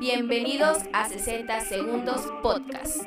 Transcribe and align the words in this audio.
Bienvenidos 0.00 0.78
a 0.92 1.08
60 1.08 1.60
Segundos 1.60 2.22
Podcast. 2.42 3.04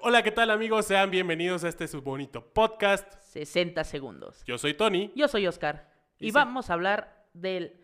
Hola, 0.00 0.22
¿qué 0.22 0.30
tal 0.30 0.50
amigos? 0.50 0.86
Sean 0.86 1.10
bienvenidos 1.10 1.62
a 1.62 1.68
este 1.68 1.86
su 1.86 2.00
bonito 2.02 2.42
podcast. 2.42 3.20
60 3.20 3.84
segundos. 3.84 4.42
Yo 4.46 4.56
soy 4.58 4.74
Tony. 4.74 5.12
Yo 5.14 5.28
soy 5.28 5.46
Oscar. 5.46 5.90
Y 6.18 6.26
Y 6.26 6.30
sí. 6.30 6.34
vamos 6.34 6.70
a 6.70 6.72
hablar 6.72 7.26
de 7.34 7.76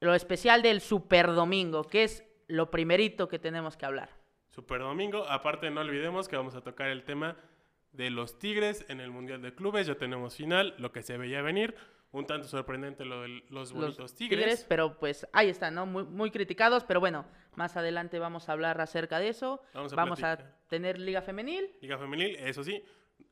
lo 0.00 0.14
especial 0.14 0.60
del 0.62 0.82
Super 0.82 1.28
Domingo, 1.28 1.84
que 1.84 2.04
es 2.04 2.22
lo 2.48 2.70
primerito 2.70 3.28
que 3.28 3.38
tenemos 3.38 3.76
que 3.78 3.86
hablar. 3.86 4.10
Super 4.48 4.80
Domingo. 4.80 5.24
Aparte, 5.26 5.70
no 5.70 5.80
olvidemos 5.80 6.28
que 6.28 6.36
vamos 6.36 6.54
a 6.54 6.60
tocar 6.60 6.88
el 6.90 7.02
tema 7.04 7.36
de 7.92 8.10
los 8.10 8.38
Tigres 8.38 8.84
en 8.88 9.00
el 9.00 9.10
Mundial 9.10 9.40
de 9.42 9.54
Clubes. 9.54 9.86
Ya 9.86 9.94
tenemos 9.94 10.34
final, 10.36 10.74
lo 10.78 10.92
que 10.92 11.02
se 11.02 11.16
veía 11.16 11.40
venir. 11.42 11.74
Un 12.10 12.26
tanto 12.26 12.48
sorprendente 12.48 13.04
lo 13.04 13.22
de 13.22 13.42
los 13.50 13.72
bonitos 13.72 13.98
Los 13.98 14.14
Tigres. 14.14 14.64
pero 14.68 14.98
pues 14.98 15.26
ahí 15.32 15.48
están, 15.50 15.74
¿no? 15.74 15.84
Muy, 15.84 16.04
muy 16.04 16.30
criticados, 16.30 16.84
pero 16.84 17.00
bueno, 17.00 17.26
más 17.54 17.76
adelante 17.76 18.18
vamos 18.18 18.48
a 18.48 18.52
hablar 18.52 18.80
acerca 18.80 19.18
de 19.18 19.28
eso. 19.28 19.62
Vamos 19.74 19.92
a 19.92 19.96
Vamos 19.96 20.22
a 20.22 20.38
tener 20.68 20.98
Liga 20.98 21.20
Femenil, 21.20 21.70
Liga 21.82 21.98
Femenil, 21.98 22.36
eso 22.36 22.64
sí. 22.64 22.82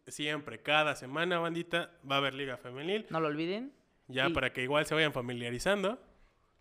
Siempre, 0.06 0.62
cada 0.62 0.95
semana, 0.95 1.38
bandita, 1.38 1.91
va 2.09 2.16
a 2.16 2.19
haber 2.19 2.34
Liga 2.34 2.56
Femenil. 2.59 3.06
no 3.10 3.19
lo 3.20 3.28
olviden. 3.28 3.73
Ya 4.09 4.28
Y- 4.28 4.33
para 4.33 4.52
que 4.52 4.62
igual 4.62 4.84
se 4.86 4.95
vayan 4.95 5.12
familiarizando. 5.12 5.98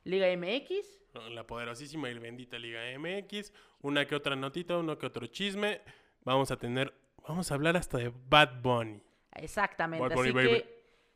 Liga 0.03 0.27
MX, 0.35 1.01
La 1.31 1.45
poderosísima 1.47 2.09
y 2.09 2.17
bendita 2.17 2.57
Liga 2.57 2.81
MX. 2.97 3.51
Una 3.81 4.05
que 4.07 4.15
otra 4.15 4.35
notita, 4.35 4.77
uno 4.77 4.97
que 4.97 5.05
otro 5.05 5.27
chisme. 5.27 5.81
Vamos 6.23 6.49
a 6.51 6.57
tener, 6.57 6.93
vamos 7.27 7.51
a 7.51 7.55
hablar 7.55 7.75
hasta 7.77 7.97
de 7.97 8.11
Bad 8.29 8.61
Bunny. 8.61 9.01
exactamente. 9.33 10.01
Bad 10.07 10.15
Bunny, 10.15 10.29
Así 10.29 10.37
baby. 10.37 10.49
que 10.61 10.74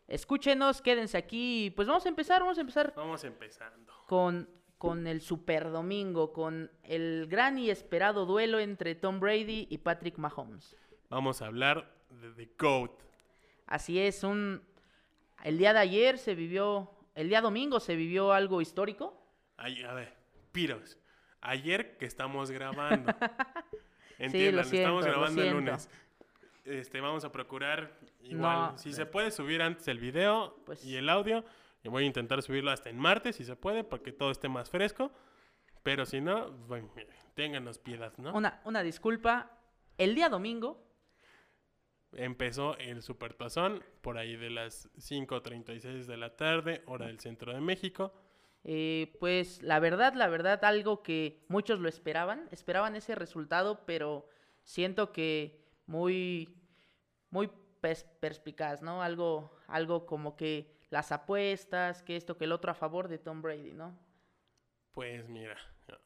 escúchenos, 0.10 0.82
quédense 0.82 1.18
aquí. 1.18 1.68
y, 1.68 1.70
Pues 1.72 1.88
vamos 1.88 2.06
a 2.06 2.10
empezar, 2.10 2.42
vamos 2.42 2.58
a 2.58 2.62
empezar 2.62 2.94
Vamos 2.96 3.24
empezando. 3.24 3.94
con, 4.08 4.50
con 4.78 5.08
el 5.08 5.22
Super 5.22 5.72
Domingo, 5.72 6.34
con 6.34 6.72
el 6.84 7.28
gran 7.28 7.58
y 7.58 7.70
esperado 7.70 8.26
duelo 8.26 8.60
entre 8.60 8.96
Tom 8.96 9.20
Brady 9.20 9.68
y 9.70 9.78
Patrick 9.78 10.18
Mahomes. 10.18 10.76
Vamos 11.10 11.42
a 11.42 11.48
hablar 11.48 11.96
de 12.10 12.32
The 12.32 12.52
GOAT. 12.58 12.92
Así 13.68 14.00
es, 14.00 14.24
un 14.24 14.62
el 15.44 15.58
día 15.58 15.74
de 15.74 15.80
ayer 15.80 16.18
se 16.18 16.36
vivió, 16.36 16.92
el 17.16 17.30
día 17.30 17.42
domingo 17.42 17.80
se 17.80 17.96
vivió 17.96 18.34
algo 18.34 18.62
histórico. 18.62 19.16
Ay, 19.58 19.84
a 19.84 19.94
ver, 19.94 20.14
Piros. 20.52 20.98
Ayer 21.42 21.98
que 21.98 22.06
estamos 22.06 22.52
grabando. 22.52 23.14
Entiendan, 24.20 24.66
siento, 24.66 24.90
estamos 24.90 25.06
lo 25.06 25.12
grabando 25.12 25.42
el 25.42 25.52
lunes. 25.52 25.90
Este, 26.70 27.02
vamos 27.02 27.26
a 27.26 27.32
procurar 27.32 27.98
igual, 28.22 28.72
No, 28.74 28.78
si 28.78 28.94
se 28.94 29.06
puede 29.06 29.32
subir 29.32 29.62
antes 29.62 29.88
el 29.88 30.00
video 30.00 30.56
Pues- 30.66 30.84
y 30.86 30.96
el 30.96 31.10
audio. 31.10 31.44
Y 31.84 31.90
voy 31.90 32.04
a 32.04 32.08
intentar 32.08 32.42
subirlo 32.42 32.72
hasta 32.72 32.90
en 32.90 32.98
martes 32.98 33.38
si 33.38 33.46
se 33.46 33.56
puede, 33.56 33.84
porque 33.84 34.12
todo 34.12 34.32
esté 34.32 34.50
más 34.50 34.70
fresco. 34.70 35.12
Pero 35.84 36.06
si 36.06 36.20
no, 36.22 36.52
bueno, 36.68 36.90
ténganos 37.36 37.80
piedad, 37.80 38.14
¿no? 38.18 38.34
Una, 38.34 38.62
una 38.66 38.84
disculpa, 38.84 39.52
el 39.98 40.16
día 40.16 40.30
domingo, 40.30 40.86
Empezó 42.12 42.76
el 42.80 43.04
Supertazón 43.04 43.84
por 44.02 44.18
ahí 44.18 44.36
de 44.36 44.50
las 44.50 44.90
5.36 44.98 46.08
de 46.08 46.18
la 46.18 46.36
tarde, 46.36 46.82
hora 46.88 47.06
del 47.06 47.20
centro 47.20 47.54
de 47.54 47.62
México. 47.62 48.12
eh, 48.64 49.16
pues 49.20 49.62
la 49.62 49.80
verdad, 49.80 50.16
la 50.16 50.28
verdad, 50.28 50.66
algo 50.66 51.04
que 51.04 51.46
muchos 51.50 51.80
lo 51.80 51.88
esperaban, 51.88 52.48
esperaban 52.52 52.96
ese 52.96 53.14
resultado, 53.16 53.86
pero 53.86 54.28
siento 54.64 55.12
que 55.14 55.62
muy, 55.86 56.50
muy 57.32 57.50
pers- 57.82 58.06
perspicaz, 58.20 58.82
¿no? 58.82 59.02
Algo, 59.02 59.52
algo 59.68 60.06
como 60.06 60.36
que 60.36 60.76
las 60.90 61.12
apuestas, 61.12 62.02
que 62.04 62.16
esto, 62.16 62.38
que 62.38 62.46
el 62.46 62.52
otro 62.52 62.72
a 62.72 62.76
favor 62.76 63.08
de 63.08 63.18
Tom 63.20 63.42
Brady, 63.42 63.74
¿no? 63.74 63.98
Pues 64.92 65.28
mira, 65.30 65.56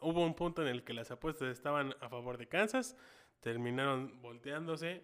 hubo 0.02 0.24
un 0.26 0.36
punto 0.36 0.62
en 0.62 0.68
el 0.68 0.84
que 0.84 0.94
las 0.94 1.10
apuestas 1.12 1.50
estaban 1.50 1.96
a 2.02 2.10
favor 2.10 2.38
de 2.38 2.48
Kansas, 2.48 2.98
terminaron 3.40 4.22
volteándose. 4.22 5.02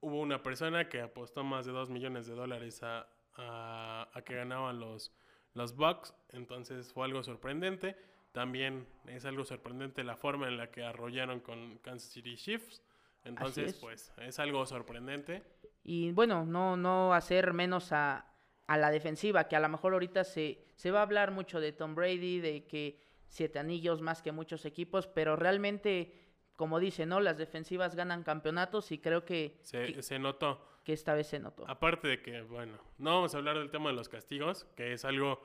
Hubo 0.00 0.20
una 0.20 0.42
persona 0.42 0.88
que 0.88 1.00
apostó 1.00 1.44
más 1.44 1.66
de 1.66 1.72
2 1.72 1.90
millones 1.90 2.26
de 2.26 2.34
dólares 2.34 2.82
a, 2.82 3.06
a- 3.34 4.08
a 4.12 4.22
que 4.22 4.34
ganaban 4.36 4.78
los, 4.80 5.14
los 5.54 5.74
Bucks, 5.76 6.14
entonces 6.30 6.92
fue 6.92 7.04
algo 7.04 7.22
sorprendente. 7.22 7.96
También 8.32 8.86
es 9.06 9.24
algo 9.24 9.44
sorprendente 9.44 10.04
la 10.04 10.16
forma 10.16 10.46
en 10.46 10.56
la 10.56 10.70
que 10.70 10.84
arrollaron 10.84 11.40
con 11.40 11.78
Kansas 11.78 12.12
City 12.12 12.36
Chiefs. 12.36 12.80
Entonces, 13.24 13.74
es. 13.74 13.78
pues 13.78 14.12
es 14.18 14.38
algo 14.38 14.64
sorprendente. 14.66 15.42
Y 15.82 16.12
bueno, 16.12 16.44
no, 16.44 16.76
no 16.76 17.12
hacer 17.14 17.52
menos 17.52 17.92
a, 17.92 18.26
a 18.66 18.76
la 18.76 18.90
defensiva, 18.90 19.48
que 19.48 19.56
a 19.56 19.60
lo 19.60 19.68
mejor 19.68 19.92
ahorita 19.94 20.24
se, 20.24 20.64
se 20.76 20.90
va 20.90 21.00
a 21.00 21.02
hablar 21.02 21.30
mucho 21.30 21.60
de 21.60 21.72
Tom 21.72 21.94
Brady, 21.94 22.40
de 22.40 22.66
que 22.66 23.00
siete 23.28 23.58
anillos 23.58 24.00
más 24.02 24.22
que 24.22 24.32
muchos 24.32 24.64
equipos, 24.64 25.06
pero 25.06 25.36
realmente, 25.36 26.12
como 26.56 26.78
dice, 26.80 27.06
¿no? 27.06 27.20
Las 27.20 27.38
defensivas 27.38 27.94
ganan 27.94 28.22
campeonatos 28.24 28.90
y 28.92 28.98
creo 28.98 29.24
que, 29.24 29.58
Se, 29.62 29.92
que, 29.92 30.02
se 30.02 30.18
notó. 30.18 30.66
que 30.84 30.92
esta 30.92 31.14
vez 31.14 31.28
se 31.28 31.38
notó. 31.38 31.64
Aparte 31.68 32.08
de 32.08 32.20
que, 32.22 32.42
bueno, 32.42 32.78
no 32.98 33.14
vamos 33.16 33.34
a 33.34 33.38
hablar 33.38 33.58
del 33.58 33.70
tema 33.70 33.90
de 33.90 33.96
los 33.96 34.08
castigos, 34.08 34.64
que 34.76 34.92
es 34.94 35.04
algo 35.04 35.40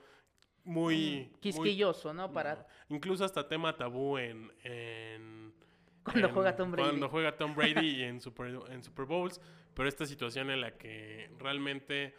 muy... 0.63 1.29
muy- 1.29 1.39
Quisquilloso, 1.41 2.13
¿no? 2.13 2.31
Para, 2.33 2.55
no, 2.89 2.95
incluso 2.95 3.23
hasta 3.23 3.47
tema 3.47 3.75
tabú 3.77 4.17
en... 4.17 4.51
en- 4.63 5.53
Cuando 6.05 6.27
en- 6.27 6.33
juega 6.33 6.55
Tom 6.55 6.71
Brady. 6.71 6.87
Cuando 6.89 7.09
juega 7.09 7.35
Tom 7.35 7.55
Brady 7.55 8.03
en 8.03 8.21
Super, 8.21 8.57
en 8.69 8.83
Super 8.83 9.05
Bowls, 9.05 9.41
pero 9.73 9.89
esta 9.89 10.05
situación 10.05 10.49
en 10.51 10.61
la 10.61 10.77
que 10.77 11.29
realmente 11.39 12.13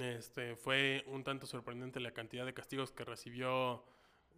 este, 0.00 0.56
fue 0.56 1.04
un 1.06 1.22
tanto 1.22 1.46
sorprendente 1.46 2.00
la 2.00 2.10
cantidad 2.10 2.44
de 2.44 2.52
castigos 2.52 2.90
que 2.90 3.04
recibió 3.04 3.84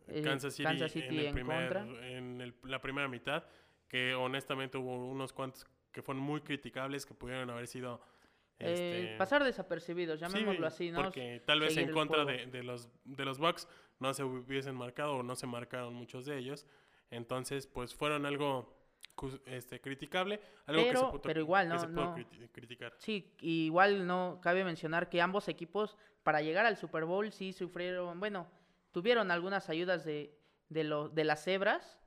Eh, 0.09 0.23
Kansas 0.23 0.55
City, 0.55 0.65
Kansas 0.65 0.95
en, 0.97 1.03
el 1.05 1.27
en 1.27 1.35
primer- 1.35 1.73
contra. 1.73 2.09
en 2.11 2.41
el- 2.41 2.55
la 2.65 2.81
primera 2.81 3.09
mitad, 3.09 3.45
que 3.89 4.15
honestamente 4.15 4.79
hubo 4.79 5.09
unos 5.11 5.33
cuantos 5.33 5.67
que 5.91 6.03
fueron 6.03 6.23
muy 6.23 6.43
criticables, 6.43 7.07
que 7.07 7.15
pudieron 7.15 7.49
haber 7.51 7.67
sido... 7.67 8.01
eh, 8.59 8.73
este, 9.09 9.17
pasar 9.19 9.43
desapercibidos, 9.45 10.21
Sí, 10.21 10.27
llamémoslo 10.27 10.67
así, 10.67 10.91
¿no? 10.91 11.03
Porque 11.03 11.43
tal 11.45 11.61
vez 11.61 11.75
Seguir 11.75 11.89
en 11.89 11.95
contra 11.95 12.25
de 12.25 12.63
los, 12.63 12.89
de 13.05 13.25
los 13.25 13.39
Bucks 13.39 13.67
no 13.99 14.15
se 14.15 14.23
hubiesen 14.25 14.75
marcado 14.77 15.17
o 15.17 15.23
no 15.23 15.35
se 15.37 15.47
marcaron 15.47 15.95
muchos 15.95 16.25
de 16.27 16.39
ellos. 16.39 16.67
Entonces, 17.11 17.67
pues 17.67 17.95
fueron 17.95 18.27
algo 18.27 18.75
este, 19.47 19.81
criticable. 19.81 20.41
Algo 20.67 20.83
que 20.83 20.89
se 20.89 20.95
Pero- 20.95 21.11
pudo- 21.13 21.23
pero 21.23 21.41
igual, 21.41 21.69
no- 21.69 21.79
se 21.79 21.87
pudo 21.89 22.05
no. 22.05 22.17
criti- 22.17 22.49
criticar. 22.53 22.95
Sí, 22.99 23.35
igual 23.41 24.07
no 24.07 24.39
cabe 24.43 24.65
mencionar 24.65 25.09
que 25.09 25.21
ambos 25.23 25.49
equipos 25.49 25.97
para 26.23 26.43
llegar 26.43 26.67
al 26.67 26.77
Super 26.77 27.05
Bowl 27.05 27.31
sí 27.33 27.53
sufrieron, 27.53 28.19
bueno, 28.21 28.47
tuvieron 28.93 29.31
algunas 29.31 29.69
ayudas 29.71 30.05
de, 30.05 30.37
de, 30.69 30.85
lo- 30.85 31.09
de 31.09 31.25
las 31.25 31.43
cebras, 31.45 31.99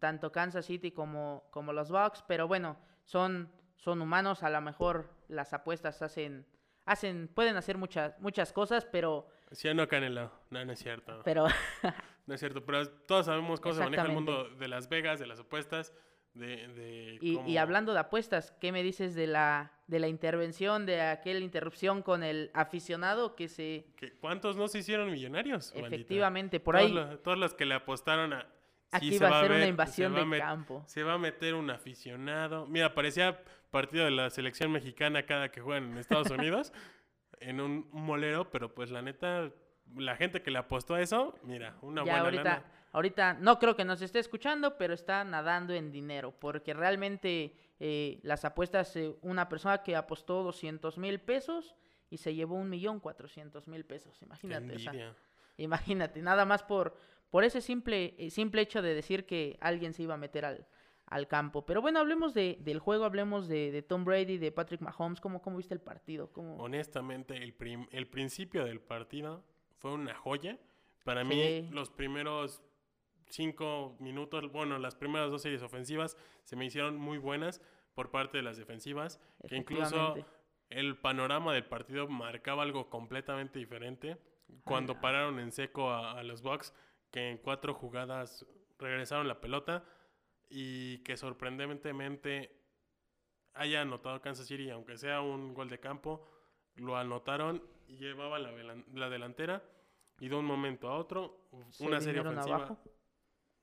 tanto 0.00 0.32
Kansas 0.32 0.66
City 0.66 0.90
como, 0.90 1.44
como 1.50 1.72
los 1.72 1.90
Bucks, 1.90 2.24
pero 2.26 2.48
bueno, 2.48 2.76
son, 3.04 3.52
son 3.76 4.00
humanos, 4.02 4.42
a 4.42 4.50
lo 4.50 4.60
mejor 4.60 5.08
las 5.28 5.52
apuestas 5.52 6.02
hacen, 6.02 6.46
hacen, 6.84 7.28
pueden 7.28 7.56
hacer 7.56 7.76
muchas, 7.78 8.18
muchas 8.18 8.52
cosas, 8.52 8.84
pero, 8.86 9.28
¿Sí 9.52 9.68
o 9.68 9.74
no, 9.74 9.86
Canelo? 9.86 10.32
No, 10.50 10.64
no 10.64 10.72
es 10.72 10.78
cierto. 10.80 11.20
pero 11.24 11.46
No 12.26 12.34
es 12.34 12.40
cierto. 12.40 12.64
Pero 12.64 12.88
todos 12.88 13.26
sabemos 13.26 13.60
cómo 13.60 13.74
se 13.74 13.82
maneja 13.82 14.02
el 14.04 14.12
mundo 14.12 14.48
de 14.50 14.68
Las 14.68 14.88
Vegas, 14.88 15.18
de 15.20 15.26
las 15.26 15.40
apuestas, 15.40 15.92
de... 16.34 16.68
de 16.68 17.18
Y, 17.20 17.56
hablando 17.56 17.92
de 17.92 18.00
apuestas, 18.00 18.52
¿qué 18.60 18.72
me 18.72 18.82
dices 18.82 19.14
de 19.14 19.26
la, 19.26 19.72
de 19.86 20.00
la 20.00 20.08
intervención, 20.08 20.84
de 20.86 21.00
aquella 21.02 21.38
interrupción 21.38 22.02
con 22.02 22.22
el 22.22 22.50
aficionado 22.52 23.36
que 23.36 23.48
se... 23.48 23.86
que 23.96 24.12
¿Cuántos 24.18 24.56
no 24.56 24.68
se 24.68 24.80
hicieron 24.80 25.10
millonarios? 25.10 25.72
Efectivamente, 25.74 26.60
por 26.60 26.74
Todos 26.76 26.86
ahí... 26.88 26.92
los- 26.94 27.22
todos 27.22 27.38
los 27.38 27.54
que 27.54 27.64
le 27.64 27.74
apostaron 27.74 28.32
a... 28.32 28.46
Aquí 28.92 29.10
sí, 29.12 29.18
se 29.18 29.24
va 29.24 29.38
a 29.38 29.42
ser 29.42 29.50
una 29.52 29.66
invasión 29.66 30.14
va 30.14 30.20
de 30.20 30.24
met- 30.26 30.38
campo. 30.38 30.84
Se 30.86 31.02
va 31.02 31.14
a 31.14 31.18
meter 31.18 31.54
un 31.54 31.70
aficionado. 31.70 32.66
Mira, 32.66 32.94
parecía 32.94 33.42
partido 33.70 34.04
de 34.04 34.12
la 34.12 34.30
selección 34.30 34.70
mexicana 34.70 35.26
cada 35.26 35.50
que 35.50 35.60
juegan 35.60 35.90
en 35.90 35.98
Estados 35.98 36.30
Unidos. 36.30 36.72
en 37.40 37.60
un 37.60 37.88
molero, 37.92 38.50
pero 38.50 38.74
pues 38.74 38.90
la 38.90 39.02
neta, 39.02 39.50
la 39.94 40.16
gente 40.16 40.42
que 40.42 40.50
le 40.50 40.58
apostó 40.58 40.94
a 40.94 41.00
eso, 41.00 41.34
mira, 41.42 41.76
una 41.82 42.04
ya 42.04 42.12
buena 42.12 42.24
ahorita, 42.24 42.42
lana. 42.44 42.64
ahorita 42.92 43.34
no 43.34 43.58
creo 43.58 43.76
que 43.76 43.84
nos 43.84 44.02
esté 44.02 44.18
escuchando, 44.18 44.76
pero 44.76 44.94
está 44.94 45.24
nadando 45.24 45.72
en 45.74 45.90
dinero, 45.92 46.32
porque 46.38 46.74
realmente 46.74 47.54
eh, 47.78 48.18
las 48.22 48.44
apuestas, 48.44 48.94
eh, 48.96 49.14
una 49.22 49.48
persona 49.48 49.82
que 49.82 49.96
apostó 49.96 50.42
200 50.42 50.98
mil 50.98 51.20
pesos 51.20 51.74
y 52.10 52.18
se 52.18 52.34
llevó 52.34 52.56
un 52.56 52.68
millón 52.70 53.00
cuatrocientos 53.00 53.68
mil 53.68 53.84
pesos, 53.84 54.20
imagínate, 54.22 54.74
o 54.76 54.78
sea, 54.78 55.14
imagínate, 55.56 56.20
nada 56.22 56.44
más 56.44 56.62
por, 56.62 56.96
por 57.30 57.44
ese 57.44 57.60
simple, 57.60 58.14
eh, 58.18 58.30
simple 58.30 58.62
hecho 58.62 58.82
de 58.82 58.94
decir 58.94 59.26
que 59.26 59.56
alguien 59.60 59.92
se 59.94 60.02
iba 60.02 60.14
a 60.14 60.18
meter 60.18 60.44
al, 60.44 60.66
al 61.06 61.28
campo. 61.28 61.64
Pero 61.64 61.80
bueno, 61.80 61.98
hablemos 62.00 62.34
de, 62.34 62.58
del 62.60 62.78
juego, 62.78 63.04
hablemos 63.04 63.48
de, 63.48 63.70
de 63.70 63.82
Tom 63.82 64.04
Brady, 64.04 64.38
de 64.38 64.52
Patrick 64.52 64.80
Mahomes, 64.80 65.20
¿cómo, 65.20 65.40
cómo 65.42 65.56
viste 65.56 65.74
el 65.74 65.80
partido? 65.80 66.32
¿Cómo... 66.32 66.56
Honestamente, 66.58 67.36
el, 67.36 67.54
prim- 67.54 67.88
el 67.90 68.06
principio 68.08 68.64
del 68.64 68.80
partido 68.80 69.44
fue 69.78 69.92
una 69.92 70.14
joya. 70.14 70.58
Para 71.04 71.22
Sí. 71.22 71.28
mí, 71.28 71.68
los 71.70 71.90
primeros 71.90 72.62
cinco 73.28 73.96
minutos, 74.00 74.50
bueno, 74.52 74.78
las 74.78 74.94
primeras 74.94 75.30
dos 75.30 75.42
series 75.42 75.62
ofensivas 75.62 76.16
se 76.44 76.56
me 76.56 76.64
hicieron 76.64 76.96
muy 76.96 77.18
buenas 77.18 77.60
por 77.94 78.10
parte 78.10 78.38
de 78.38 78.42
las 78.42 78.56
defensivas, 78.56 79.20
que 79.48 79.56
incluso 79.56 80.14
el 80.68 80.96
panorama 80.98 81.54
del 81.54 81.64
partido 81.64 82.08
marcaba 82.08 82.62
algo 82.62 82.90
completamente 82.90 83.58
diferente 83.58 84.16
cuando 84.64 85.00
pararon 85.00 85.38
en 85.40 85.50
seco 85.52 85.90
a, 85.90 86.12
a 86.18 86.22
los 86.22 86.42
Bucks, 86.42 86.72
que 87.10 87.30
en 87.30 87.38
cuatro 87.38 87.74
jugadas 87.74 88.46
regresaron 88.78 89.26
la 89.28 89.40
pelota 89.40 89.84
y 90.48 90.98
que 90.98 91.16
sorprendentemente 91.16 92.52
haya 93.54 93.80
anotado 93.82 94.20
Kansas 94.20 94.46
City, 94.46 94.70
aunque 94.70 94.98
sea 94.98 95.20
un 95.20 95.54
gol 95.54 95.68
de 95.68 95.80
campo, 95.80 96.28
lo 96.74 96.96
anotaron 96.96 97.62
y 97.88 97.96
llevaban 97.96 98.42
la, 98.42 98.82
la 98.94 99.08
delantera 99.10 99.62
y 100.18 100.28
de 100.28 100.34
un 100.34 100.44
momento 100.44 100.88
a 100.88 100.96
otro 100.98 101.48
una 101.80 102.00
serie 102.00 102.20
ofensiva 102.20 102.56
abajo. 102.56 102.78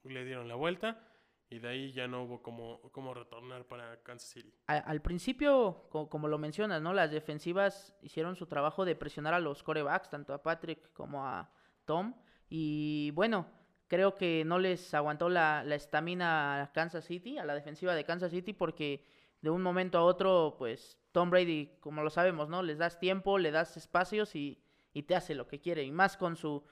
le 0.03 0.25
dieron 0.25 0.47
la 0.47 0.55
vuelta 0.55 1.07
y 1.49 1.59
de 1.59 1.67
ahí 1.67 1.91
ya 1.91 2.07
no 2.07 2.23
hubo 2.23 2.41
como, 2.41 2.81
como 2.91 3.13
retornar 3.13 3.65
para 3.67 4.01
Kansas 4.01 4.29
City. 4.29 4.53
A- 4.67 4.77
al 4.77 5.01
principio, 5.01 5.87
co- 5.89 6.09
como 6.09 6.27
lo 6.27 6.37
mencionas, 6.39 6.81
¿no? 6.81 6.93
Las 6.93 7.11
defensivas 7.11 7.95
hicieron 8.01 8.35
su 8.35 8.47
trabajo 8.47 8.85
de 8.85 8.95
presionar 8.95 9.33
a 9.33 9.39
los 9.39 9.61
corebacks, 9.63 10.09
tanto 10.09 10.33
a 10.33 10.41
Patrick 10.41 10.91
como 10.93 11.25
a 11.27 11.51
Tom. 11.85 12.15
Y 12.49 13.11
bueno, 13.11 13.47
creo 13.87 14.15
que 14.15 14.43
no 14.45 14.57
les 14.57 14.93
aguantó 14.95 15.29
la 15.29 15.63
la 15.63 15.75
estamina 15.75 16.61
a 16.63 16.71
Kansas 16.71 17.05
City, 17.05 17.37
a 17.37 17.45
la 17.45 17.53
defensiva 17.53 17.93
de 17.93 18.03
Kansas 18.05 18.31
City, 18.31 18.53
porque 18.53 19.05
de 19.43 19.51
un 19.51 19.61
momento 19.61 19.99
a 19.99 20.03
otro, 20.03 20.55
pues 20.57 20.97
Tom 21.11 21.29
Brady, 21.29 21.77
como 21.79 22.01
lo 22.01 22.09
sabemos, 22.09 22.49
¿no? 22.49 22.63
Les 22.63 22.79
das 22.79 22.97
tiempo, 22.99 23.37
le 23.37 23.51
das 23.51 23.77
espacios 23.77 24.35
y, 24.35 24.59
y 24.93 25.03
te 25.03 25.15
hace 25.15 25.35
lo 25.35 25.47
que 25.47 25.59
quiere. 25.59 25.83
Y 25.83 25.91
más 25.91 26.17
con 26.17 26.35
su, 26.35 26.63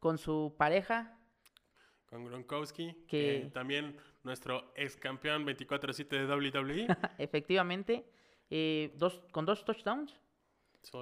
con 0.00 0.18
su 0.18 0.54
pareja, 0.58 1.16
Con 2.06 2.24
Gronkowski, 2.24 3.04
Que- 3.06 3.50
también 3.52 3.96
nuestro 4.22 4.72
ex 4.74 4.96
campeón 4.96 5.44
24-7 5.46 6.08
de 6.08 6.26
WWE. 6.26 6.86
efectivamente, 7.18 8.04
eh, 8.50 8.92
dos, 8.96 9.22
con 9.30 9.44
dos 9.44 9.64
touchdowns. 9.64 10.18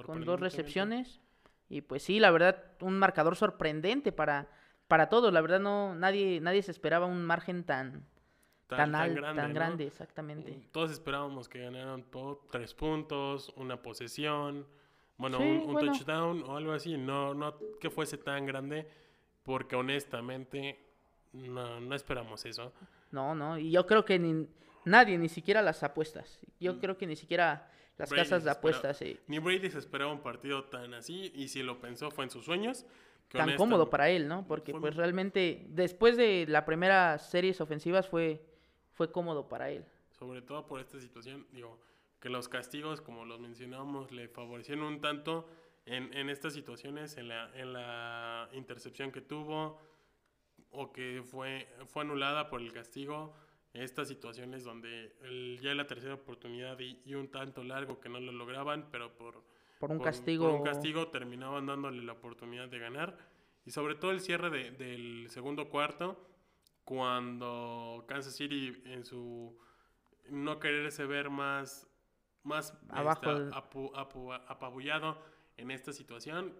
con 0.05 0.23
dos 0.25 0.39
recepciones. 0.39 1.21
Y 1.69 1.81
pues 1.81 2.03
sí, 2.03 2.19
la 2.19 2.31
verdad, 2.31 2.63
un 2.81 2.99
marcador 2.99 3.35
sorprendente 3.35 4.11
para, 4.11 4.49
para 4.87 5.07
todos. 5.09 5.31
La 5.33 5.41
verdad, 5.41 5.59
no, 5.61 5.95
nadie, 5.95 6.39
nadie 6.41 6.61
se 6.61 6.71
esperaba 6.71 7.05
un 7.05 7.23
margen 7.25 7.63
tan, 7.63 8.05
tan, 8.67 8.95
alto, 8.95 9.21
tan 9.21 9.53
grande, 9.53 9.85
exactamente. 9.87 10.59
Todos 10.71 10.91
esperábamos 10.91 11.47
que 11.47 11.59
ganaran 11.59 12.03
por 12.03 12.41
tres 12.51 12.73
puntos, 12.73 13.51
una 13.55 13.81
posesión, 13.81 14.65
bueno, 15.17 15.37
Sí, 15.37 15.43
un, 15.43 15.49
un 15.67 15.73
bueno. 15.73 15.91
touchdown 15.91 16.43
o 16.43 16.57
algo 16.57 16.71
así. 16.73 16.97
No, 16.97 17.33
no 17.33 17.55
que 17.79 17.89
fuese 17.89 18.17
tan 18.17 18.45
grande, 18.45 18.87
porque 19.43 19.75
honestamente 19.75 20.79
no, 21.33 21.79
no 21.79 21.95
esperamos 21.95 22.45
eso. 22.45 22.71
No, 23.11 23.35
no, 23.35 23.57
y 23.59 23.69
yo 23.71 23.85
creo 23.85 24.03
que 24.05 24.17
ni, 24.17 24.47
nadie, 24.85 25.17
ni 25.17 25.29
siquiera 25.29 25.61
las 25.61 25.83
apuestas. 25.83 26.39
Yo 26.59 26.73
Mm. 26.73 26.79
creo 26.79 26.97
que 26.97 27.05
ni 27.07 27.15
siquiera 27.15 27.69
las 27.97 28.09
Brady 28.09 28.23
casas 28.23 28.43
de 28.43 28.49
espera- 28.49 28.57
apuestas. 28.59 29.01
eh, 29.03 29.19
Ni 29.27 29.37
Brady 29.39 29.69
se 29.69 29.77
esperaba 29.79 30.11
un 30.11 30.21
partido 30.21 30.63
tan 30.65 30.93
así, 30.95 31.31
y 31.35 31.47
si 31.49 31.61
lo 31.61 31.79
pensó 31.79 32.09
fue 32.09 32.23
en 32.25 32.31
sus 32.31 32.45
sueños. 32.45 32.85
tan 33.31 33.55
cómodo 33.55 33.89
para 33.89 34.09
él, 34.09 34.27
¿no? 34.27 34.45
Porque 34.47 34.73
pues 34.73 34.95
realmente 34.95 35.65
después 35.69 36.17
de 36.17 36.45
la 36.47 36.65
primera 36.65 37.17
series 37.17 37.61
ofensivas 37.61 38.07
fue, 38.07 38.45
fue 38.93 39.11
cómodo 39.11 39.47
para 39.47 39.69
él. 39.69 39.85
Sobre 40.17 40.41
todo 40.41 40.65
por 40.65 40.79
esta 40.79 40.99
situación, 40.99 41.45
digo, 41.51 41.79
que 42.19 42.29
los 42.29 42.47
castigos, 42.47 43.01
como 43.01 43.25
los 43.25 43.39
mencionábamos, 43.39 44.11
le 44.11 44.27
favorecieron 44.29 44.85
un 44.85 45.01
tanto 45.01 45.47
en, 45.85 46.13
en 46.13 46.29
estas 46.29 46.53
situaciones, 46.53 47.17
en 47.17 47.27
la, 47.27 47.49
en 47.55 47.73
la 47.73 48.47
intercepción 48.53 49.11
que 49.11 49.21
tuvo, 49.21 49.79
o 50.71 50.91
que 50.93 51.21
fue, 51.23 51.67
fue 51.87 52.03
anulada 52.03 52.49
por 52.49 52.61
el 52.61 52.71
castigo. 52.71 53.33
Estas 53.73 54.07
situaciones 54.07 54.63
donde 54.63 55.15
el- 55.23 55.59
ya 55.59 55.73
la 55.73 55.87
tercera 55.87 56.13
oportunidad 56.13 56.79
y, 56.79 57.01
y 57.05 57.15
un 57.15 57.29
tanto 57.29 57.63
largo 57.63 57.99
que 57.99 58.07
no 58.07 58.19
lo 58.19 58.31
lograban, 58.31 58.87
pero 58.91 59.11
por, 59.15 59.43
Por 59.79 59.91
un 59.91 59.97
por- 59.97 60.05
castigo. 60.05 60.45
por 60.49 60.55
un 60.59 60.63
castigo 60.63 61.07
terminaban 61.09 61.65
dándole 61.65 62.03
la 62.03 62.13
oportunidad 62.13 62.69
de 62.69 62.77
ganar. 62.79 63.17
Y 63.65 63.71
sobre 63.71 63.95
todo 63.95 64.11
el 64.11 64.21
cierre 64.21 64.49
de- 64.51 64.71
del 64.71 65.27
segundo 65.29 65.69
cuarto, 65.69 66.17
cuando 66.83 68.05
Kansas 68.07 68.35
City 68.35 68.81
en 68.85 69.03
su 69.05 69.57
no 70.29 70.59
quererse 70.59 71.05
ver 71.05 71.29
más, 71.29 71.87
más 72.43 72.77
Abajo 72.89 73.31
este, 73.31 73.51
apu- 73.51 73.91
apu- 73.93 74.41
apabullado 74.47 75.17
en 75.57 75.71
esta 75.71 75.91
situación, 75.93 76.53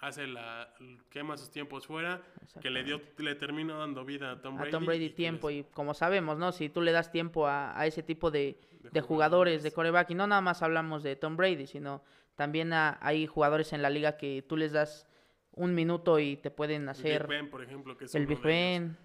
hace 0.00 0.26
la 0.26 0.72
quema 1.10 1.36
sus 1.36 1.50
tiempos 1.50 1.86
fuera, 1.86 2.22
que 2.60 2.70
le 2.70 2.82
dio 2.84 3.00
le 3.18 3.34
termina 3.34 3.74
dando 3.74 4.04
vida 4.04 4.32
a 4.32 4.40
Tom 4.40 4.54
a 4.56 4.58
Brady. 4.62 4.70
Tom 4.70 4.86
Brady 4.86 5.04
y 5.06 5.10
tiempo 5.10 5.50
y 5.50 5.64
como 5.64 5.94
sabemos, 5.94 6.38
¿no? 6.38 6.52
Si 6.52 6.68
tú 6.68 6.80
le 6.80 6.92
das 6.92 7.10
tiempo 7.10 7.46
a, 7.46 7.78
a 7.78 7.86
ese 7.86 8.02
tipo 8.02 8.30
de, 8.30 8.58
de 8.80 8.90
de 8.90 9.00
jugadores 9.00 9.62
de 9.62 9.72
coreback 9.72 10.10
y 10.10 10.14
no 10.14 10.26
nada 10.26 10.40
más 10.40 10.62
hablamos 10.62 11.02
de 11.02 11.16
Tom 11.16 11.36
Brady, 11.36 11.66
sino 11.66 12.02
también 12.34 12.72
a- 12.72 12.98
hay 13.00 13.26
jugadores 13.26 13.72
en 13.72 13.82
la 13.82 13.90
liga 13.90 14.16
que 14.16 14.42
tú 14.42 14.56
les 14.56 14.72
das 14.72 15.06
un 15.52 15.74
minuto 15.74 16.18
y 16.18 16.36
te 16.36 16.50
pueden 16.50 16.82
el 16.82 16.88
hacer 16.88 17.22
Big 17.26 17.28
Ben, 17.38 17.50
por 17.50 17.62
ejemplo, 17.62 17.96
que 17.96 18.06
es 18.06 18.14
el 18.14 18.26
Big 18.26 18.40
Ben, 18.40 18.96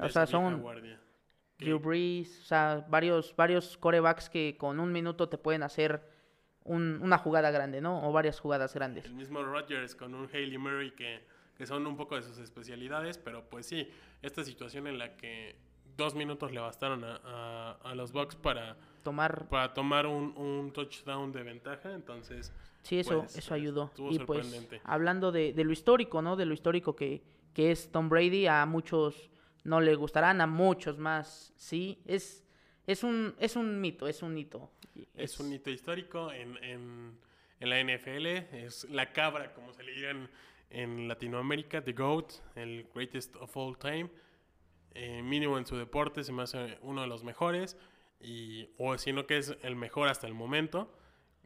o 0.00 0.08
sea, 0.08 0.26
son 0.26 0.62
Drew 1.58 1.78
Brees, 1.78 2.40
o 2.40 2.44
sea, 2.44 2.86
varios, 2.88 3.34
varios 3.36 3.76
corebacks 3.76 4.28
que 4.28 4.56
con 4.58 4.80
un 4.80 4.90
minuto 4.92 5.28
te 5.28 5.38
pueden 5.38 5.62
hacer 5.62 6.02
un- 6.64 7.00
una 7.02 7.18
jugada 7.18 7.50
grande, 7.50 7.80
¿no? 7.80 8.08
O 8.08 8.12
varias 8.12 8.40
jugadas 8.40 8.74
grandes. 8.74 9.04
El 9.04 9.14
mismo 9.14 9.42
Rodgers 9.44 9.94
con 9.94 10.14
un 10.14 10.26
Haley 10.32 10.58
Murray 10.58 10.90
que, 10.92 11.24
que 11.56 11.66
son 11.66 11.86
un 11.86 11.96
poco 11.96 12.16
de 12.16 12.22
sus 12.22 12.38
especialidades, 12.38 13.18
pero 13.18 13.44
pues 13.48 13.66
sí, 13.66 13.88
esta 14.22 14.42
situación 14.44 14.86
en 14.86 14.98
la 14.98 15.16
que 15.16 15.56
dos 15.96 16.14
minutos 16.14 16.50
le 16.52 16.60
bastaron 16.60 17.04
a, 17.04 17.20
a- 17.24 17.72
a 17.82 17.94
los 17.94 18.12
Bucks 18.12 18.34
para, 18.36 18.76
Tomar, 19.04 19.48
para 19.48 19.74
tomar 19.74 20.06
un, 20.06 20.36
un 20.36 20.72
touchdown 20.72 21.32
de 21.32 21.42
ventaja, 21.42 21.92
entonces 21.92 22.52
sí, 22.82 23.00
eso, 23.00 23.18
pues, 23.20 23.36
eso 23.36 23.54
ayudó. 23.54 23.90
Y 24.14 24.18
pues, 24.20 24.46
hablando 24.84 25.32
de, 25.32 25.52
de 25.52 25.64
lo 25.64 25.72
histórico, 25.72 26.22
¿no? 26.22 26.36
De 26.36 26.46
lo 26.46 26.54
histórico 26.54 26.94
que, 26.96 27.22
que 27.52 27.72
es 27.72 27.90
Tom 27.90 28.08
Brady, 28.08 28.46
a 28.46 28.64
muchos 28.66 29.28
no 29.64 29.80
le 29.80 29.94
gustarán, 29.94 30.40
a 30.40 30.46
muchos 30.46 30.98
más 30.98 31.52
sí. 31.56 32.00
Es, 32.06 32.44
es, 32.86 33.02
un, 33.04 33.34
es 33.38 33.56
un 33.56 33.80
mito, 33.80 34.06
es 34.08 34.22
un 34.22 34.36
hito. 34.38 34.70
es 35.14 35.38
un 35.40 35.52
hito 35.52 35.70
histórico 35.70 36.32
en, 36.32 36.56
en, 36.64 37.18
en 37.60 37.70
la 37.70 37.80
NFL, 37.82 38.26
es 38.56 38.84
la 38.90 39.12
cabra, 39.12 39.52
como 39.54 39.72
se 39.72 39.82
le 39.84 39.92
diga 39.92 40.10
en, 40.10 40.28
en 40.70 41.08
Latinoamérica, 41.08 41.82
The 41.84 41.92
GOAT, 41.92 42.32
el 42.56 42.88
greatest 42.94 43.36
of 43.36 43.56
all 43.56 43.76
time, 43.78 44.10
eh, 44.94 45.22
mínimo 45.22 45.56
en 45.58 45.66
su 45.66 45.76
deporte, 45.76 46.22
se 46.24 46.32
me 46.32 46.42
hace 46.42 46.78
uno 46.82 47.02
de 47.02 47.06
los 47.06 47.22
mejores, 47.24 47.76
y, 48.20 48.68
o 48.78 48.96
si 48.98 49.12
no 49.12 49.26
que 49.26 49.38
es 49.38 49.56
el 49.62 49.74
mejor 49.76 50.08
hasta 50.08 50.26
el 50.26 50.34
momento. 50.34 50.92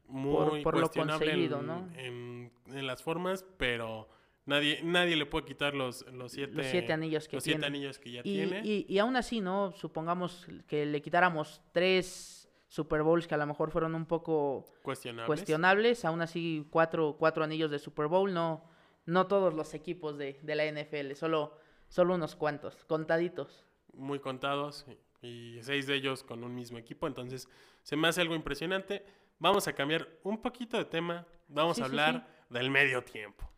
Muy 0.08 0.62
por 0.62 0.74
lo 0.74 0.82
cuestionable 0.82 1.26
conseguido, 1.26 1.60
en, 1.60 1.66
¿no? 1.66 1.88
en- 1.96 2.52
en 2.66 2.86
las 2.86 3.02
formas, 3.02 3.44
pero 3.58 4.08
nadie, 4.46 4.80
nadie 4.82 5.16
le 5.16 5.26
puede 5.26 5.44
quitar 5.44 5.74
los, 5.74 6.06
los 6.12 6.32
siete, 6.32 6.54
Los 6.54 6.66
siete 6.66 6.92
anillos 6.92 7.28
que 7.28 7.36
los 7.36 7.44
siete 7.44 7.60
tiene. 7.60 7.66
anillos 7.76 7.98
que 7.98 8.10
ya 8.12 8.20
Y, 8.20 8.22
tiene. 8.22 8.60
y, 8.64 8.86
y 8.88 8.98
aún 8.98 9.16
así, 9.16 9.40
¿no? 9.40 9.72
Supongamos 9.72 10.46
que 10.66 10.86
le 10.86 11.02
quitáramos 11.02 11.60
tres 11.72 12.48
Super 12.68 13.02
Bowls 13.02 13.26
que 13.26 13.34
a 13.34 13.38
lo 13.38 13.46
mejor 13.46 13.70
fueron 13.70 13.94
un 13.94 14.06
poco 14.06 14.66
cuestionables. 14.82 15.26
cuestionables, 15.26 16.04
aún 16.04 16.20
así 16.22 16.66
cuatro, 16.70 17.16
cuatro 17.18 17.44
anillos 17.44 17.70
de 17.70 17.78
Super 17.78 18.06
Bowl, 18.08 18.32
no, 18.34 18.64
no 19.04 19.26
todos 19.28 19.54
los 19.54 19.72
equipos 19.74 20.18
de, 20.18 20.38
de 20.42 20.54
la 20.56 20.64
NFL, 20.66 21.12
solo, 21.14 21.56
solo 21.88 22.14
unos 22.14 22.34
cuantos, 22.34 22.84
contaditos. 22.86 23.64
muy 23.92 24.18
contados 24.18 24.84
y 25.22 25.58
seis 25.62 25.86
de 25.86 25.94
ellos 25.94 26.22
con 26.24 26.42
un 26.44 26.54
mismo 26.54 26.76
equipo. 26.78 27.06
Entonces, 27.06 27.48
se 27.82 27.96
me 27.96 28.08
hace 28.08 28.20
algo 28.20 28.34
impresionante. 28.34 29.04
Vamos 29.38 29.68
a 29.68 29.72
cambiar 29.72 30.08
un 30.24 30.40
poquito 30.42 30.76
de 30.76 30.84
tema. 30.86 31.26
Vamos 31.48 31.76
Sí, 31.76 31.82
a 31.82 31.84
sí, 31.86 31.90
hablar 31.90 32.26
del 32.50 32.70
medio 32.70 33.02
tiempo. 33.02 33.48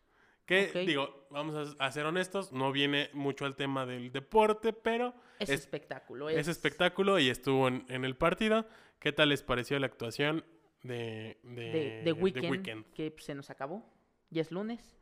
Que, 0.49 0.85
digo, 0.85 1.27
vamos 1.29 1.75
a, 1.79 1.85
a 1.85 1.91
ser 1.91 2.05
honestos, 2.05 2.51
no 2.51 2.71
viene 2.71 3.09
mucho 3.13 3.45
al 3.45 3.55
tema 3.55 3.85
del 3.85 4.11
deporte, 4.11 4.73
pero 4.73 5.13
Es, 5.39 5.49
Es- 5.49 5.61
espectáculo. 5.61 6.27
es 6.29 6.47
espectáculo 6.47 7.19
y 7.19 7.29
estuvo 7.29 7.67
en, 7.67 7.85
en 7.87 8.03
el 8.03 8.15
partido. 8.15 8.65
¿Qué 8.99 9.11
tal 9.11 9.29
les 9.29 9.43
pareció 9.43 9.77
la 9.79 9.85
actuación 9.85 10.43
de, 10.83 11.37
de, 11.43 11.61
de, 11.71 12.01
de 12.03 12.11
Weekend, 12.13 12.85
que 12.93 13.13
se 13.19 13.35
nos 13.35 13.49
acabó. 13.49 13.85
Ya 14.31 14.41
es 14.41 14.51
lunes. 14.51 14.97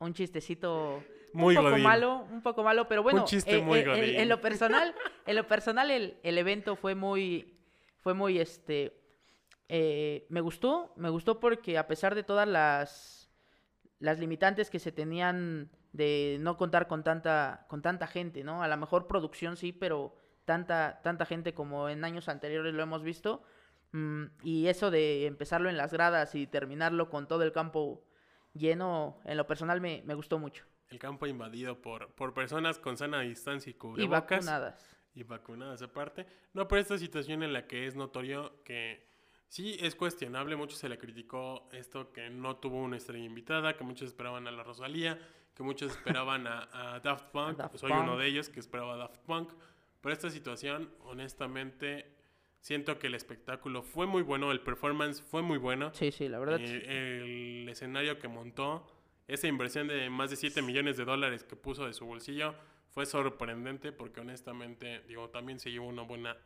Un 0.00 0.14
chistecito 0.14 1.02
Muy 1.32 1.56
un 1.56 1.62
poco 1.62 1.70
godín. 1.70 1.84
malo, 1.84 2.26
un 2.30 2.42
poco 2.42 2.62
malo, 2.62 2.88
pero 2.88 3.02
bueno, 3.02 3.24
chiste 3.24 3.56
eh, 3.58 3.62
muy 3.62 3.78
eh, 3.80 4.20
en 4.22 4.28
lo 4.28 4.40
personal, 4.40 4.94
en 5.26 5.36
lo 5.36 5.46
personal 5.46 5.90
el, 5.90 6.18
el 6.22 6.38
evento 6.38 6.76
fue 6.76 6.94
muy, 6.94 7.58
fue 7.98 8.14
muy, 8.14 8.38
este, 8.38 8.96
eh, 9.68 10.26
me 10.28 10.40
gustó, 10.40 10.92
me 10.96 11.10
gustó 11.10 11.40
porque 11.40 11.76
a 11.78 11.86
pesar 11.88 12.14
de 12.14 12.22
todas 12.22 12.46
las, 12.48 13.17
las 14.00 14.18
limitantes 14.18 14.70
que 14.70 14.78
se 14.78 14.92
tenían 14.92 15.70
de 15.92 16.38
no 16.40 16.56
contar 16.56 16.86
con 16.86 17.02
tanta, 17.04 17.66
con 17.68 17.82
tanta 17.82 18.06
gente, 18.06 18.44
¿no? 18.44 18.62
A 18.62 18.68
lo 18.68 18.76
mejor 18.76 19.06
producción 19.06 19.56
sí, 19.56 19.72
pero 19.72 20.14
tanta, 20.44 21.00
tanta 21.02 21.26
gente 21.26 21.54
como 21.54 21.88
en 21.88 22.04
años 22.04 22.28
anteriores 22.28 22.74
lo 22.74 22.82
hemos 22.82 23.02
visto. 23.02 23.42
mm, 23.92 24.24
y 24.42 24.66
eso 24.68 24.90
de 24.90 25.26
empezarlo 25.26 25.68
en 25.70 25.76
las 25.78 25.92
gradas 25.92 26.34
y 26.34 26.46
terminarlo 26.46 27.08
con 27.10 27.26
todo 27.26 27.42
el 27.42 27.52
campo 27.52 28.04
lleno, 28.54 29.20
en 29.24 29.36
lo 29.36 29.46
personal 29.46 29.80
me, 29.80 30.02
me 30.04 30.14
gustó 30.14 30.38
mucho. 30.38 30.64
El 30.88 30.98
campo 30.98 31.26
invadido 31.26 31.80
por, 31.82 32.14
por 32.14 32.32
personas 32.34 32.78
con 32.78 32.96
sana 32.96 33.20
distancia 33.20 33.70
y 33.70 33.74
Y 33.74 33.78
cubrebocas. 33.78 34.44
vacunadas. 34.46 34.98
y 35.14 35.22
vacunadas 35.22 35.82
aparte. 35.82 36.26
No, 36.54 36.68
pero 36.68 36.80
esta 36.80 36.96
situación 36.98 37.42
en 37.42 37.52
la 37.52 37.66
que 37.66 37.86
es 37.86 37.94
notorio 37.96 38.62
que 38.64 39.07
sí 39.48 39.76
es 39.80 39.94
cuestionable, 39.94 40.56
mucho 40.56 40.76
se 40.76 40.88
le 40.88 40.98
criticó 40.98 41.68
esto 41.72 42.12
que 42.12 42.30
no 42.30 42.56
tuvo 42.56 42.78
una 42.78 42.96
estrella 42.96 43.24
invitada, 43.24 43.76
que 43.76 43.84
muchos 43.84 44.08
esperaban 44.08 44.46
a 44.46 44.50
la 44.50 44.62
Rosalía, 44.62 45.18
que 45.54 45.62
muchos 45.62 45.92
esperaban 45.92 46.46
a, 46.46 46.68
a 46.72 47.00
Daft 47.00 47.26
Punk. 47.32 47.56
Daft 47.58 47.76
Soy 47.78 47.90
uno 47.92 48.12
Punk. 48.12 48.20
de 48.20 48.26
ellos 48.26 48.48
que 48.48 48.60
esperaba 48.60 48.94
a 48.94 48.96
Daft 48.96 49.18
Punk. 49.26 49.50
Pero 50.00 50.12
esta 50.12 50.30
situación, 50.30 50.90
honestamente, 51.04 52.06
siento 52.60 52.98
que 52.98 53.08
el 53.08 53.14
espectáculo 53.14 53.82
fue 53.82 54.06
muy 54.06 54.22
bueno, 54.22 54.52
el 54.52 54.60
performance 54.60 55.22
fue 55.22 55.42
muy 55.42 55.58
bueno. 55.58 55.90
Sí, 55.94 56.12
sí, 56.12 56.28
la 56.28 56.38
verdad. 56.38 56.60
Y 56.60 56.66
sí. 56.66 56.80
el 56.86 57.68
escenario 57.68 58.18
que 58.18 58.28
montó, 58.28 58.86
esa 59.26 59.48
inversión 59.48 59.88
de 59.88 60.08
más 60.08 60.30
de 60.30 60.36
7 60.36 60.62
millones 60.62 60.96
de 60.96 61.04
dólares 61.04 61.44
que 61.44 61.56
puso 61.56 61.86
de 61.86 61.92
su 61.92 62.06
bolsillo, 62.06 62.54
fue 62.90 63.06
sorprendente 63.06 63.92
porque 63.92 64.20
honestamente, 64.20 65.02
digo, 65.06 65.28
también 65.30 65.60
se 65.60 65.70
llevó 65.70 65.86
una 65.86 66.02
buena, 66.02 66.36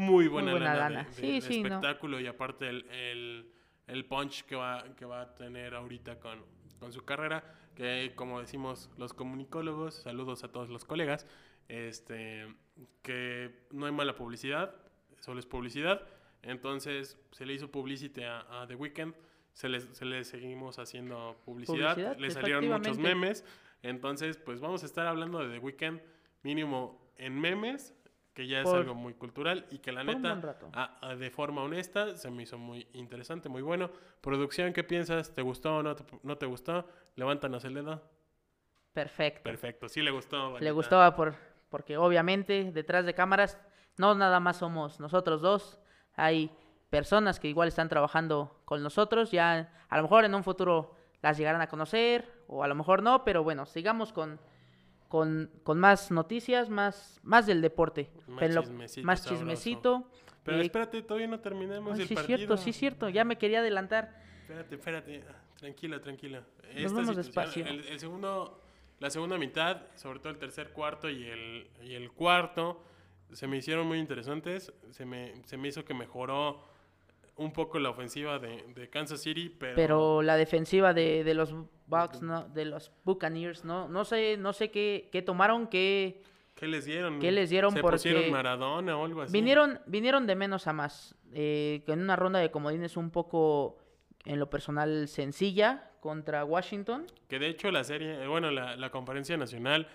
muy 0.00 0.28
buena, 0.28 0.52
buena 0.52 0.74
lana, 0.74 0.88
lana. 0.90 1.02
de- 1.04 1.08
de- 1.08 1.14
Sí, 1.14 1.32
de 1.32 1.40
sí, 1.40 1.62
¿no? 1.62 1.68
espectáculo 1.68 2.20
y 2.20 2.26
aparte 2.26 2.68
el, 2.68 2.86
el, 2.90 3.52
el 3.86 4.04
punch 4.06 4.44
que 4.44 4.56
va, 4.56 4.84
que 4.96 5.04
va 5.04 5.22
a 5.22 5.34
tener 5.34 5.74
ahorita 5.74 6.18
con, 6.20 6.40
con 6.78 6.92
su 6.92 7.04
carrera, 7.04 7.42
que 7.74 8.12
como 8.16 8.40
decimos 8.40 8.90
los 8.98 9.12
comunicólogos, 9.12 9.94
saludos 9.94 10.44
a 10.44 10.48
todos 10.52 10.68
los 10.68 10.84
colegas, 10.84 11.26
este, 11.68 12.46
que 13.02 13.66
no 13.70 13.86
hay 13.86 13.92
mala 13.92 14.14
publicidad, 14.16 14.74
solo 15.20 15.38
es 15.40 15.46
publicidad. 15.46 16.02
Entonces 16.42 17.18
se 17.32 17.44
le 17.46 17.52
hizo 17.54 17.70
publicity 17.70 18.22
a, 18.22 18.62
a 18.62 18.66
The 18.66 18.74
Weeknd, 18.74 19.14
se 19.52 19.68
le, 19.68 19.80
se 19.80 20.04
le 20.04 20.24
seguimos 20.24 20.78
haciendo 20.78 21.40
publicidad, 21.44 21.94
Publicidad, 21.94 22.16
le 22.16 22.30
salieron 22.30 22.68
muchos 22.68 22.98
memes. 22.98 23.44
Entonces, 23.82 24.36
pues 24.36 24.60
vamos 24.60 24.82
a 24.82 24.86
estar 24.86 25.06
hablando 25.06 25.38
de 25.38 25.50
The 25.54 25.58
Weeknd 25.58 26.00
mínimo 26.42 27.12
en 27.16 27.38
memes, 27.38 27.94
que 28.34 28.46
ya 28.46 28.60
es 28.60 28.66
algo 28.78 28.94
muy 28.94 29.14
cultural 29.14 29.66
y 29.70 29.78
que 29.78 29.92
la 29.92 30.02
neta, 30.04 30.28
a- 30.72 30.98
a- 31.10 31.16
de 31.16 31.30
forma 31.30 31.62
honesta, 31.62 32.16
se 32.16 32.30
me 32.30 32.44
hizo 32.44 32.58
muy 32.58 32.86
interesante, 32.92 33.48
muy 33.48 33.62
bueno. 33.62 33.90
Producción, 34.20 34.72
¿qué 34.72 34.84
piensas? 34.84 35.34
¿Te 35.34 35.42
gustó 35.42 35.78
o 35.78 35.82
no 35.82 35.96
te, 35.96 36.04
no 36.22 36.38
te 36.38 36.46
gustó? 36.46 36.86
Levántanos 37.16 37.64
el 37.64 37.74
dedo. 37.74 38.02
Perfecto. 38.92 39.42
Perfecto, 39.42 39.88
sí 39.88 40.02
le 40.02 40.10
gustó. 40.10 40.58
Le 40.58 40.70
gustaba 40.72 41.14
por, 41.14 41.34
porque 41.68 41.96
obviamente 41.96 42.70
detrás 42.72 43.04
de 43.04 43.14
cámaras 43.14 43.58
no 43.96 44.14
nada 44.14 44.40
más 44.40 44.56
somos 44.58 44.98
nosotros 45.00 45.40
dos, 45.42 45.78
hay 46.14 46.50
personas 46.88 47.38
que 47.38 47.48
igual 47.48 47.68
están 47.68 47.88
trabajando 47.88 48.60
con 48.64 48.82
nosotros, 48.82 49.30
ya 49.30 49.72
a 49.88 49.96
lo 49.96 50.02
mejor 50.02 50.24
en 50.24 50.34
un 50.34 50.42
futuro 50.42 50.96
las 51.22 51.36
llegarán 51.38 51.60
a 51.60 51.68
conocer 51.68 52.28
o 52.48 52.64
a 52.64 52.68
lo 52.68 52.74
mejor 52.74 53.02
no, 53.02 53.24
pero 53.24 53.44
bueno, 53.44 53.66
sigamos 53.66 54.12
con, 54.12 54.40
con, 55.10 55.50
con 55.64 55.78
más 55.78 56.10
noticias, 56.12 56.70
más, 56.70 57.20
más 57.24 57.44
del 57.46 57.60
deporte, 57.60 58.10
Más 58.28 58.38
Pero- 58.38 58.62
chismecito 58.62 59.06
más 59.06 59.26
chismecito. 59.26 60.10
Pero 60.44 60.58
Eh, 60.58 60.62
espérate, 60.62 61.02
todavía 61.02 61.26
no 61.26 61.40
terminamos 61.40 61.96
ay, 61.96 62.02
el 62.02 62.08
sí, 62.08 62.14
partido. 62.14 62.36
cierto, 62.38 62.56
sí, 62.56 62.72
cierto, 62.72 63.08
ya 63.10 63.24
me 63.24 63.36
quería 63.36 63.58
adelantar. 63.58 64.22
Espérate, 64.42 64.74
espérate. 64.76 65.24
Ah, 65.28 65.34
Tranquila, 65.58 66.00
tranquila. 66.00 66.42
Nos 66.80 66.92
vamos 66.94 67.16
despacio. 67.16 67.66
El, 67.66 67.84
el 67.86 67.98
segundo, 68.00 68.62
la 69.00 69.10
segunda 69.10 69.36
mitad, 69.36 69.82
sobre 69.96 70.20
todo 70.20 70.30
el 70.30 70.38
tercer 70.38 70.70
cuarto 70.70 71.10
y 71.10 71.26
el, 71.26 71.68
y 71.82 71.94
el 71.94 72.10
cuarto, 72.12 72.82
se 73.32 73.46
me 73.48 73.58
hicieron 73.58 73.86
muy 73.86 73.98
interesantes. 73.98 74.72
Se 74.92 75.04
me, 75.04 75.34
se 75.44 75.58
me 75.58 75.68
hizo 75.68 75.84
que 75.84 75.92
mejoró 75.92 76.64
un 77.40 77.52
poco 77.52 77.78
la 77.78 77.88
ofensiva 77.88 78.38
de, 78.38 78.64
de 78.74 78.90
Kansas 78.90 79.22
City, 79.22 79.48
pero, 79.48 79.74
Pero 79.74 80.22
la 80.22 80.36
defensiva 80.36 80.92
de, 80.92 81.24
de 81.24 81.34
los 81.34 81.54
Bucks, 81.86 82.20
no, 82.20 82.46
de 82.48 82.66
los 82.66 82.92
Buccaneers, 83.04 83.64
no, 83.64 83.88
no 83.88 84.04
sé, 84.04 84.36
no 84.36 84.52
sé 84.52 84.70
qué, 84.70 85.08
qué 85.10 85.22
tomaron, 85.22 85.66
qué, 85.66 86.22
¿qué 86.54 86.66
les 86.66 86.84
dieron? 86.84 87.18
¿Qué 87.18 87.32
les 87.32 87.48
dieron? 87.48 87.72
¿Se 87.72 87.80
Porque 87.80 87.96
pusieron 87.96 88.30
Maradona 88.30 88.96
o 88.96 89.06
algo 89.06 89.22
así? 89.22 89.32
Vinieron, 89.32 89.80
vinieron 89.86 90.26
de 90.26 90.36
menos 90.36 90.66
a 90.66 90.74
más. 90.74 91.16
Eh, 91.32 91.82
en 91.86 92.00
una 92.02 92.14
ronda 92.14 92.40
de 92.40 92.50
comodines 92.50 92.98
un 92.98 93.10
poco, 93.10 93.78
en 94.26 94.38
lo 94.38 94.50
personal, 94.50 95.08
sencilla 95.08 95.90
contra 96.00 96.44
Washington. 96.44 97.06
Que 97.26 97.38
de 97.38 97.48
hecho 97.48 97.70
la 97.70 97.84
serie, 97.84 98.22
eh, 98.22 98.26
bueno, 98.26 98.50
la, 98.50 98.76
la 98.76 98.90
conferencia 98.90 99.38
nacional 99.38 99.88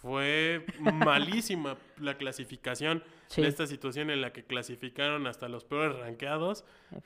fue 0.00 0.64
malísima 0.80 1.76
la 1.98 2.16
clasificación 2.16 3.02
Sí. 3.26 3.42
de 3.42 3.48
esta 3.48 3.64
situación 3.68 4.10
en 4.10 4.20
la 4.20 4.32
que 4.32 4.42
clasificaron 4.42 5.28
hasta 5.28 5.48
los 5.48 5.62
peores 5.64 5.96
rankeados. 5.96 6.64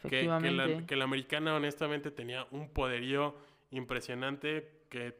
Que, 0.08 0.26
que 0.40 0.50
la, 0.50 0.86
que 0.86 0.96
la 0.96 1.04
americana 1.04 1.54
honestamente 1.54 2.10
tenía 2.10 2.46
un 2.50 2.70
poderío 2.70 3.34
impresionante 3.70 4.86
que, 4.88 5.18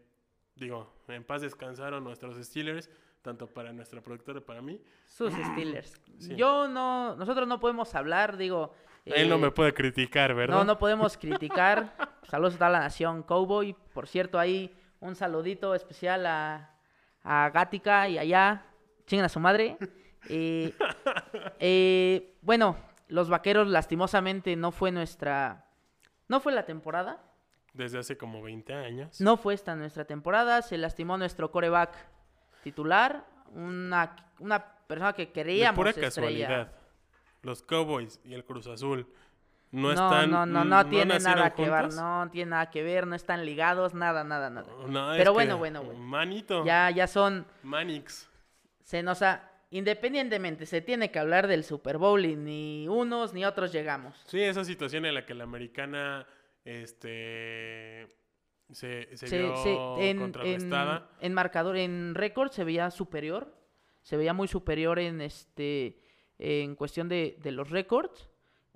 digo, 0.57 0.95
en 1.09 1.23
paz 1.25 1.43
descansaron 1.43 2.05
nuestros 2.05 2.43
Steelers, 2.43 2.89
tanto 3.21 3.47
para 3.49 3.73
nuestra 3.75 4.01
productora 4.01 4.41
como 4.41 4.47
para 4.47 4.63
mí. 4.63 4.81
Sus 5.05 5.33
Steelers. 5.35 6.01
Sí. 6.19 6.37
Yo 6.37 6.69
no, 6.69 7.17
nosotros 7.17 7.47
no 7.49 7.59
podemos 7.61 7.95
hablar, 7.95 8.37
digo. 8.37 8.73
Él 9.05 9.29
no 9.29 9.35
eh, 9.35 9.39
me 9.39 9.51
puede 9.51 9.75
criticar, 9.75 10.33
¿verdad? 10.33 10.57
No, 10.57 10.65
no 10.65 10.79
podemos 10.79 11.19
criticar. 11.19 11.95
Saludos 12.23 12.55
a 12.55 12.59
toda 12.59 12.71
la 12.71 12.79
nación 12.79 13.25
Cowboy. 13.25 13.77
Por 13.93 14.07
cierto, 14.07 14.39
ahí 14.39 14.75
un 15.01 15.17
saludito 15.17 15.75
especial 15.75 16.25
a, 16.25 16.74
a 17.25 17.51
Gatica 17.51 18.09
y 18.09 18.19
allá. 18.19 18.67
Chingan 19.07 19.27
a 19.27 19.29
su 19.29 19.41
madre. 19.41 19.77
Eh, 20.31 20.73
eh, 21.59 22.35
bueno, 22.41 22.79
los 23.09 23.29
vaqueros 23.29 23.69
lastimosamente 23.69 24.57
no 24.57 24.73
fue 24.73 24.91
nuestra... 24.91 25.67
No 26.29 26.41
fue 26.41 26.55
la 26.55 26.65
temporada. 26.65 27.23
Desde 27.75 27.99
hace 27.99 28.17
como 28.17 28.41
20 28.41 28.73
años. 28.73 29.21
No 29.21 29.37
fue 29.37 29.53
esta 29.53 29.77
nuestra 29.77 30.07
temporada. 30.07 30.63
Se 30.63 30.79
lastimó 30.79 31.19
nuestro 31.19 31.51
coreback 31.51 31.95
titular. 32.63 33.27
Una, 33.55 34.17
una 34.39 34.65
persona 34.87 35.13
que 35.13 35.27
de 35.27 35.33
creíamos 35.33 35.77
pura 35.77 35.91
estrella. 35.91 36.09
casualidad. 36.09 36.73
Los 37.43 37.63
Cowboys 37.63 38.19
y 38.25 38.33
el 38.33 38.47
Cruz 38.47 38.67
Azul 38.67 39.07
no, 39.75 39.83
No, 39.83 39.91
están. 39.93 40.31
no, 40.31 40.47
no, 40.47 40.65
no, 40.65 40.87
tiene 40.89 41.15
nacieron 41.15 41.39
nada 41.39 41.55
que 41.55 41.69
ver, 41.69 41.93
no 41.95 42.29
tiene 42.31 42.51
nada 42.51 42.71
que 42.71 42.83
ver, 42.83 43.07
no 43.07 43.15
están 43.15 43.45
ligados, 43.45 43.93
nada, 43.95 44.25
nada, 44.25 44.49
nada. 44.51 44.69
No, 44.89 45.13
es 45.13 45.19
Pero 45.19 45.33
bueno, 45.33 45.59
bueno, 45.59 45.83
bueno. 45.83 46.01
Manito. 46.01 46.65
Ya, 46.65 46.91
ya 46.91 47.07
son, 47.07 47.47
Manix. 47.63 48.29
se 48.83 49.03
nos 49.03 49.23
ha, 49.23 49.51
independientemente, 49.71 50.67
se 50.67 50.81
tiene 50.81 51.11
que 51.11 51.19
hablar 51.19 51.47
del 51.49 51.65
Super 51.65 51.99
Bowl 51.99 52.25
y 52.25 52.37
ni 52.37 52.87
unos 52.89 53.35
ni 53.35 53.45
otros 53.45 53.73
llegamos. 53.73 54.17
Sí, 54.27 54.41
esa 54.41 54.65
situación 54.65 55.05
en 55.07 55.15
la 55.15 55.27
que 55.27 55.35
la 55.35 55.45
americana 55.45 56.27
este 56.65 58.09
se, 58.71 59.17
se, 59.17 59.27
Se- 59.27 59.39
vio 59.39 59.57
se- 59.57 60.11
en, 60.11 60.33
en 61.21 61.35
marcador, 61.35 61.77
en 61.77 62.15
récord 62.15 62.51
se 62.51 62.65
veía 62.65 62.91
superior, 62.91 63.55
se 64.03 64.17
veía 64.17 64.33
muy 64.33 64.49
superior 64.49 64.99
en 64.99 65.21
este, 65.21 66.01
en 66.39 66.75
cuestión 66.75 67.09
de, 67.09 67.39
de 67.43 67.53
los 67.53 67.71
récords 67.71 68.31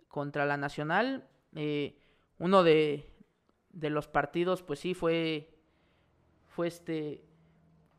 contra 0.08 0.46
la 0.46 0.56
Nacional. 0.56 1.28
eh, 1.54 1.98
uno 2.38 2.62
de, 2.62 3.12
de 3.70 3.90
los 3.90 4.08
partidos, 4.08 4.62
pues 4.62 4.80
sí, 4.80 4.94
fue, 4.94 5.54
fue 6.46 6.68
este, 6.68 7.24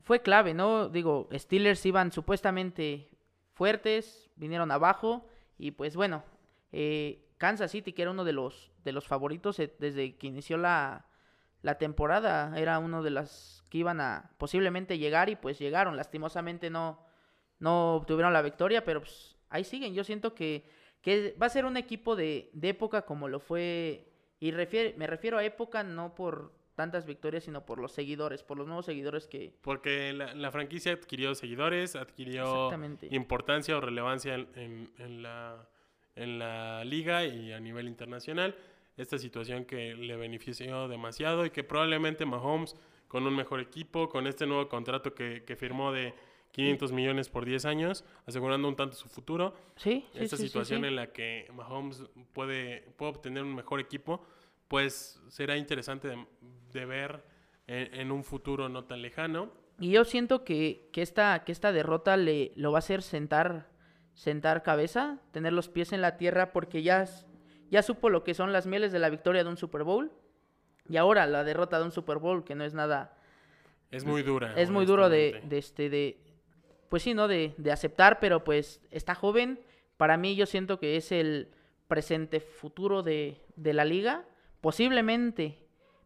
fue 0.03 0.21
clave, 0.21 0.53
¿no? 0.53 0.89
Digo, 0.89 1.29
Steelers 1.33 1.85
iban 1.85 2.11
supuestamente 2.11 3.09
fuertes, 3.53 4.31
vinieron 4.35 4.71
abajo 4.71 5.27
y 5.57 5.71
pues 5.71 5.95
bueno, 5.95 6.23
eh, 6.71 7.27
Kansas 7.37 7.71
City, 7.71 7.93
que 7.93 8.01
era 8.03 8.11
uno 8.11 8.23
de 8.23 8.33
los, 8.33 8.71
de 8.83 8.91
los 8.91 9.07
favoritos 9.07 9.59
eh, 9.59 9.75
desde 9.79 10.17
que 10.17 10.27
inició 10.27 10.57
la, 10.57 11.05
la 11.61 11.77
temporada, 11.77 12.57
era 12.57 12.79
uno 12.79 13.03
de 13.03 13.11
las 13.11 13.63
que 13.69 13.79
iban 13.79 13.99
a 13.99 14.31
posiblemente 14.37 14.97
llegar 14.97 15.29
y 15.29 15.35
pues 15.35 15.59
llegaron, 15.59 15.95
lastimosamente 15.95 16.69
no, 16.69 17.05
no 17.59 17.95
obtuvieron 17.95 18.33
la 18.33 18.41
victoria, 18.41 18.83
pero 18.83 19.01
pues 19.01 19.37
ahí 19.49 19.63
siguen, 19.63 19.93
yo 19.93 20.03
siento 20.03 20.33
que, 20.33 20.69
que 21.01 21.35
va 21.41 21.45
a 21.45 21.49
ser 21.49 21.65
un 21.65 21.77
equipo 21.77 22.15
de, 22.15 22.49
de 22.53 22.69
época 22.69 23.03
como 23.03 23.27
lo 23.27 23.39
fue, 23.39 24.05
y 24.39 24.51
refiere- 24.51 24.93
me 24.97 25.07
refiero 25.07 25.37
a 25.37 25.43
época 25.43 25.83
no 25.83 26.13
por 26.15 26.51
tantas 26.75 27.05
victorias, 27.05 27.43
sino 27.43 27.65
por 27.65 27.77
los 27.79 27.91
seguidores, 27.91 28.41
por 28.41 28.57
los 28.57 28.65
nuevos 28.65 28.85
seguidores 28.85 29.27
que... 29.27 29.53
Porque 29.61 30.13
la, 30.13 30.33
la 30.33 30.49
franquicia 30.51 30.93
adquirió 30.93 31.35
seguidores, 31.35 31.95
adquirió 31.97 32.69
importancia 33.11 33.75
o 33.77 33.81
relevancia 33.81 34.35
en, 34.35 34.47
en- 34.55 34.91
en 34.97 35.21
la, 35.23 35.67
en 36.15 36.39
la 36.39 36.83
liga 36.85 37.25
y 37.25 37.51
a 37.51 37.59
nivel 37.59 37.87
internacional. 37.87 38.55
Esta 38.95 39.17
situación 39.17 39.65
que 39.65 39.93
le 39.95 40.15
benefició 40.15 40.87
demasiado 40.87 41.45
y 41.45 41.49
que 41.49 41.63
probablemente 41.65 42.25
Mahomes, 42.25 42.75
con 43.09 43.25
un 43.27 43.35
mejor 43.35 43.59
equipo, 43.59 44.07
con 44.07 44.27
este 44.27 44.45
nuevo 44.45 44.69
contrato 44.69 45.13
que, 45.13 45.43
que 45.43 45.55
firmó 45.55 45.91
de 45.91 46.13
500 46.51 46.91
millones 46.91 47.29
por 47.29 47.45
10 47.45 47.65
años, 47.65 48.03
asegurando 48.25 48.67
un 48.67 48.75
tanto 48.75 48.95
su 48.95 49.07
futuro, 49.07 49.53
Sí, 49.75 50.05
sí, 50.13 50.19
esta 50.19 50.37
sí, 50.37 50.43
situación 50.43 50.81
sí. 50.81 50.87
en 50.87 50.95
la 50.95 51.07
que 51.13 51.47
Mahomes 51.53 52.03
puede, 52.33 52.81
puede 52.97 53.11
obtener 53.11 53.43
un 53.43 53.55
mejor 53.55 53.79
equipo, 53.79 54.21
pues 54.67 55.21
será 55.29 55.57
interesante 55.57 56.07
de, 56.07 56.25
de 56.71 56.85
ver 56.85 57.23
en, 57.67 57.93
en 57.93 58.11
un 58.11 58.23
futuro 58.23 58.67
no 58.69 58.83
tan 58.85 59.01
lejano. 59.01 59.51
Y 59.79 59.91
yo 59.91 60.03
siento 60.05 60.43
que, 60.43 60.89
que, 60.91 61.01
esta, 61.01 61.43
que 61.45 61.51
esta 61.51 61.71
derrota 61.71 62.17
le 62.17 62.51
lo 62.55 62.71
va 62.71 62.77
a 62.77 62.79
hacer 62.79 63.01
sentar, 63.01 63.69
sentar 64.13 64.61
cabeza, 64.63 65.19
tener 65.31 65.53
los 65.53 65.69
pies 65.69 65.93
en 65.93 66.01
la 66.01 66.17
tierra, 66.17 66.51
porque 66.51 66.83
ya, 66.83 67.05
ya 67.69 67.81
supo 67.83 68.09
lo 68.09 68.23
que 68.23 68.33
son 68.33 68.51
las 68.51 68.65
mieles 68.67 68.91
de 68.91 68.99
la 68.99 69.09
victoria 69.09 69.43
de 69.43 69.49
un 69.49 69.57
Super 69.57 69.83
Bowl. 69.83 70.11
Y 70.89 70.97
ahora 70.97 71.25
la 71.27 71.43
derrota 71.43 71.77
de 71.79 71.85
un 71.85 71.91
Super 71.91 72.17
Bowl, 72.17 72.43
que 72.43 72.55
no 72.55 72.63
es 72.65 72.73
nada, 72.73 73.15
Es 73.91 74.03
muy 74.03 74.23
dura. 74.23 74.53
es 74.59 74.69
muy 74.71 74.85
duro 74.85 75.07
de 75.07 75.41
este, 75.51 75.89
de, 75.89 76.19
pues 76.89 77.03
sí, 77.03 77.13
¿no? 77.13 77.27
De, 77.27 77.53
de 77.57 77.71
aceptar, 77.71 78.19
pero 78.19 78.43
pues 78.43 78.81
está 78.91 79.15
joven. 79.15 79.59
Para 79.97 80.17
mí 80.17 80.35
yo 80.35 80.45
siento 80.45 80.79
que 80.79 80.97
es 80.97 81.11
el 81.11 81.49
presente 81.87 82.39
futuro 82.39 83.03
de, 83.03 83.41
de 83.55 83.73
la 83.73 83.85
liga. 83.85 84.25
Posiblemente 84.61 85.57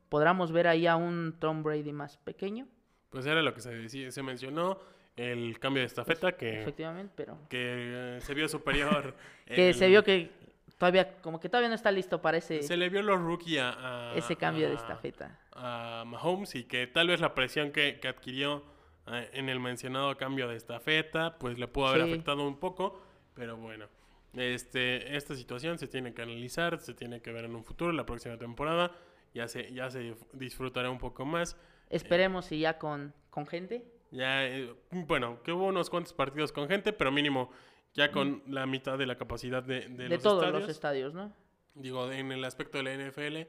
podamos 0.09 0.51
ver 0.51 0.67
ahí 0.67 0.87
a 0.87 0.95
un 0.95 1.35
Tom 1.39 1.63
Brady 1.63 1.91
más 1.91 2.17
pequeño. 2.17 2.67
pues 3.09 3.25
era 3.25 3.41
lo 3.41 3.53
que 3.53 3.61
se 3.61 3.71
decía, 3.73 4.09
se 4.11 4.23
mencionó, 4.23 4.79
el 5.15 5.59
cambio 5.59 5.81
de 5.81 5.87
estafeta 5.87 6.31
que, 6.31 6.61
Efectivamente, 6.61 7.13
pero 7.15 7.37
que 7.49 8.15
eh, 8.17 8.21
se 8.21 8.33
vio 8.33 8.47
superior. 8.47 9.13
que 9.45 9.73
se 9.73 9.87
vio 9.87 10.03
que 10.03 10.31
todavía, 10.79 11.17
como 11.21 11.39
que 11.39 11.49
todavía 11.49 11.69
no 11.69 11.75
está 11.75 11.91
listo 11.91 12.21
para 12.21 12.37
ese, 12.37 12.63
Se 12.63 12.77
le 12.77 12.89
vio 12.89 13.03
los 13.03 13.19
rookie 13.19 13.57
a, 13.59 14.11
a- 14.13 14.15
ese 14.15 14.35
cambio 14.35 14.69
de 14.69 14.75
estafeta. 14.75 15.39
a 15.51 16.03
Mahomes 16.07 16.55
y 16.55 16.63
que 16.63 16.87
tal 16.87 17.07
vez 17.09 17.19
la 17.19 17.35
presión 17.35 17.71
que, 17.71 17.99
que 17.99 18.07
adquirió 18.07 18.63
en 19.07 19.49
el 19.49 19.59
mencionado 19.59 20.15
cambio 20.17 20.47
de 20.47 20.55
estafeta, 20.55 21.37
pues 21.37 21.57
le 21.59 21.67
pudo 21.67 21.87
haber 21.87 22.03
Sí. 22.05 22.11
afectado 22.11 22.47
un 22.47 22.57
poco, 22.59 23.01
pero 23.33 23.57
bueno. 23.57 23.87
Este, 24.33 25.15
esta 25.15 25.35
situación 25.35 25.77
se 25.77 25.87
tiene 25.87 26.13
que 26.13 26.21
analizar, 26.23 26.79
se 26.79 26.93
tiene 26.93 27.21
que 27.21 27.31
ver 27.31 27.45
en 27.45 27.55
un 27.55 27.63
futuro, 27.63 27.91
la 27.91 28.05
próxima 28.05 28.37
temporada, 28.37 28.91
ya 29.33 29.47
se, 29.47 29.71
ya 29.73 29.89
se 29.91 30.15
disfrutará 30.33 30.89
un 30.89 30.97
poco 30.97 31.25
más. 31.25 31.55
Esperemos 31.89 32.45
si 32.45 32.59
ya 32.59 32.79
con, 32.79 33.13
con 33.29 33.45
gente. 33.45 33.85
Ya, 34.11 34.45
eh, 34.47 34.73
bueno, 34.91 35.41
que 35.43 35.51
hubo 35.51 35.65
unos 35.67 35.89
cuantos 35.89 36.13
partidos 36.13 36.51
con 36.51 36.67
gente, 36.67 36.93
pero 36.93 37.11
mínimo 37.11 37.51
ya 37.93 38.11
con 38.11 38.41
la 38.47 38.65
mitad 38.65 38.97
de 38.97 39.05
la 39.05 39.15
capacidad 39.17 39.61
de, 39.61 39.81
de 39.89 40.03
De, 40.07 40.09
los 40.09 40.23
todos 40.23 40.43
estadios. 40.43 40.61
los 40.61 40.69
estadios, 40.69 41.13
¿no? 41.13 41.35
Digo, 41.75 42.11
en 42.11 42.31
el 42.31 42.43
aspecto 42.45 42.79
de 42.79 42.83
la 42.83 42.93
NFL 42.93 43.47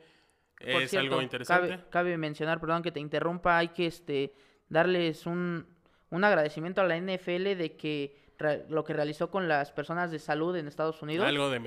Por 0.59 0.83
es 0.83 0.91
cierto, 0.91 0.99
algo 1.09 1.23
interesante. 1.23 1.69
Cabe, 1.69 1.85
cabe 1.91 2.19
mencionar, 2.19 2.61
perdón 2.61 2.83
que 2.83 2.93
te 2.93 3.01
interrumpa, 3.01 3.57
hay 3.59 3.69
que 3.69 3.87
este 3.87 4.35
darles 4.69 5.27
un, 5.27 5.67
un 6.11 6.25
agradecimiento 6.25 6.81
a 6.81 6.85
la 6.85 6.97
NFL 6.97 7.57
de 7.57 7.77
que 7.77 8.17
re- 8.39 8.65
lo 8.69 8.85
que 8.85 8.93
realizó 8.93 9.31
con 9.31 9.49
las 9.49 9.73
personas 9.73 10.11
de 10.11 10.19
salud 10.19 10.57
en 10.57 10.67
Estados 10.69 11.01
Unidos. 11.03 11.27
Algo 11.27 11.51
de 11.51 11.61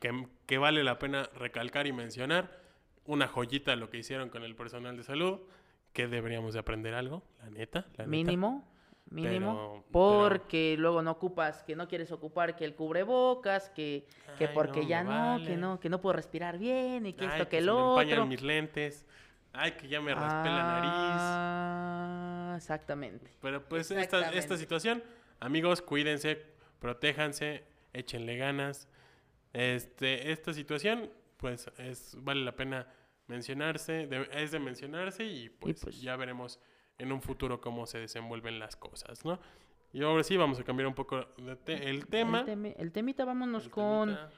que, 0.00 0.26
que 0.46 0.58
vale 0.58 0.84
la 0.84 0.98
pena 0.98 1.28
recalcar 1.36 1.86
y 1.86 1.92
mencionar. 1.92 2.60
Una 3.04 3.26
joyita 3.26 3.74
lo 3.76 3.90
que 3.90 3.98
hicieron 3.98 4.28
con 4.28 4.44
el 4.44 4.54
personal 4.54 4.96
de 4.96 5.02
salud. 5.02 5.40
Que 5.92 6.06
deberíamos 6.06 6.54
de 6.54 6.60
aprender 6.60 6.94
algo, 6.94 7.22
la 7.42 7.50
neta. 7.50 7.80
La 7.96 8.06
neta. 8.06 8.06
mínimo, 8.06 8.66
mínimo, 9.10 9.82
Pero- 9.82 9.84
porque 9.92 10.74
luego 10.78 11.02
no 11.02 11.10
ocupas, 11.10 11.62
que 11.64 11.76
no 11.76 11.86
quieres 11.86 12.10
ocupar 12.12 12.56
que 12.56 12.64
el 12.64 12.74
cubrebocas, 12.74 13.68
que, 13.68 14.06
que 14.38 14.46
Ay, 14.46 14.54
porque 14.54 14.80
no, 14.80 14.88
ya 14.88 15.04
no, 15.04 15.44
que 15.44 15.56
no, 15.58 15.78
que 15.80 15.90
no 15.90 16.00
puedo 16.00 16.14
respirar 16.14 16.56
bien 16.58 17.04
y 17.04 17.12
que 17.12 17.26
Ay, 17.26 17.32
esto, 17.32 17.48
que 17.50 17.58
se 17.58 17.66
lo 17.66 17.74
me 17.74 17.90
empañan 17.90 18.18
otro. 18.20 18.26
mis 18.26 18.40
lentes. 18.40 19.04
Ay, 19.52 19.72
que 19.72 19.86
ya 19.86 20.00
me 20.00 20.14
raspé 20.14 20.48
la 20.48 20.80
nariz. 20.80 22.41
Ah, 22.52 22.56
exactamente. 22.56 23.30
Pero 23.40 23.64
pues 23.68 23.90
esta, 23.90 24.30
esta 24.32 24.56
situación, 24.56 25.02
amigos, 25.40 25.80
cuídense, 25.82 26.42
protéjanse, 26.78 27.64
échenle 27.92 28.36
ganas. 28.36 28.88
Este, 29.52 30.32
esta 30.32 30.52
situación, 30.52 31.10
pues 31.36 31.70
es, 31.78 32.16
vale 32.18 32.42
la 32.44 32.54
pena 32.56 32.86
mencionarse, 33.26 34.06
de- 34.06 34.28
es 34.32 34.50
de 34.50 34.58
mencionarse 34.58 35.24
y 35.24 35.48
pues, 35.48 35.80
pues- 35.82 36.00
ya 36.00 36.16
veremos 36.16 36.58
en 36.98 37.12
un 37.12 37.22
futuro 37.22 37.60
cómo 37.60 37.86
se 37.86 37.98
desenvuelven 37.98 38.58
las 38.58 38.76
cosas, 38.76 39.24
¿no? 39.24 39.38
Y 39.92 40.02
ahora 40.02 40.22
sí, 40.24 40.36
vamos 40.36 40.58
a 40.58 40.64
cambiar 40.64 40.86
un 40.86 40.94
poco 40.94 41.26
de 41.36 41.56
te- 41.56 41.88
el 41.90 42.06
tema. 42.06 42.40
El, 42.40 42.46
teme- 42.46 42.74
el 42.78 42.92
temita, 42.92 43.24
vámonos 43.24 43.64
el 43.66 43.70
con, 43.70 44.08
temita. 44.08 44.30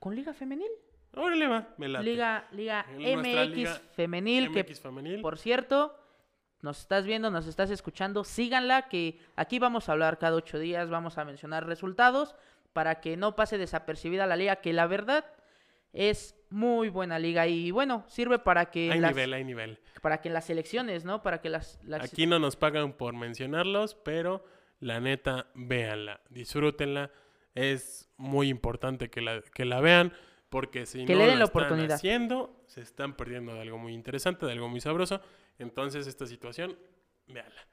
con 0.00 0.14
Liga 0.16 0.32
Femenil. 0.34 0.70
Órale, 1.14 1.46
va, 1.46 1.74
me 1.76 1.88
late. 1.88 2.04
Liga, 2.04 2.48
Liga 2.52 2.86
MX 2.98 3.48
liga 3.50 3.74
Femenil, 3.94 4.50
que 4.50 4.62
MX 4.64 4.80
femenil. 4.80 5.20
por 5.20 5.38
cierto, 5.38 5.94
nos 6.62 6.80
estás 6.80 7.04
viendo, 7.04 7.30
nos 7.30 7.46
estás 7.46 7.70
escuchando, 7.70 8.24
síganla, 8.24 8.88
que 8.88 9.18
aquí 9.36 9.58
vamos 9.58 9.88
a 9.88 9.92
hablar 9.92 10.18
cada 10.18 10.36
ocho 10.36 10.58
días, 10.58 10.88
vamos 10.88 11.18
a 11.18 11.24
mencionar 11.24 11.66
resultados 11.66 12.34
para 12.72 13.00
que 13.00 13.16
no 13.16 13.36
pase 13.36 13.58
desapercibida 13.58 14.26
la 14.26 14.36
liga, 14.36 14.56
que 14.56 14.72
la 14.72 14.86
verdad 14.86 15.24
es 15.92 16.34
muy 16.48 16.88
buena 16.88 17.18
liga 17.18 17.46
y 17.46 17.70
bueno, 17.70 18.04
sirve 18.08 18.38
para 18.38 18.70
que, 18.70 18.90
hay 18.90 19.00
las, 19.00 19.10
nivel, 19.12 19.32
hay 19.34 19.44
nivel. 19.44 19.78
para 20.00 20.20
que 20.20 20.28
en 20.28 20.34
las 20.34 20.48
elecciones, 20.50 21.04
¿no? 21.04 21.22
Para 21.22 21.40
que 21.40 21.50
las... 21.50 21.78
las- 21.84 22.02
Aquí 22.04 22.26
no 22.26 22.38
nos 22.38 22.56
pagan 22.56 22.92
por 22.94 23.14
mencionarlos, 23.14 23.94
pero 23.94 24.44
la 24.80 25.00
neta, 25.00 25.46
véanla, 25.54 26.20
disfrútenla. 26.30 27.10
Es 27.54 28.08
muy 28.16 28.48
importante 28.48 29.10
que 29.10 29.20
la, 29.20 29.42
que 29.42 29.64
la 29.66 29.80
vean, 29.80 30.12
porque 30.48 30.86
si 30.86 31.04
Que 31.04 31.12
no 31.12 31.18
le 31.20 31.26
den 31.26 31.34
lo 31.34 31.38
la 31.40 31.44
están 31.44 31.62
oportunidad. 31.64 31.96
haciendo, 31.96 32.62
se 32.66 32.80
están 32.80 33.14
perdiendo 33.14 33.52
de 33.54 33.60
algo 33.60 33.76
muy 33.78 33.92
interesante, 33.92 34.46
de 34.46 34.52
algo 34.52 34.68
muy 34.70 34.80
sabroso. 34.80 35.20
Entonces, 35.58 36.06
esta 36.06 36.26
situación, 36.26 36.78
véanla. 37.26 37.66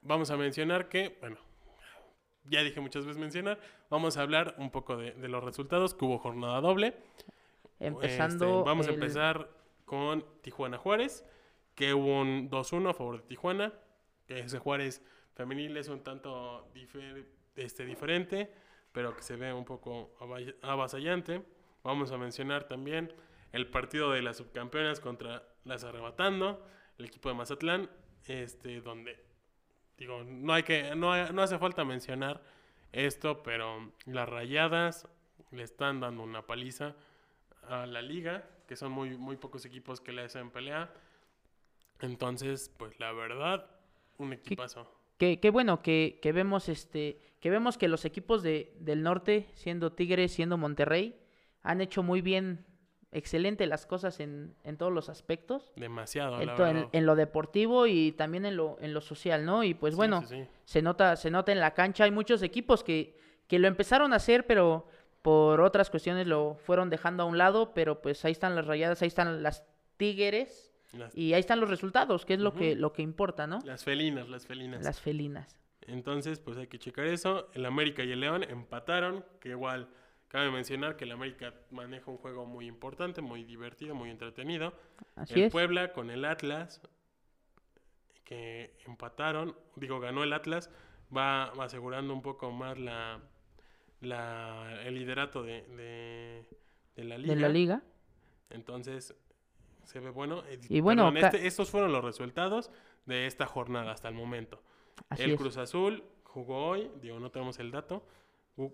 Vamos 0.00 0.30
a 0.30 0.36
mencionar 0.36 0.88
que, 0.88 1.16
bueno, 1.20 1.38
ya 2.44 2.62
dije 2.62 2.80
muchas 2.80 3.04
veces 3.04 3.18
mencionar, 3.20 3.58
vamos 3.90 4.16
a 4.16 4.22
hablar 4.22 4.54
un 4.58 4.70
poco 4.70 4.96
de, 4.96 5.12
de 5.12 5.28
los 5.28 5.42
resultados, 5.44 5.94
que 5.94 6.04
hubo 6.04 6.18
jornada 6.18 6.60
doble. 6.60 6.94
empezando... 7.80 8.58
Este, 8.58 8.68
vamos 8.68 8.88
a 8.88 8.92
empezar 8.92 9.50
con 9.84 10.24
Tijuana 10.42 10.78
Juárez, 10.78 11.24
que 11.74 11.94
hubo 11.94 12.20
un 12.20 12.50
2-1 12.50 12.90
a 12.90 12.94
favor 12.94 13.20
de 13.20 13.26
Tijuana. 13.28 13.72
que 14.26 14.40
Ese 14.40 14.58
Juárez 14.58 15.02
femenil 15.34 15.76
es 15.76 15.88
un 15.88 16.02
tanto 16.02 16.70
difer- 16.74 17.26
este, 17.56 17.84
diferente, 17.84 18.52
pero 18.92 19.14
que 19.14 19.22
se 19.22 19.36
ve 19.36 19.52
un 19.52 19.64
poco 19.64 20.14
avasallante. 20.62 21.42
Vamos 21.82 22.10
a 22.12 22.18
mencionar 22.18 22.64
también 22.68 23.12
el 23.52 23.68
partido 23.68 24.10
de 24.12 24.22
las 24.22 24.36
subcampeonas 24.38 25.00
contra 25.00 25.42
las 25.64 25.84
Arrebatando, 25.84 26.64
el 26.98 27.06
equipo 27.06 27.28
de 27.28 27.34
Mazatlán, 27.36 27.88
este, 28.26 28.80
donde 28.80 29.18
digo, 29.96 30.22
no 30.24 30.52
hay 30.52 30.62
que, 30.62 30.94
no, 30.94 31.12
hay- 31.12 31.32
no 31.32 31.42
hace 31.42 31.58
falta 31.58 31.84
mencionar 31.84 32.42
esto, 32.92 33.42
pero 33.42 33.92
las 34.06 34.28
rayadas 34.28 35.08
le 35.50 35.62
están 35.62 36.00
dando 36.00 36.22
una 36.22 36.46
paliza 36.46 36.94
a 37.68 37.86
la 37.86 38.02
liga, 38.02 38.48
que 38.66 38.76
son 38.76 38.92
muy, 38.92 39.16
muy 39.16 39.36
pocos 39.36 39.64
equipos 39.64 40.00
que 40.00 40.12
le 40.12 40.22
hacen 40.22 40.50
pelea. 40.50 40.92
Entonces, 42.00 42.70
pues 42.76 42.98
la 43.00 43.12
verdad, 43.12 43.66
un 44.18 44.32
equipazo. 44.32 44.90
Que, 45.18 45.40
que 45.40 45.50
bueno, 45.50 45.82
que, 45.82 46.18
que 46.22 46.32
vemos 46.32 46.68
este, 46.68 47.20
que 47.40 47.50
vemos 47.50 47.76
que 47.76 47.88
los 47.88 48.04
equipos 48.04 48.42
de, 48.42 48.72
del 48.78 49.02
norte, 49.02 49.48
siendo 49.54 49.92
Tigres, 49.92 50.32
siendo 50.32 50.56
Monterrey, 50.56 51.18
han 51.62 51.80
hecho 51.80 52.02
muy 52.04 52.20
bien, 52.22 52.64
excelente 53.12 53.66
las 53.66 53.86
cosas 53.86 54.20
en, 54.20 54.54
en 54.64 54.76
todos 54.76 54.92
los 54.92 55.08
aspectos. 55.08 55.72
Demasiado, 55.76 56.40
En, 56.40 56.46
la 56.46 56.88
en- 56.92 57.06
lo 57.06 57.14
deportivo 57.16 57.86
y 57.86 58.12
también 58.12 58.44
en 58.44 58.56
lo, 58.56 58.76
en 58.80 58.92
lo 58.94 59.00
social, 59.00 59.44
¿no? 59.46 59.64
Y 59.64 59.74
pues 59.74 59.94
Sí, 59.94 59.96
bueno, 59.96 60.22
sí, 60.26 60.36
sí. 60.42 60.46
se 60.64 60.82
nota, 60.82 61.16
se 61.16 61.30
nota 61.30 61.52
en 61.52 61.60
la 61.60 61.72
cancha. 61.74 62.04
Hay 62.04 62.10
muchos 62.10 62.42
equipos 62.42 62.84
que, 62.84 63.16
que 63.46 63.58
lo 63.58 63.66
empezaron 63.68 64.12
a 64.12 64.16
hacer, 64.16 64.46
pero 64.46 64.86
por 65.22 65.60
otras 65.62 65.90
cuestiones 65.90 66.26
lo 66.26 66.54
fueron 66.64 66.90
dejando 66.90 67.22
a 67.22 67.26
un 67.26 67.38
lado. 67.38 67.72
Pero 67.74 68.02
pues 68.02 68.24
ahí 68.24 68.32
están 68.32 68.54
las 68.54 68.66
rayadas, 68.66 69.00
ahí 69.02 69.08
están 69.08 69.42
las 69.42 69.64
tigres 69.96 70.72
Las, 70.92 71.16
y 71.16 71.32
ahí 71.34 71.40
están 71.40 71.60
los 71.60 71.70
resultados, 71.70 72.24
que 72.24 72.34
es 72.34 72.40
lo 72.40 72.54
que, 72.54 72.76
lo 72.76 72.92
que 72.92 73.02
importa, 73.02 73.46
¿no? 73.46 73.58
las 73.64 73.84
felinas, 73.84 74.28
las 74.28 74.46
felinas. 74.46 74.84
Las 74.84 75.00
felinas. 75.00 75.58
Entonces, 75.86 76.38
pues 76.40 76.58
hay 76.58 76.66
que 76.66 76.78
checar 76.78 77.06
eso. 77.06 77.48
El 77.54 77.64
América 77.64 78.04
y 78.04 78.12
el 78.12 78.20
León 78.20 78.42
empataron, 78.44 79.24
que 79.40 79.48
igual 79.50 79.88
cabe 80.28 80.50
mencionar 80.50 80.96
que 80.96 81.04
el 81.04 81.12
América 81.12 81.54
maneja 81.70 82.10
un 82.10 82.18
juego 82.18 82.46
muy 82.46 82.66
importante, 82.66 83.20
muy 83.20 83.44
divertido, 83.44 83.94
muy 83.94 84.10
entretenido. 84.10 84.72
Así 85.16 85.34
el 85.34 85.40
es. 85.46 85.52
Puebla 85.52 85.92
con 85.92 86.10
el 86.10 86.24
Atlas, 86.24 86.80
que 88.24 88.76
empataron, 88.86 89.56
digo, 89.76 90.00
ganó 90.00 90.22
el 90.22 90.32
Atlas, 90.32 90.70
va, 91.16 91.44
asegurando 91.64 92.12
un 92.12 92.20
poco 92.22 92.50
más 92.52 92.78
la, 92.78 93.20
la, 94.00 94.80
el 94.84 94.94
liderato 94.94 95.42
de, 95.42 95.62
de, 95.62 96.46
de 96.94 97.04
la 97.04 97.16
liga. 97.18 97.34
de 97.34 97.40
la 97.40 97.48
liga. 97.48 97.82
Entonces, 98.50 99.14
se 99.84 100.00
ve 100.00 100.10
bueno. 100.10 100.42
Eh, 100.46 100.60
Y 100.68 100.80
bueno, 100.80 101.10
perdón, 101.12 101.24
este- 101.34 101.46
estos 101.46 101.70
fueron 101.70 101.92
los 101.92 102.04
resultados 102.04 102.70
de 103.06 103.26
esta 103.26 103.46
jornada 103.46 103.92
hasta 103.92 104.08
el 104.08 104.14
momento. 104.14 104.62
Así 105.08 105.22
el 105.22 105.30
es. 105.32 105.36
Cruz 105.38 105.56
Azul 105.56 106.04
jugó 106.24 106.66
hoy, 106.68 106.90
digo, 107.00 107.18
no 107.18 107.30
tenemos 107.30 107.58
el 107.58 107.70
dato. 107.70 108.06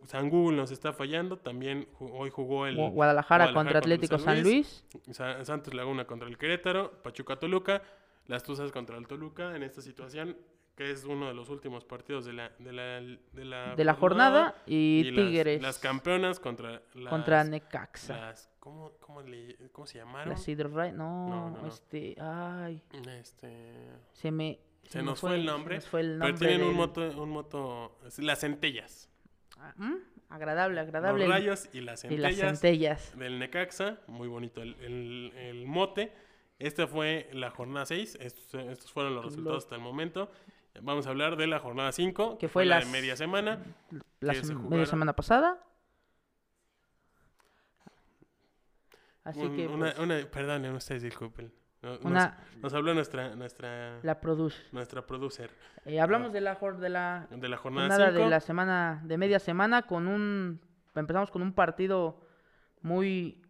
San 0.06 0.30
Google 0.30 0.56
nos 0.56 0.70
está 0.70 0.92
fallando, 0.92 1.38
también 1.38 1.88
hoy 2.00 2.30
jugó 2.30 2.66
el 2.66 2.76
Gu- 2.76 2.90
Guadalajara, 2.92 3.44
Guadalajara 3.46 3.54
contra 3.54 3.78
Atlético 3.78 4.18
San 4.18 4.36
San 4.36 4.42
Luis. 4.42 4.84
Sa- 5.12 5.44
Santos 5.44 5.74
Laguna 5.74 6.06
contra 6.06 6.28
el 6.28 6.38
Querétaro, 6.38 7.02
Pachuca 7.02 7.36
Toluca, 7.36 7.82
las 8.26 8.42
Tuzas 8.42 8.72
contra 8.72 8.96
el 8.96 9.06
Toluca 9.06 9.54
en 9.56 9.62
esta 9.62 9.82
situación, 9.82 10.36
que 10.76 10.90
es 10.90 11.04
uno 11.04 11.28
de 11.28 11.34
los 11.34 11.50
últimos 11.50 11.84
partidos 11.84 12.24
de 12.24 12.32
la, 12.32 12.48
de 12.58 12.72
la, 12.72 12.82
de 13.00 13.44
la, 13.44 13.76
de 13.76 13.84
la 13.84 13.94
jornada 13.94 14.54
y, 14.66 15.12
Tigres 15.14 15.62
Las, 15.62 15.78
campeonas 15.78 16.40
contra 16.40 16.82
las, 16.94 17.10
contra 17.10 17.44
Necaxa. 17.44 18.16
las- 18.16 18.50
¿cómo, 18.58 18.92
cómo, 19.00 19.20
le- 19.22 19.56
cómo 19.70 19.86
se 19.86 19.98
llamaron? 19.98 20.30
Las 20.30 20.48
Hydro 20.48 20.70
no, 20.70 20.92
No, 20.92 21.50
no, 21.50 21.62
no. 21.62 21.68
este, 21.68 22.16
ay, 22.18 22.82
Este, 23.18 23.62
se 24.12 24.30
me 24.30 24.58
se 24.84 25.02
nos 25.02 25.20
fue 25.20 25.36
el 25.36 25.44
nombre, 25.46 25.76
se 25.76 25.84
nos 25.84 25.90
fue 25.90 26.00
el 26.00 26.18
pero 26.20 26.34
tienen 26.38 26.62
un 26.62 26.74
moto, 26.74 27.02
un 27.22 27.30
moto, 27.30 27.96
las 28.18 28.40
centellas, 28.40 29.08
¿mm? 29.76 29.94
agradable, 30.28 30.80
agradable. 30.80 31.24
los 31.26 31.32
rayos 31.34 31.68
y 31.72 31.80
las 31.80 32.04
y 32.04 32.16
las 32.18 32.34
centellas 32.34 32.60
centellas. 32.60 33.18
del 33.18 33.38
Necaxa, 33.38 33.98
muy 34.08 34.28
bonito 34.28 34.62
el, 34.62 34.74
el- 34.80 35.32
el 35.36 35.66
mote. 35.66 36.12
Esta 36.58 36.86
fue 36.86 37.28
la 37.32 37.50
jornada 37.50 37.84
6, 37.86 38.16
estos, 38.20 38.54
estos 38.64 38.92
fueron 38.92 39.14
los 39.14 39.24
Los- 39.24 39.32
resultados 39.32 39.64
hasta 39.64 39.74
el 39.76 39.80
momento. 39.80 40.30
Vamos 40.82 41.06
a 41.06 41.10
hablar 41.10 41.36
de 41.36 41.46
la 41.46 41.58
jornada 41.60 41.92
5, 41.92 42.36
Que 42.38 42.48
fue 42.48 42.64
la 42.64 42.76
las- 42.76 42.86
de 42.86 42.92
media 42.92 43.16
semana. 43.16 43.60
La 44.20 44.34
se 44.34 44.54
media 44.54 44.86
semana 44.86 45.14
pasada. 45.14 45.60
Así 49.24 49.40
Un- 49.40 49.56
que 49.56 49.66
una, 49.68 49.92
pues, 49.94 49.98
una- 49.98 50.30
perdonen 50.30 50.74
ustedes, 50.74 51.02
disculpen. 51.02 51.52
Nos, 51.84 52.00
Una- 52.02 52.38
nos 52.62 52.72
habló 52.72 52.94
nuestra, 52.94 53.36
nuestra, 53.36 53.98
La 54.02 54.18
produce. 54.20 54.56
nuestra 54.72 55.06
producer 55.06 55.50
Eh, 55.84 56.00
hablamos 56.00 56.32
de 56.32 56.40
la, 56.40 56.54
de 56.54 56.88
la 56.88 57.26
de 57.30 57.48
la 57.48 57.56
jornada 57.58 57.88
jornada 57.88 58.10
de 58.10 58.16
5. 58.18 58.30
la 58.30 58.40
semana, 58.40 59.02
de 59.04 59.18
media 59.18 59.38
semana, 59.38 59.82
con 59.82 60.08
un, 60.08 60.60
empezamos 60.94 61.30
con 61.30 61.42
un 61.42 61.52
partido 61.52 62.20
muy, 62.80 63.42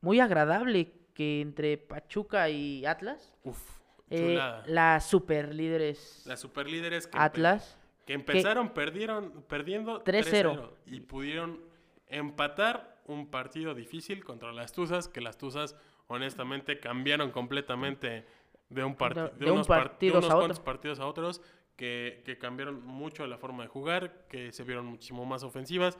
muy 0.00 0.18
agradable 0.20 0.92
que 1.14 1.40
entre 1.40 1.78
Pachuca 1.78 2.48
y 2.48 2.84
Atlas. 2.84 3.36
Uf, 3.44 3.78
Eh, 4.12 4.36
las 4.66 5.06
super 5.06 5.54
líderes 5.54 6.24
Las 6.26 6.40
superlíderes 6.40 7.06
que, 7.06 7.16
empe- 7.16 7.22
Atlas. 7.22 7.78
que 8.06 8.14
empezaron 8.14 8.70
perdieron, 8.70 9.44
perdiendo 9.46 10.02
3-0. 10.02 10.52
3-0 10.52 10.72
y 10.86 10.98
pudieron 11.00 11.60
empatar 12.08 12.98
un 13.06 13.28
partido 13.30 13.72
difícil 13.74 14.24
contra 14.24 14.52
las 14.52 14.72
Tuzas, 14.72 15.06
que 15.06 15.20
las 15.20 15.38
Tuzas 15.38 15.76
honestamente 16.10 16.78
cambiaron 16.80 17.30
completamente 17.30 18.26
de 18.68 18.84
un, 18.84 18.96
parti- 18.96 19.14
De- 19.20 19.30
de 19.30 19.44
de 19.44 19.44
un 19.46 19.52
unos, 19.52 19.66
de 19.66 19.74
partidos 19.74 20.24
unos 20.24 20.30
a 20.30 20.36
cuantos 20.38 20.60
partidos 20.60 21.00
a 21.00 21.06
otros, 21.06 21.40
que, 21.76 22.22
que 22.24 22.36
cambiaron 22.36 22.84
mucho 22.84 23.26
la 23.26 23.38
forma 23.38 23.62
de 23.62 23.68
jugar, 23.68 24.26
que 24.28 24.52
se 24.52 24.64
vieron 24.64 24.86
muchísimo 24.86 25.24
más 25.24 25.42
ofensivas, 25.44 25.98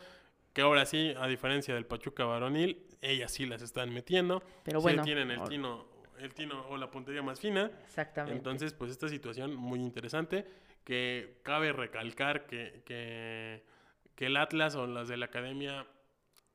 que 0.52 0.62
ahora 0.62 0.84
sí, 0.84 1.14
a 1.18 1.26
diferencia 1.26 1.74
del 1.74 1.86
Pachuca 1.86 2.24
varonil, 2.24 2.84
ellas 3.00 3.32
sí 3.32 3.46
las 3.46 3.62
están 3.62 3.94
metiendo, 3.94 4.42
Pero 4.64 4.80
sí 4.80 4.82
bueno, 4.82 5.02
tienen 5.04 5.30
el 5.30 5.42
tino, 5.44 5.86
el 6.18 6.34
tino 6.34 6.66
o 6.68 6.76
la 6.76 6.90
puntería 6.90 7.22
más 7.22 7.40
fina. 7.40 7.70
Exactamente. 7.84 8.36
Entonces, 8.36 8.74
pues 8.74 8.90
esta 8.90 9.08
situación 9.08 9.54
muy 9.54 9.78
interesante 9.80 10.44
que 10.84 11.38
cabe 11.44 11.72
recalcar 11.72 12.46
que, 12.46 12.82
que, 12.84 13.62
que 14.16 14.26
el 14.26 14.36
Atlas 14.36 14.74
o 14.74 14.86
las 14.86 15.08
de 15.08 15.16
la 15.16 15.26
academia 15.26 15.86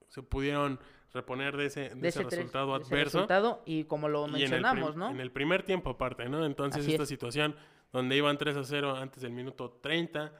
se 0.09 0.21
pudieron 0.21 0.79
reponer 1.15 1.57
de 1.57 1.65
ese, 1.65 1.89
de 1.89 1.95
de 1.95 2.07
ese 2.09 2.19
ese, 2.19 2.29
tres- 2.29 2.37
resultado 2.39 2.75
ese 2.77 2.85
adverso. 2.93 3.17
resultado, 3.19 3.63
y 3.65 3.85
como 3.85 4.07
lo 4.09 4.23
y 4.23 4.29
en 4.29 4.35
el, 4.35 4.39
mencionamos, 4.41 4.95
¿no? 4.95 5.09
en 5.09 5.19
el 5.19 5.31
primer 5.31 5.63
tiempo 5.63 5.89
aparte, 5.89 6.29
¿no? 6.29 6.45
Entonces 6.45 6.83
Así 6.83 6.91
esta 6.91 7.03
es. 7.03 7.09
situación 7.09 7.55
donde 7.91 8.15
iban 8.17 8.37
3 8.37 8.57
a 8.57 8.63
0 8.63 8.95
antes 8.97 9.23
del 9.23 9.31
minuto 9.31 9.79
30, 9.81 10.31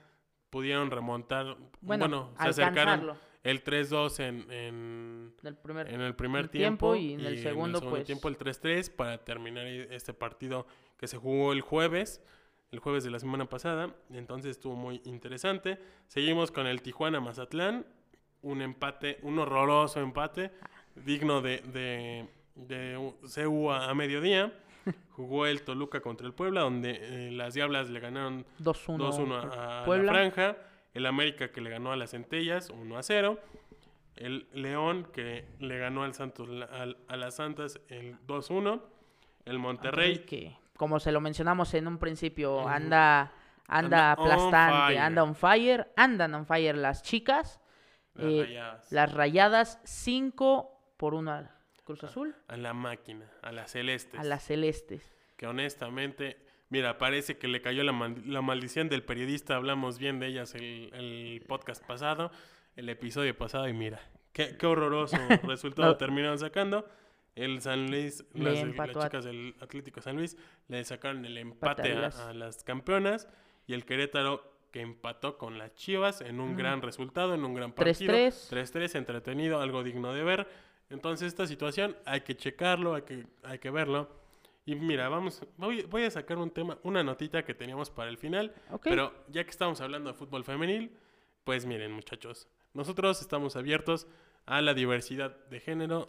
pudieron 0.50 0.92
remontar, 0.92 1.58
Bueno, 1.82 2.08
bueno, 2.08 2.34
se 2.40 2.48
acercaron 2.50 3.14
el 3.44 3.64
3-2 3.64 4.20
en, 4.24 4.52
en, 4.52 5.34
del 5.42 5.56
primer 5.56 5.88
en 5.94 6.02
el 6.02 6.16
primer 6.16 6.46
el 6.46 6.50
tiempo 6.50 6.94
tiempo, 6.94 6.96
y 6.96 7.14
en 7.14 7.20
el 7.34 7.42
segundo, 7.44 7.80
pues- 7.82 8.06
tiempo 8.06 8.28
el 8.28 8.38
3-3 8.38 8.90
para 8.96 9.24
terminar 9.24 9.66
este 9.68 10.14
partido 10.14 10.66
que 10.98 11.08
se 11.08 11.18
jugó 11.18 11.54
el 11.54 11.62
jueves, 11.62 12.24
el 12.72 12.80
jueves 12.80 13.04
de 13.04 13.12
la 13.12 13.20
semana 13.20 13.46
pasada. 13.48 13.96
Entonces 14.10 14.52
estuvo 14.52 14.76
muy 14.76 15.02
interesante. 15.06 15.78
Seguimos 16.08 16.52
con 16.52 16.66
el 16.68 16.82
Tijuana 16.82 17.20
Mazatlán, 17.22 17.86
un 18.46 18.62
empate, 18.62 19.20
un 19.24 19.40
horroroso 19.40 20.00
empate, 20.00 20.52
digno 20.96 21.42
de, 21.42 21.60
de, 21.60 22.28
de 22.56 23.14
CU 23.34 23.72
a, 23.72 23.90
a 23.90 23.94
mediodía. 23.94 24.54
Jugó 25.12 25.48
el 25.48 25.64
Toluca 25.64 26.00
contra 26.02 26.28
el 26.28 26.34
Puebla, 26.34 26.62
donde 26.62 27.00
eh, 27.02 27.32
las 27.32 27.54
Diablas 27.56 27.90
le 27.90 28.00
ganaron 28.00 28.46
2-1 28.62 28.98
2-1 28.98 29.42
por 29.50 29.58
a, 29.60 29.82
a 29.82 29.86
Puebla. 29.86 30.12
la 30.12 30.18
Franja. 30.32 30.58
El 30.94 31.06
América 31.08 31.52
que 31.52 31.60
le 31.60 31.70
ganó 31.72 31.92
a 31.92 31.96
las 31.96 32.12
Centellas 32.12 32.72
1-0. 32.72 33.38
El 34.16 34.48
León 34.54 35.08
que 35.12 35.46
le 35.60 35.78
ganó 35.80 36.04
al 36.04 36.14
Santos 36.14 36.48
al- 36.72 36.98
a 37.08 37.18
las 37.18 37.36
Santas 37.36 37.80
el 37.90 38.16
2-1. 38.28 38.80
El 39.46 39.60
Monterrey 39.60 40.20
que 40.20 40.56
como 40.78 41.00
se 41.00 41.12
lo 41.12 41.20
mencionamos 41.22 41.74
en 41.74 41.88
un 41.88 41.98
principio 41.98 42.68
anda 42.68 43.32
anda, 43.68 44.12
aplastante, 44.12 45.00
anda 45.00 45.24
on 45.24 45.34
fire, 45.36 45.88
andan 45.96 46.34
on 46.36 46.46
fire 46.46 46.76
las 46.78 47.02
chicas, 47.02 47.60
las 48.16 48.32
eh, 48.32 48.44
Rayadas, 48.46 48.92
las 48.92 49.14
rayadas 49.14 49.80
5 49.84 50.94
por 50.98 51.14
1 51.14 51.32
al 51.32 51.52
Cruz 51.84 52.04
Azul, 52.04 52.36
a 52.48 52.58
la 52.58 52.74
máquina, 52.74 53.30
a 53.42 53.52
las 53.52 53.72
Celestes. 53.72 54.20
a 54.20 54.24
las 54.24 54.44
celestes. 54.44 55.16
Que 55.38 55.46
honestamente, 55.48 56.38
mira, 56.70 56.98
parece 56.98 57.38
que 57.38 57.48
le 57.48 57.62
cayó 57.62 57.84
la, 57.84 57.92
mal- 57.92 58.24
la 58.26 58.42
maldición 58.42 58.90
del 58.90 59.04
periodista. 59.04 59.56
Hablamos 59.56 60.00
bien 60.00 60.20
de 60.20 60.28
ellas 60.28 60.56
el, 60.56 60.90
el 60.94 61.44
podcast 61.48 61.86
pasado, 61.86 62.32
el 62.76 62.90
episodio 62.90 63.38
pasado. 63.38 63.68
Y 63.68 63.74
mira, 63.74 64.00
qué, 64.32 64.56
qué 64.58 64.66
horroroso 64.66 65.18
resultado 65.44 65.90
No. 65.90 65.98
terminaron 65.98 66.40
sacando. 66.40 66.88
El 67.36 67.60
San 67.62 67.92
Luis, 67.92 68.24
las, 68.34 68.64
las 68.64 68.90
chicas 69.04 69.26
del 69.26 69.56
Atlético 69.60 70.02
San 70.02 70.16
Luis, 70.16 70.38
le 70.70 70.84
sacaron 70.86 71.26
el 71.26 71.38
empate 71.38 71.92
a 71.92 71.96
las- 72.00 72.20
a 72.20 72.34
las 72.34 72.64
campeonas. 72.64 73.28
Y 73.68 73.74
el 73.74 73.84
Querétaro 73.86 74.55
que 74.76 74.82
empató 74.82 75.38
con 75.38 75.58
las 75.58 75.74
Chivas 75.76 76.20
en 76.20 76.42
un 76.42 76.50
Ujú. 76.50 76.58
gran 76.58 76.82
resultado, 76.82 77.34
en 77.34 77.46
un 77.46 77.54
gran 77.54 77.72
partido. 77.72 78.12
3-3. 78.14 78.50
3-3, 78.50 78.96
entretenido, 78.96 79.62
algo 79.62 79.84
digno 79.84 80.14
de 80.14 80.22
ver. 80.22 80.50
Entonces 80.90 81.30
esta 81.30 81.48
situación 81.48 81.96
hay 82.06 82.22
que 82.22 82.36
checarlo, 82.36 82.94
hay 82.94 83.04
que, 83.04 83.26
hay 83.44 83.60
que 83.60 83.70
verlo. 83.70 84.10
Y 84.66 84.76
mira, 84.76 85.08
vamos, 85.08 85.42
voy, 85.56 85.84
voy 85.84 86.04
a 86.04 86.12
sacar 86.12 86.38
un 86.38 86.52
tema, 86.52 86.78
una 86.84 87.06
notita 87.06 87.46
que 87.46 87.54
teníamos 87.54 87.90
para 87.90 88.10
el 88.10 88.18
final. 88.18 88.54
Ok. 88.70 88.82
Pero 88.84 89.14
ya 89.30 89.46
que 89.46 89.50
estamos 89.52 89.80
hablando 89.80 90.12
de 90.12 90.18
fútbol 90.18 90.44
femenil, 90.44 90.92
pues 91.46 91.66
miren 91.66 91.94
muchachos, 91.94 92.50
nosotros 92.74 93.22
estamos 93.22 93.56
abiertos 93.56 94.08
a 94.46 94.60
la 94.62 94.74
diversidad 94.74 95.38
de 95.46 95.62
género 95.62 96.06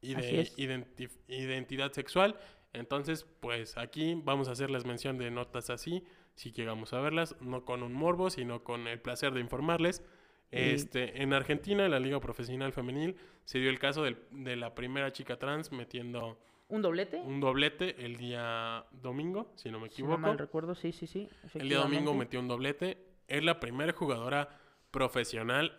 y 0.00 0.14
de 0.14 0.48
identi- 0.56 1.10
identidad 1.28 1.92
sexual. 1.92 2.36
Entonces, 2.72 3.24
pues 3.38 3.76
aquí 3.78 4.20
vamos 4.24 4.48
a 4.48 4.52
hacerles 4.52 4.84
mención 4.84 5.16
de 5.16 5.30
notas 5.30 5.70
así, 5.70 6.02
si 6.40 6.52
llegamos 6.52 6.94
a 6.94 7.00
verlas, 7.00 7.36
no 7.42 7.66
con 7.66 7.82
un 7.82 7.92
morbo, 7.92 8.30
sino 8.30 8.64
con 8.64 8.86
el 8.88 8.98
placer 8.98 9.34
de 9.34 9.40
informarles. 9.40 10.02
Este, 10.50 11.22
en 11.22 11.34
Argentina, 11.34 11.84
en 11.84 11.90
la 11.90 12.00
Liga 12.00 12.18
Profesional 12.18 12.72
Femenil, 12.72 13.14
se 13.44 13.58
dio 13.58 13.68
el 13.68 13.78
caso 13.78 14.02
del- 14.04 14.16
de 14.30 14.56
la 14.56 14.74
primera 14.74 15.12
chica 15.12 15.38
trans 15.38 15.70
metiendo 15.70 16.38
¿Un 16.68 16.80
doblete? 16.80 17.20
un 17.20 17.40
doblete 17.40 18.04
el 18.06 18.16
día 18.16 18.86
domingo, 18.90 19.52
si 19.54 19.70
no 19.70 19.78
me 19.80 19.90
Si 19.90 20.02
no 20.02 20.08
equivoco. 20.14 20.18
mal 20.28 20.38
recuerdo, 20.38 20.74
sí, 20.74 20.92
sí, 20.92 21.06
sí. 21.06 21.28
El 21.54 21.68
día 21.68 21.78
domingo 21.78 22.14
metió 22.14 22.40
un 22.40 22.48
doblete. 22.48 22.96
Es 23.28 23.44
la 23.44 23.60
primera 23.60 23.92
jugadora 23.92 24.48
profesional 24.90 25.76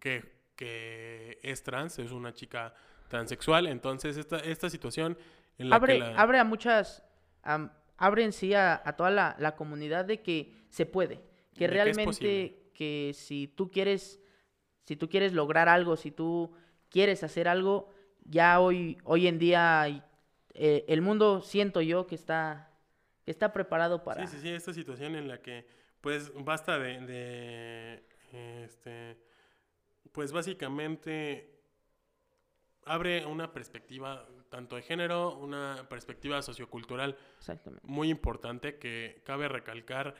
que, 0.00 0.24
que 0.56 1.38
es 1.42 1.62
trans, 1.62 1.98
es 2.00 2.10
una 2.10 2.32
chica 2.34 2.74
transexual. 3.08 3.68
Entonces, 3.68 4.16
esta, 4.16 4.38
esta 4.40 4.68
situación 4.70 5.16
en 5.56 5.70
la 5.70 5.76
abre, 5.76 5.92
que 5.94 5.98
la- 6.00 6.20
abre 6.20 6.38
a 6.40 6.44
muchas, 6.44 7.04
abre 7.98 8.24
en 8.24 8.32
sí 8.32 8.54
a, 8.54 8.80
a 8.84 8.96
toda 8.96 9.10
la, 9.10 9.36
la 9.38 9.54
comunidad 9.56 10.04
de 10.04 10.22
que 10.22 10.54
se 10.70 10.86
puede, 10.86 11.16
De 11.16 11.22
que 11.54 11.66
realmente 11.66 12.70
que 12.72 13.12
si 13.14 13.48
tú 13.48 13.70
quieres, 13.70 14.20
si 14.84 14.96
tú 14.96 15.08
quieres 15.08 15.32
lograr 15.32 15.68
algo, 15.68 15.96
si 15.96 16.12
tú 16.12 16.52
quieres 16.88 17.24
hacer 17.24 17.48
algo, 17.48 17.90
ya 18.24 18.60
hoy, 18.60 18.98
hoy 19.04 19.26
en 19.26 19.38
día 19.38 19.86
eh, 20.54 20.84
el 20.88 21.02
mundo 21.02 21.40
siento 21.40 21.80
yo 21.80 22.06
que 22.06 22.14
está, 22.14 22.70
que 23.24 23.30
está 23.30 23.52
preparado 23.52 24.04
para. 24.04 24.26
Sí, 24.26 24.36
sí, 24.36 24.42
sí, 24.42 24.48
esta 24.50 24.72
situación 24.72 25.16
en 25.16 25.28
la 25.28 25.42
que, 25.42 25.66
pues, 26.00 26.32
basta 26.34 26.78
de, 26.78 27.00
de, 27.00 28.64
este, 28.64 29.18
pues, 30.12 30.32
básicamente 30.32 31.58
abre 32.84 33.26
una 33.26 33.52
perspectiva 33.52 34.26
tanto 34.48 34.76
de 34.76 34.82
género, 34.82 35.36
una 35.36 35.86
perspectiva 35.88 36.40
sociocultural 36.42 37.16
muy 37.82 38.10
importante 38.10 38.78
que 38.78 39.20
cabe 39.24 39.48
recalcar 39.48 40.14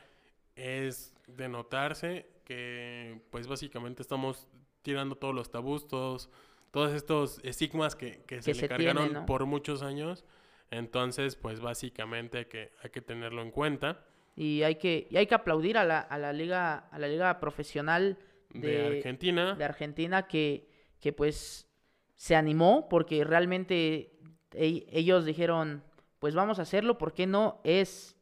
es 0.55 1.15
de 1.27 1.47
notarse 1.47 2.27
que 2.43 3.21
pues 3.29 3.47
básicamente 3.47 4.01
estamos 4.01 4.47
tirando 4.81 5.15
todos 5.15 5.35
los 5.35 5.51
tabús, 5.51 5.87
todos, 5.87 6.29
todos 6.71 6.93
estos 6.93 7.39
estigmas 7.43 7.95
que, 7.95 8.23
que 8.25 8.41
se 8.41 8.51
Que 8.51 8.55
le 8.55 8.61
se 8.61 8.67
cargaron 8.67 9.03
tiene, 9.03 9.19
¿no? 9.19 9.25
por 9.25 9.45
muchos 9.45 9.83
años. 9.83 10.25
Entonces, 10.71 11.35
pues 11.35 11.59
básicamente 11.59 12.39
hay 12.39 12.45
que, 12.45 12.71
hay 12.83 12.89
que 12.89 13.01
tenerlo 13.01 13.41
en 13.41 13.51
cuenta. 13.51 14.05
Y 14.35 14.63
hay 14.63 14.75
que, 14.75 15.07
y 15.09 15.17
hay 15.17 15.27
que 15.27 15.35
aplaudir 15.35 15.77
a 15.77 15.83
la, 15.83 15.99
a 15.99 16.17
la 16.17 16.31
liga, 16.31 16.87
a 16.91 16.99
la 16.99 17.07
liga 17.07 17.39
profesional 17.39 18.17
De, 18.53 18.67
de, 18.67 18.97
Argentina, 18.97 19.55
de 19.55 19.63
Argentina 19.63 20.27
que, 20.27 20.67
que 20.99 21.13
pues 21.13 21.67
se 22.15 22.35
animó 22.35 22.87
porque 22.89 23.23
realmente 23.23 24.18
ellos 24.53 25.25
dijeron, 25.25 25.83
pues 26.19 26.35
vamos 26.35 26.59
a 26.59 26.63
hacerlo, 26.63 26.97
¿por 26.97 27.13
qué 27.13 27.27
no? 27.27 27.59
Es, 27.63 28.15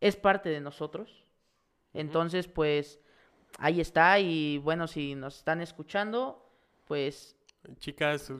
es 0.00 0.16
parte 0.16 0.48
de 0.48 0.60
nosotros. 0.60 1.24
Entonces, 1.94 2.48
pues 2.48 3.00
ahí 3.58 3.80
está 3.80 4.18
y 4.20 4.58
bueno, 4.58 4.86
si 4.86 5.14
nos 5.14 5.38
están 5.38 5.60
escuchando, 5.60 6.44
pues 6.86 7.36
chicas 7.78 8.32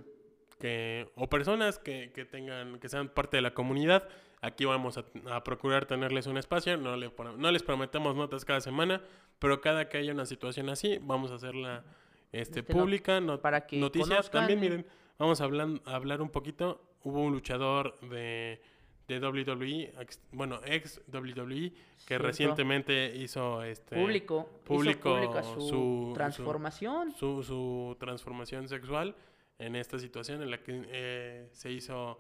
que, 0.59 1.11
o 1.17 1.29
personas 1.29 1.79
que, 1.79 2.13
que 2.15 2.25
tengan, 2.25 2.79
que 2.79 2.89
sean 2.89 3.09
parte 3.09 3.37
de 3.37 3.43
la 3.43 3.55
comunidad. 3.55 4.09
Aquí 4.41 4.65
vamos 4.65 4.97
a, 4.99 5.05
a 5.33 5.43
procurar 5.43 5.87
tenerles 5.87 6.27
un 6.27 6.37
espacio. 6.37 6.77
No, 6.77 6.97
le 6.97 7.11
no 7.37 7.51
les 7.51 7.63
prometemos 7.63 8.15
notas 8.15 8.45
cada 8.45 8.61
semana, 8.61 9.03
pero 9.41 9.61
cada 9.61 9.89
que 9.89 9.99
haya 9.99 10.13
una 10.13 10.27
situación 10.27 10.69
así, 10.69 10.99
vamos 11.03 11.33
a 11.33 11.37
hacerla 11.37 11.85
este, 12.31 12.61
Este, 12.61 12.73
pública. 12.73 13.21
no- 13.21 13.41
para 13.41 13.67
que 13.67 13.79
noticias 13.79 14.09
conozcan. 14.09 14.41
también, 14.47 14.61
miren, 14.61 14.87
vamos 15.19 15.41
a 15.41 15.45
hablar, 15.45 15.69
a 15.85 15.95
hablar 15.97 16.21
un 16.23 16.31
poquito. 16.31 16.81
Hubo 17.03 17.21
un 17.23 17.33
luchador 17.33 17.99
de, 18.01 18.61
de 19.07 19.19
WWE, 19.21 19.93
ex- 20.01 20.21
bueno, 20.33 20.61
ex 20.65 21.01
WWE, 21.13 21.71
que 21.71 21.75
Cierto. 22.07 22.27
recientemente 22.27 23.15
hizo 23.17 23.63
este 23.63 23.97
público, 23.97 24.49
hizo 24.53 24.65
público 24.65 25.43
su- 25.43 25.61
su- 25.69 26.13
transformación. 26.15 27.13
su, 27.15 27.43
su 27.43 27.97
transformación 28.01 28.69
sexual 28.69 29.15
en 29.59 29.77
esta 29.77 29.99
situación 29.99 30.43
en 30.43 30.51
la 30.51 30.63
que 30.63 30.83
eh, 30.89 31.49
se 31.53 31.71
hizo 31.73 32.19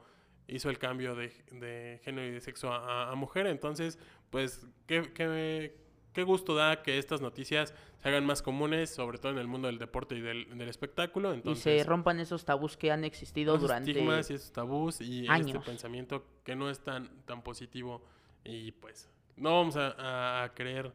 hizo 0.51 0.71
el 0.71 0.79
cambio 0.79 1.15
de, 1.15 1.29
de 1.53 2.01
género 2.03 2.27
y 2.27 2.31
de 2.31 2.41
sexo 2.41 2.73
a, 2.73 3.11
a 3.11 3.15
mujer. 3.15 3.47
Entonces, 3.49 3.99
pues, 4.31 4.67
qué, 4.87 5.03
qué, 5.13 5.77
qué 6.13 6.23
gusto 6.23 6.55
da 6.55 6.83
que 6.83 6.99
estas 6.99 7.21
noticias 7.21 7.75
se 8.03 8.09
hagan 8.09 8.25
más 8.27 8.43
comunes, 8.43 8.91
sobre 8.91 9.19
todo 9.19 9.33
en 9.33 9.39
el 9.39 9.47
mundo 9.49 9.69
del 9.69 9.79
deporte 9.79 10.15
y 10.17 10.21
del, 10.21 10.57
del 10.59 10.69
espectáculo. 10.69 11.33
Entonces, 11.35 11.67
y 11.67 11.79
se 11.81 11.85
rompan 11.85 12.21
esos 12.21 12.45
tabús 12.45 12.77
que 12.77 12.91
han 12.91 13.05
existido 13.05 13.55
esos 13.55 13.63
durante 13.69 13.91
estigmas 13.93 14.31
y 14.31 14.35
esos 14.35 14.53
tabús 14.53 15.01
y 15.01 15.27
este 15.29 15.59
pensamiento 15.61 16.25
que 16.45 16.57
no 16.57 16.71
es 16.71 16.81
tan, 16.81 17.09
tan 17.25 17.43
positivo 17.43 18.03
y 18.45 18.73
pues 18.73 19.11
no 19.37 19.53
vamos 19.57 19.77
a, 19.77 20.43
a- 20.45 20.55
querer 20.55 20.93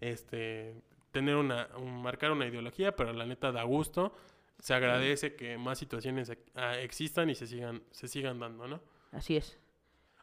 este 0.00 0.74
tener 1.10 1.36
una 1.36 1.68
un- 1.78 2.02
marcar 2.02 2.32
una 2.32 2.46
ideología 2.46 2.94
pero 2.96 3.12
la 3.12 3.26
neta 3.26 3.52
da 3.52 3.62
gusto 3.64 4.14
se 4.58 4.74
agradece 4.74 5.34
que 5.36 5.58
más 5.58 5.78
situaciones 5.78 6.30
ex- 6.30 6.42
existan 6.80 7.30
y 7.30 7.34
se 7.34 7.46
sigan 7.46 7.82
se 7.90 8.08
sigan 8.08 8.38
dando 8.38 8.66
no 8.68 8.80
Así 9.10 9.36
es. 9.36 9.58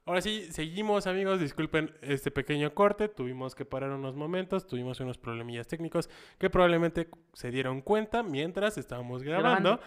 Ahora 0.09 0.21
sí 0.21 0.51
seguimos 0.51 1.05
amigos 1.05 1.39
disculpen 1.39 1.93
este 2.01 2.31
pequeño 2.31 2.73
corte 2.73 3.09
tuvimos 3.09 3.53
que 3.53 3.63
parar 3.63 3.91
unos 3.91 4.15
momentos 4.15 4.65
tuvimos 4.65 4.99
unos 4.99 5.19
problemillas 5.19 5.67
técnicos 5.67 6.09
que 6.39 6.49
probablemente 6.49 7.09
se 7.33 7.51
dieron 7.51 7.81
cuenta 7.81 8.23
mientras 8.23 8.79
estábamos 8.79 9.21
grabando 9.21 9.79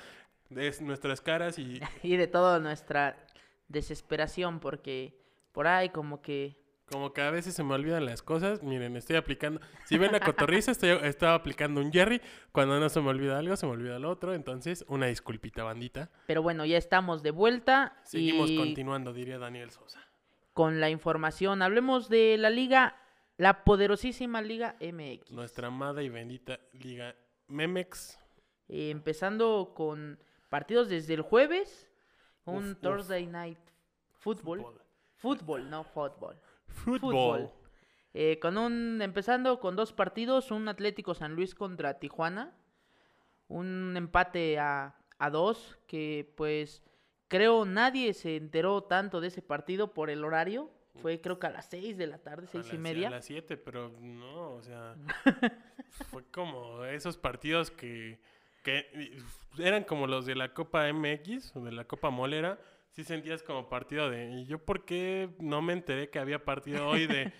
de 0.49 0.73
nuestras 0.81 1.21
caras 1.21 1.59
y 1.59 1.81
Y 2.03 2.17
de 2.17 2.29
toda 2.29 2.61
nuestra 2.61 3.17
desesperación 3.69 4.61
porque 4.61 5.19
por 5.51 5.67
ahí 5.67 5.89
como 5.89 6.23
que 6.23 6.57
Como 6.91 7.13
que 7.13 7.23
a 7.23 7.31
veces 7.31 7.55
se 7.55 7.65
me 7.65 7.75
olvidan 7.75 8.05
las 8.05 8.23
cosas. 8.23 8.63
Miren, 8.63 8.97
estoy 8.97 9.17
aplicando. 9.17 9.61
Si 9.87 9.97
ven 9.97 10.13
la 10.13 10.21
cotorriza, 10.21 10.73
estoy, 10.73 10.91
estaba 11.05 11.35
aplicando 11.35 11.81
un 11.81 11.91
Jerry. 11.91 12.21
Cuando 12.53 12.79
no 12.79 12.89
se 12.89 13.01
me 13.01 13.09
olvida 13.09 13.39
algo, 13.39 13.57
se 13.57 13.67
me 13.67 13.73
olvida 13.73 13.99
lo 13.99 14.11
otro. 14.11 14.35
Entonces, 14.35 14.85
una 14.89 15.07
disculpita, 15.07 15.65
bandita. 15.65 16.11
pero 16.27 16.43
bueno, 16.43 16.67
ya 16.67 16.77
estamos 16.77 17.23
de 17.23 17.31
vuelta 17.31 17.97
Seguimos 18.05 18.51
y 18.51 18.57
continuando, 18.57 19.13
diría 19.13 19.39
Daniel 19.39 19.71
Sosa. 19.71 20.01
Con 20.53 20.81
la 20.81 20.91
información. 20.91 21.63
Hablemos 21.63 22.09
de 22.09 22.37
la 22.39 22.51
liga, 22.51 22.97
la 23.37 23.65
poderosísima 23.65 24.43
Liga 24.43 24.77
MX. 24.81 25.31
Nuestra 25.31 25.69
amada 25.69 26.03
y 26.03 26.09
bendita 26.09 26.61
Liga 26.73 27.15
Memex. 27.49 28.19
Eh, 28.69 28.91
empezando 28.91 29.73
con 29.75 30.19
partidos 30.49 30.89
desde 30.89 31.15
el 31.15 31.23
jueves, 31.23 31.91
un 32.45 32.65
Uf, 32.65 32.73
uf. 32.73 32.81
Thursday 32.81 33.27
Night 33.27 33.59
Football. 34.15 34.61
Fútbol. 34.61 34.83
Fútbol, 35.17 35.71
no 35.71 35.85
fútbol. 35.85 36.41
Fútbol. 36.67 37.51
Eh, 38.15 38.39
con 38.41 38.59
un, 38.59 39.01
empezando 39.01 39.59
con 39.61 39.77
dos 39.77 39.93
partidos, 39.93 40.51
un 40.51 40.69
Atlético 40.69 41.15
San 41.15 41.35
Luis 41.35 41.55
contra 41.55 41.99
Tijuana, 41.99 42.55
un 43.49 43.95
empate 43.97 44.59
a, 44.59 44.97
a 45.19 45.31
dos, 45.31 45.79
que 45.87 46.33
pues 46.37 46.83
creo 47.33 47.65
nadie 47.65 48.13
se 48.13 48.37
enteró 48.37 48.83
tanto 48.83 49.21
de 49.23 49.29
ese 49.29 49.41
partido 49.41 49.95
por 49.95 50.11
el 50.11 50.23
horario, 50.23 50.71
fue 51.01 51.21
creo 51.23 51.39
que 51.39 51.47
a 51.47 51.51
las 51.51 51.67
seis 51.71 51.97
de 51.97 52.07
la 52.07 52.19
tarde, 52.19 52.47
seis 52.47 52.71
y 52.71 52.77
media. 52.77 53.09
A 53.09 53.13
las 53.13 53.25
7, 53.25 53.57
pero 53.57 53.89
no, 54.01 54.57
o 54.57 54.63
sea. 54.63 54.95
fue 56.11 56.25
como 56.31 56.85
esos 56.85 57.17
partidos 57.17 57.71
que, 57.71 58.19
que 58.63 59.17
eran 59.59 59.85
como 59.85 60.07
los 60.07 60.27
de 60.27 60.35
la 60.35 60.53
Copa 60.53 60.93
MX 60.93 61.57
o 61.57 61.65
de 61.65 61.73
la 61.73 61.85
Copa 61.85 62.11
Molera. 62.11 62.59
Sí 62.91 63.05
sentías 63.05 63.43
como 63.43 63.71
partido 63.71 64.11
de. 64.11 64.31
¿Y 64.33 64.45
yo 64.45 64.59
por 64.59 64.85
qué 64.85 65.31
no 65.39 65.63
me 65.63 65.73
enteré 65.73 66.11
que 66.11 66.19
había 66.19 66.45
partido 66.45 66.87
hoy 66.87 67.07
de. 67.07 67.33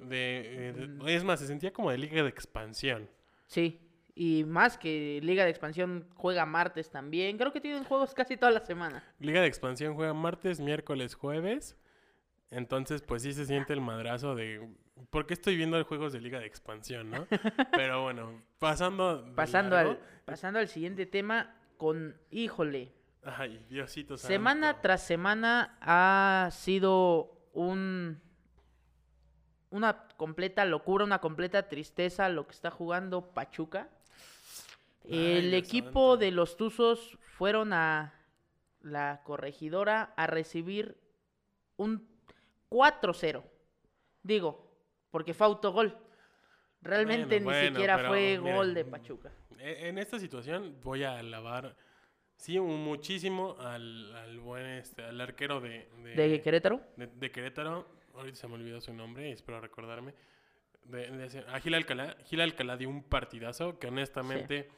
de, 0.00 0.68
eh, 0.68 0.72
de- 0.72 1.14
es 1.14 1.22
más, 1.22 1.38
se 1.38 1.46
sentía 1.46 1.72
como 1.72 1.92
de 1.92 1.98
liga 1.98 2.20
de 2.24 2.28
expansión. 2.28 3.08
Sí, 3.46 3.85
y 4.18 4.44
más 4.44 4.78
que 4.78 5.20
Liga 5.22 5.44
de 5.44 5.50
Expansión 5.50 6.08
juega 6.14 6.46
martes 6.46 6.90
también, 6.90 7.36
creo 7.36 7.52
que 7.52 7.60
tienen 7.60 7.84
juegos 7.84 8.14
casi 8.14 8.38
toda 8.38 8.50
la 8.50 8.64
semana. 8.64 9.04
Liga 9.20 9.42
de 9.42 9.46
expansión 9.46 9.94
juega 9.94 10.14
martes, 10.14 10.58
miércoles, 10.58 11.14
jueves. 11.14 11.76
Entonces, 12.50 13.02
pues 13.02 13.22
sí 13.22 13.34
se 13.34 13.44
siente 13.44 13.74
el 13.74 13.82
madrazo 13.82 14.34
de. 14.34 14.66
¿Por 15.10 15.26
qué 15.26 15.34
estoy 15.34 15.56
viendo 15.56 15.84
juegos 15.84 16.14
de 16.14 16.20
Liga 16.22 16.40
de 16.40 16.46
expansión, 16.46 17.10
no? 17.10 17.26
Pero 17.72 18.04
bueno, 18.04 18.42
pasando. 18.58 19.30
Pasando 19.34 19.76
largo, 19.76 19.90
al, 19.90 19.98
pasando 20.24 20.60
al 20.60 20.68
siguiente 20.68 21.04
tema 21.04 21.54
con, 21.76 22.16
híjole, 22.30 22.94
Ay, 23.22 23.62
Diosito 23.68 24.16
santo. 24.16 24.32
Semana 24.32 24.80
tras 24.80 25.02
semana 25.02 25.76
ha 25.82 26.48
sido 26.52 27.36
un 27.52 28.22
una 29.70 30.06
completa 30.16 30.64
locura, 30.64 31.04
una 31.04 31.18
completa 31.18 31.68
tristeza 31.68 32.30
lo 32.30 32.46
que 32.46 32.52
está 32.52 32.70
jugando 32.70 33.34
Pachuca. 33.34 33.90
Ay, 35.10 35.38
El 35.38 35.54
equipo 35.54 36.16
de 36.16 36.30
los 36.30 36.56
Tuzos 36.56 37.16
fueron 37.20 37.72
a 37.72 38.12
la 38.80 39.22
corregidora 39.24 40.14
a 40.16 40.26
recibir 40.26 40.96
un 41.76 42.08
4-0. 42.70 43.42
Digo, 44.22 44.70
porque 45.10 45.34
fue 45.34 45.46
autogol. 45.46 45.96
Realmente 46.82 47.40
Bueno, 47.40 47.40
ni 47.40 47.44
bueno, 47.44 47.68
siquiera 47.76 48.08
fue 48.08 48.38
gol 48.38 48.74
de 48.74 48.84
Pachuca. 48.84 49.32
E- 49.58 49.88
En 49.88 49.98
esta 49.98 50.18
situación 50.18 50.76
voy 50.82 51.02
a 51.04 51.18
alabar, 51.18 51.76
sí, 52.36 52.58
un- 52.58 52.84
muchísimo 52.84 53.56
al, 53.58 54.14
al 54.14 54.38
buen, 54.40 54.66
este, 54.66 55.02
al 55.02 55.20
arquero 55.20 55.60
de, 55.60 55.88
de, 56.04 56.14
¿De 56.28 56.40
Querétaro? 56.42 56.80
de- 56.96 57.06
de 57.08 57.30
Querétaro. 57.30 57.86
Ahorita 58.14 58.36
se 58.36 58.46
me 58.48 58.54
olvidó 58.54 58.80
su 58.80 58.92
nombre, 58.94 59.30
espero 59.32 59.60
recordarme. 59.60 60.14
De, 60.84 61.42
a 61.48 61.58
Gil 61.60 61.74
Alcalá. 61.74 62.16
Gil 62.26 62.40
Alcalá 62.40 62.76
dio 62.76 62.88
un 62.88 63.02
partidazo 63.02 63.78
que 63.78 63.88
honestamente, 63.88 64.70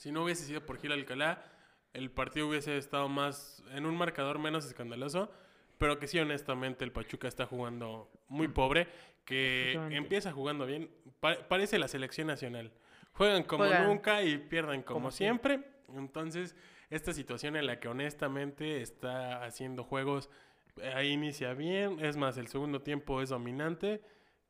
si 0.00 0.10
no 0.12 0.24
hubiese 0.24 0.44
sido 0.44 0.64
por 0.64 0.78
Gil 0.80 0.92
Alcalá, 0.92 1.44
el 1.92 2.10
partido 2.10 2.48
hubiese 2.48 2.78
estado 2.78 3.06
más, 3.10 3.62
en 3.72 3.84
un 3.84 3.96
marcador 3.96 4.38
menos 4.38 4.64
escandaloso. 4.64 5.30
Pero 5.76 5.98
que 5.98 6.06
sí, 6.06 6.18
honestamente, 6.18 6.84
el 6.84 6.90
Pachuca 6.92 7.28
está 7.28 7.44
jugando 7.44 8.10
muy 8.28 8.48
pobre. 8.48 8.88
Que 9.26 9.72
empieza 9.90 10.32
jugando 10.32 10.64
bien. 10.64 10.90
Pa- 11.20 11.46
parece 11.48 11.78
la 11.78 11.86
selección 11.88 12.28
nacional. 12.28 12.72
Juegan 13.12 13.42
como 13.42 13.64
Juegan 13.64 13.86
nunca 13.88 14.22
y 14.22 14.38
pierden 14.38 14.82
como, 14.82 15.00
como 15.00 15.10
siempre. 15.10 15.60
Entonces, 15.94 16.56
esta 16.88 17.12
situación 17.12 17.56
en 17.56 17.66
la 17.66 17.78
que 17.78 17.88
honestamente 17.88 18.80
está 18.80 19.44
haciendo 19.44 19.84
juegos, 19.84 20.30
eh, 20.78 20.92
ahí 20.94 21.10
inicia 21.10 21.52
bien. 21.52 21.98
Es 22.00 22.16
más, 22.16 22.38
el 22.38 22.48
segundo 22.48 22.80
tiempo 22.80 23.20
es 23.20 23.28
dominante. 23.28 24.00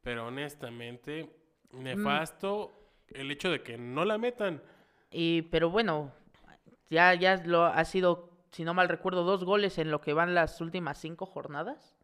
Pero 0.03 0.27
honestamente, 0.29 1.29
nefasto 1.73 2.73
el 3.09 3.31
hecho 3.31 3.51
de 3.51 3.63
que 3.63 3.77
no 3.79 4.05
la 4.05 4.19
metan. 4.19 4.63
Y, 5.11 5.43
pero 5.43 5.71
bueno, 5.71 6.13
ya, 6.89 7.15
ya 7.15 7.37
lo 7.45 7.65
ha 7.65 7.85
sido, 7.85 8.31
si 8.51 8.65
no 8.65 8.75
mal 8.75 8.89
recuerdo, 8.89 9.25
dos 9.25 9.45
goles 9.45 9.79
en 9.79 9.91
lo 9.91 10.01
que 10.01 10.13
van 10.13 10.35
las 10.35 10.61
últimas 10.61 10.99
cinco 10.99 11.27
jornadas. 11.27 11.97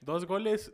Dos 0.00 0.26
goles 0.26 0.72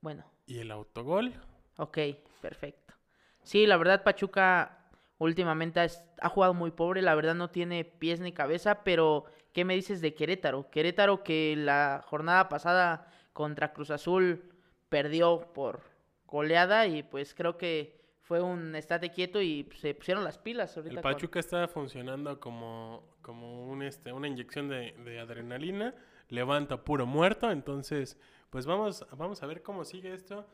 Bueno, 0.00 0.24
y 0.46 0.58
el 0.58 0.70
autogol. 0.70 1.34
ok, 1.76 1.98
perfecto. 2.40 2.94
Sí, 3.42 3.66
la 3.66 3.76
verdad 3.76 4.02
Pachuca 4.02 4.88
últimamente 5.18 5.80
ha, 6.20 6.28
jugado 6.28 6.54
muy 6.54 6.70
pobre, 6.70 7.02
la 7.02 7.14
verdad 7.14 7.34
no 7.34 7.50
tiene 7.50 7.84
pies 7.84 8.20
ni 8.20 8.32
cabeza, 8.32 8.84
pero 8.84 9.24
¿qué 9.52 9.64
me 9.64 9.74
dices 9.74 10.00
de 10.00 10.14
Querétaro? 10.14 10.70
Querétaro 10.70 11.22
que 11.22 11.54
la 11.56 12.04
jornada 12.06 12.48
pasada 12.48 13.08
contra 13.32 13.72
Cruz 13.72 13.90
Azul 13.90 14.52
perdió 14.88 15.52
por 15.54 15.82
goleada 16.26 16.86
y 16.86 17.02
pues 17.02 17.34
creo 17.34 17.56
que 17.56 17.95
fue 18.26 18.40
un 18.42 18.74
estate 18.74 19.10
quieto 19.10 19.40
y 19.40 19.68
se 19.76 19.94
pusieron 19.94 20.24
las 20.24 20.36
pilas 20.38 20.76
ahorita. 20.76 20.96
El 20.96 21.02
con- 21.02 21.12
Pachuca 21.12 21.38
está 21.38 21.68
funcionando 21.68 22.38
como, 22.40 23.16
como 23.22 23.66
un, 23.68 23.82
este, 23.82 24.12
una 24.12 24.26
inyección 24.28 24.68
de, 24.68 24.92
de 25.04 25.20
adrenalina, 25.20 25.94
levanta 26.28 26.82
puro 26.84 27.06
muerto, 27.06 27.50
entonces 27.50 28.18
pues 28.50 28.66
vamos, 28.66 29.06
vamos 29.16 29.42
a 29.42 29.46
ver 29.46 29.62
cómo 29.62 29.84
sigue 29.84 30.12
esto, 30.12 30.44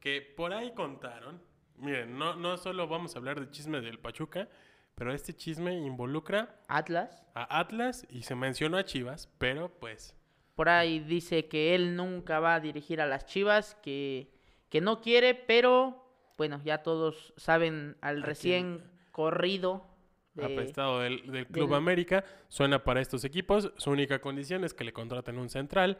que 0.00 0.20
por 0.36 0.52
ahí 0.52 0.72
contaron, 0.74 1.40
miren, 1.76 2.18
no, 2.18 2.34
no 2.36 2.56
solo 2.56 2.88
vamos 2.88 3.14
a 3.14 3.18
hablar 3.18 3.38
de 3.40 3.48
chisme 3.50 3.80
del 3.80 3.98
Pachuca, 3.98 4.48
pero 4.96 5.12
este 5.12 5.34
chisme 5.34 5.74
involucra 5.78 6.60
Atlas. 6.68 7.24
a 7.34 7.58
Atlas 7.60 8.06
y 8.10 8.22
se 8.22 8.34
mencionó 8.34 8.76
a 8.76 8.84
Chivas, 8.84 9.28
pero 9.38 9.68
pues 9.80 10.16
Por 10.56 10.68
ahí 10.68 11.00
dice 11.00 11.46
que 11.46 11.74
él 11.74 11.96
nunca 11.96 12.38
va 12.40 12.54
a 12.56 12.60
dirigir 12.60 13.00
a 13.00 13.06
las 13.06 13.26
Chivas, 13.26 13.74
que, 13.82 14.30
que 14.68 14.80
no 14.80 15.00
quiere, 15.00 15.34
pero 15.34 16.03
bueno, 16.36 16.60
ya 16.64 16.82
todos 16.82 17.32
saben 17.36 17.96
al 18.00 18.22
¿A 18.22 18.26
recién 18.26 18.82
corrido 19.12 19.86
de... 20.34 20.44
apestado 20.44 21.00
del, 21.00 21.30
del 21.30 21.46
Club 21.46 21.68
del- 21.68 21.76
América, 21.78 22.24
suena 22.48 22.82
para 22.84 23.00
estos 23.00 23.24
equipos, 23.24 23.72
su 23.76 23.90
única 23.90 24.20
condición 24.20 24.64
es 24.64 24.74
que 24.74 24.84
le 24.84 24.92
contraten 24.92 25.38
un 25.38 25.48
central, 25.48 25.98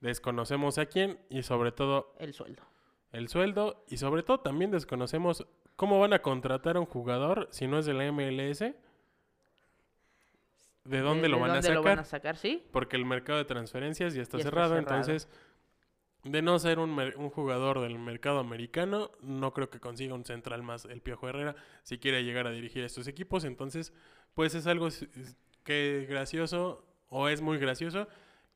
desconocemos 0.00 0.78
a 0.78 0.86
quién 0.86 1.18
y 1.30 1.42
sobre 1.42 1.72
todo 1.72 2.14
el 2.18 2.34
sueldo. 2.34 2.62
el 3.12 3.28
sueldo 3.28 3.84
y 3.88 3.96
sobre 3.98 4.22
todo 4.22 4.40
también 4.40 4.70
desconocemos 4.70 5.46
cómo 5.76 6.00
van 6.00 6.12
a 6.14 6.20
contratar 6.22 6.76
a 6.76 6.80
un 6.80 6.86
jugador 6.86 7.48
si 7.52 7.66
no 7.66 7.78
es 7.78 7.86
de 7.86 7.94
la 7.94 8.10
MLS. 8.10 8.64
¿De 10.84 11.00
dónde 11.00 11.28
lo 11.28 11.40
van 11.40 11.50
a 11.50 11.54
dónde 11.54 11.62
sacar? 11.68 11.74
lo 11.76 11.82
van 11.82 11.98
a 11.98 12.04
sacar, 12.04 12.36
sí? 12.36 12.64
Porque 12.70 12.96
el 12.96 13.04
mercado 13.04 13.38
de 13.38 13.44
transferencias 13.44 14.14
ya 14.14 14.22
está, 14.22 14.38
Ya 14.38 14.42
está 14.42 14.50
cerrado, 14.50 14.74
cerrado. 14.76 14.96
entonces 15.00 15.28
de 16.26 16.42
no 16.42 16.58
ser 16.58 16.78
un, 16.78 17.30
jugador 17.30 17.80
del 17.80 17.98
mercado 17.98 18.40
americano, 18.40 19.10
no 19.20 19.52
creo 19.52 19.70
que 19.70 19.80
consiga 19.80 20.14
un 20.14 20.24
central 20.24 20.62
más 20.62 20.84
el 20.84 21.00
Piojo 21.00 21.28
Herrera 21.28 21.54
si 21.82 21.98
quiere 21.98 22.24
llegar 22.24 22.46
a 22.46 22.50
dirigir 22.50 22.82
estos 22.84 23.06
equipos, 23.06 23.44
entonces 23.44 23.92
pues 24.34 24.54
es 24.54 24.66
algo 24.66 24.88
que 25.62 26.06
gracioso 26.08 26.84
o 27.08 27.28
es 27.28 27.40
muy 27.40 27.58
gracioso 27.58 28.08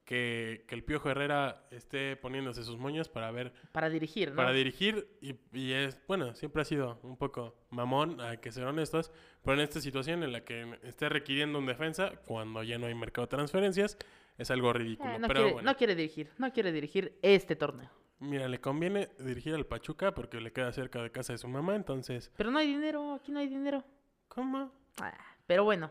que, 0.04 0.64
que 0.66 0.74
el 0.74 0.82
Piojo 0.82 1.10
Herrera 1.10 1.68
esté 1.70 2.16
poniéndose 2.16 2.64
sus 2.64 2.76
moños 2.76 3.08
para 3.08 3.30
ver, 3.30 3.52
Para 3.70 3.88
dirigir, 3.88 4.30
¿no? 4.30 4.36
para 4.36 4.50
dirigir 4.50 5.08
y, 5.20 5.36
y 5.52 5.72
es, 5.72 5.96
bueno, 6.08 6.34
siempre 6.34 6.62
ha 6.62 6.64
sido 6.64 6.98
un 7.04 7.16
poco 7.16 7.54
mamón, 7.70 8.20
hay 8.20 8.38
que 8.38 8.50
ser 8.50 8.64
honestos, 8.64 9.12
pero 9.44 9.54
en 9.54 9.60
esta 9.60 9.80
situación 9.80 10.24
en 10.24 10.32
la 10.32 10.44
que 10.44 10.76
esté 10.82 11.08
requiriendo 11.08 11.60
un 11.60 11.66
defensa, 11.66 12.10
cuando 12.26 12.64
ya 12.64 12.78
no 12.78 12.86
hay 12.86 12.94
mercado 12.94 13.26
de 13.26 13.30
transferencias, 13.30 13.96
es 14.40 14.50
algo 14.50 14.72
ridículo. 14.72 15.10
Eh, 15.12 15.18
no, 15.18 15.28
pero 15.28 15.40
quiere, 15.40 15.52
bueno, 15.54 15.70
no 15.70 15.76
quiere 15.76 15.94
dirigir, 15.94 16.30
no 16.38 16.52
quiere 16.52 16.72
dirigir 16.72 17.18
este 17.22 17.56
torneo. 17.56 17.90
mira, 18.18 18.48
le 18.48 18.60
conviene 18.60 19.08
dirigir 19.18 19.54
al 19.54 19.66
Pachuca 19.66 20.14
porque 20.14 20.40
le 20.40 20.52
queda 20.52 20.72
cerca 20.72 21.02
de 21.02 21.10
casa 21.10 21.32
de 21.32 21.38
su 21.38 21.48
mamá, 21.48 21.76
entonces, 21.76 22.32
Pero 22.36 22.50
no 22.50 22.58
hay 22.58 22.68
dinero, 22.68 23.14
aquí 23.14 23.32
no 23.32 23.40
hay 23.40 23.48
dinero. 23.48 23.84
¿cómo? 24.28 24.72
Ah, 25.00 25.12
Pero 25.46 25.64
bueno, 25.64 25.90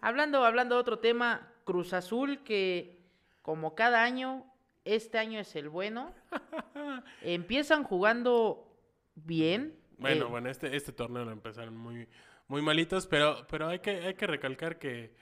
hablando, 0.00 0.44
hablando 0.44 0.74
de 0.74 0.80
otro 0.80 0.98
tema, 0.98 1.48
Cruz 1.64 1.94
Azul 1.94 2.42
que 2.42 3.00
como 3.42 3.74
cada 3.74 4.02
año, 4.02 4.44
este 4.84 5.18
año 5.18 5.40
es 5.40 5.54
el 5.56 5.68
bueno. 5.68 6.12
Empiezan 7.22 7.84
jugando 7.84 8.68
bien. 9.14 9.78
Bueno, 9.98 10.26
eh, 10.26 10.28
bueno, 10.28 10.50
este, 10.50 10.76
este 10.76 10.92
torneo 10.92 11.24
lo 11.24 11.30
empezaron 11.30 11.76
muy, 11.76 12.08
muy 12.48 12.60
malitos, 12.60 13.06
pero, 13.06 13.46
pero 13.48 13.68
hay 13.68 13.78
que, 13.78 13.90
hay 13.90 14.14
que 14.14 14.26
recalcar 14.26 14.78
que 14.78 15.14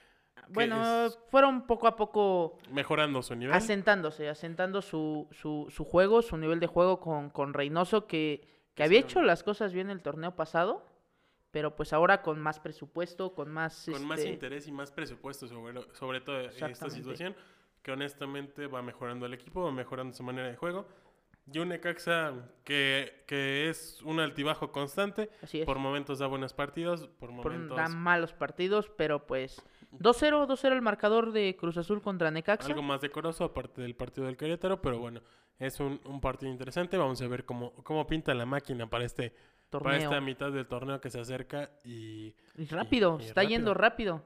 bueno, 0.49 1.09
fueron 1.29 1.65
poco 1.65 1.87
a 1.87 1.95
poco 1.95 2.57
mejorando 2.71 3.21
su 3.21 3.35
nivel. 3.35 3.55
asentándose, 3.55 4.29
asentando 4.29 4.81
su, 4.81 5.27
su, 5.31 5.67
su 5.69 5.83
juego, 5.85 6.21
su 6.21 6.37
nivel 6.37 6.59
de 6.59 6.67
juego 6.67 6.99
con, 6.99 7.29
con 7.29 7.53
Reynoso, 7.53 8.05
que, 8.07 8.47
que 8.73 8.83
había 8.83 8.99
hecho 8.99 9.21
las 9.21 9.43
cosas 9.43 9.73
bien 9.73 9.89
el 9.89 10.01
torneo 10.01 10.35
pasado, 10.35 10.85
pero 11.51 11.75
pues 11.75 11.93
ahora 11.93 12.21
con 12.21 12.39
más 12.39 12.59
presupuesto, 12.59 13.33
con 13.33 13.49
más... 13.51 13.87
con 13.91 14.05
más 14.05 14.19
este, 14.19 14.31
interés 14.31 14.67
y 14.67 14.71
más 14.71 14.91
presupuesto 14.91 15.47
sobre, 15.47 15.73
lo- 15.73 15.93
sobre 15.95 16.21
todo 16.21 16.39
esta 16.41 16.89
situación, 16.89 17.35
que 17.81 17.91
honestamente 17.91 18.67
va 18.67 18.81
mejorando 18.81 19.25
el 19.25 19.33
equipo, 19.33 19.63
va 19.63 19.71
mejorando 19.71 20.13
su 20.15 20.23
manera 20.23 20.47
de 20.49 20.55
juego. 20.57 20.85
Y 21.51 21.59
un 21.59 21.69
Necaxa 21.69 22.33
que, 22.63 23.23
que 23.27 23.69
es 23.69 24.01
un 24.01 24.19
altibajo 24.19 24.71
constante, 24.71 25.29
Así 25.43 25.59
es. 25.59 25.65
por 25.67 25.77
momentos 25.77 26.17
da 26.17 26.25
buenos 26.25 26.53
partidos, 26.53 27.07
por 27.19 27.29
por- 27.29 27.51
momentos 27.51 27.77
dan 27.77 27.95
malos 27.95 28.33
partidos, 28.33 28.89
pero 28.97 29.27
pues 29.27 29.61
2-0, 29.99 30.47
2-0 30.47 30.71
el 30.73 30.81
marcador 30.81 31.31
de 31.31 31.55
Cruz 31.55 31.77
Azul 31.77 32.01
contra 32.01 32.31
Necaxa. 32.31 32.67
algo 32.67 32.81
más 32.81 33.01
decoroso, 33.01 33.43
aparte 33.43 33.81
del 33.81 33.95
partido 33.95 34.27
del 34.27 34.37
Querétaro, 34.37 34.81
pero 34.81 34.99
bueno, 34.99 35.21
es 35.59 35.79
un, 35.79 35.99
un 36.05 36.19
partido 36.21 36.51
interesante. 36.51 36.97
Vamos 36.97 37.21
a 37.21 37.27
ver 37.27 37.45
cómo, 37.45 37.71
cómo 37.83 38.05
pinta 38.07 38.33
la 38.33 38.45
máquina 38.45 38.87
para 38.89 39.05
este 39.05 39.29
para 39.69 39.83
torneo. 39.83 39.99
esta 40.03 40.21
mitad 40.21 40.51
del 40.51 40.67
torneo 40.67 41.01
que 41.01 41.09
se 41.09 41.19
acerca 41.19 41.69
y 41.83 42.33
Y 42.55 42.65
rápido, 42.69 43.17
y 43.19 43.25
está 43.25 43.43
yendo 43.43 43.73
rápido. 43.73 44.23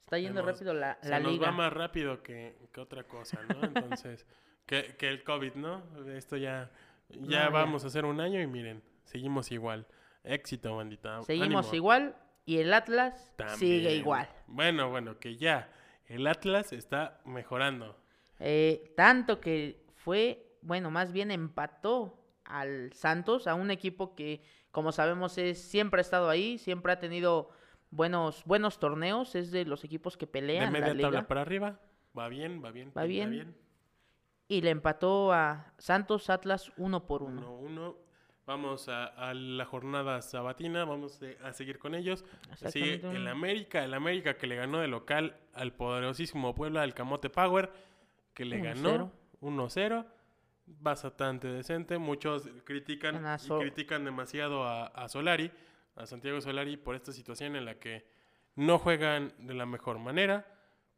Está 0.00 0.18
yendo 0.18 0.40
Hemos- 0.40 0.52
rápido 0.52 0.74
la, 0.74 0.98
se 1.00 1.08
la 1.08 1.20
nos 1.20 1.32
liga. 1.32 1.46
va 1.46 1.52
más 1.52 1.72
rápido 1.72 2.22
que, 2.22 2.56
que 2.72 2.80
otra 2.80 3.04
cosa, 3.04 3.40
¿no? 3.48 3.54
Entonces, 4.02 4.26
que, 4.66 4.96
que 4.98 5.08
el 5.08 5.24
COVID, 5.24 5.54
¿no? 5.54 5.82
Esto 6.08 6.36
ya, 6.36 6.70
ya 7.08 7.20
No, 7.20 7.28
ya. 7.30 7.48
vamos 7.48 7.84
a 7.84 7.86
hacer 7.86 8.04
un 8.04 8.20
año 8.20 8.40
y 8.42 8.46
miren, 8.46 8.82
seguimos 9.04 9.50
igual. 9.50 9.86
Éxito, 10.22 10.76
bandita. 10.76 11.22
Seguimos 11.22 11.66
ánimo. 11.66 11.74
igual 11.74 12.16
y 12.44 12.58
el 12.58 12.72
Atlas 12.72 13.32
sigue 13.56 13.94
igual. 13.94 14.28
Bueno, 14.46 14.90
bueno, 14.90 15.18
que 15.18 15.36
ya 15.36 15.70
el 16.06 16.26
Atlas 16.26 16.72
está 16.72 17.20
mejorando. 17.24 17.96
Eh, 18.38 18.92
tanto 18.96 19.40
que 19.40 19.84
fue, 19.94 20.56
bueno, 20.62 20.90
más 20.90 21.12
bien 21.12 21.30
empató 21.30 22.20
al 22.44 22.92
Santos, 22.92 23.46
a 23.46 23.54
un 23.54 23.70
equipo 23.70 24.14
que, 24.14 24.42
como 24.70 24.92
sabemos, 24.92 25.38
es, 25.38 25.60
siempre 25.60 26.00
ha 26.00 26.02
estado 26.02 26.28
ahí, 26.28 26.58
siempre 26.58 26.92
ha 26.92 26.98
tenido 26.98 27.50
buenos, 27.90 28.44
buenos 28.44 28.78
torneos, 28.78 29.34
es 29.34 29.50
de 29.50 29.64
los 29.64 29.84
equipos 29.84 30.16
que 30.16 30.26
De 30.26 30.32
pelean 30.32 30.64
la 30.64 30.70
media 30.70 30.94
liga. 30.94 31.08
tabla 31.08 31.26
para 31.26 31.40
arriba, 31.40 31.80
va 32.16 32.28
bien, 32.28 32.62
va 32.62 32.70
bien. 32.70 32.88
Va 32.88 33.02
pinta 33.02 33.04
bien. 33.04 33.56
Y 34.46 34.60
le 34.60 34.70
empató 34.70 35.32
a 35.32 35.72
Santos 35.78 36.28
Atlas 36.28 36.70
uno 36.76 37.06
por 37.06 37.22
uno. 37.22 37.60
1-1. 37.60 37.96
Vamos 38.46 38.88
a, 38.90 39.06
a 39.06 39.32
la 39.32 39.64
jornada 39.64 40.20
sabatina, 40.20 40.84
vamos 40.84 41.20
eh, 41.22 41.38
a 41.42 41.52
seguir 41.54 41.78
con 41.78 41.94
ellos. 41.94 42.24
Sigue 42.68 43.00
el 43.10 43.26
América, 43.26 43.82
el 43.84 43.94
América 43.94 44.36
que 44.36 44.46
le 44.46 44.56
ganó 44.56 44.80
de 44.80 44.88
local 44.88 45.36
al 45.54 45.72
poderosísimo 45.72 46.54
Puebla, 46.54 46.82
al 46.82 46.92
Camote 46.92 47.30
Power, 47.30 47.70
que 48.34 48.44
le 48.44 48.58
1-0. 48.60 48.62
ganó 48.62 49.12
1-0. 49.40 50.04
Bastante 50.66 51.48
decente. 51.48 51.98
Muchos 51.98 52.48
critican, 52.64 53.22
y 53.44 53.48
critican 53.60 54.04
demasiado 54.04 54.64
a, 54.64 54.86
a 54.86 55.08
Solari, 55.08 55.50
a 55.96 56.06
Santiago 56.06 56.40
Solari, 56.40 56.76
por 56.76 56.94
esta 56.96 57.12
situación 57.12 57.56
en 57.56 57.64
la 57.64 57.78
que 57.78 58.06
no 58.56 58.78
juegan 58.78 59.32
de 59.38 59.54
la 59.54 59.66
mejor 59.66 59.98
manera, 59.98 60.46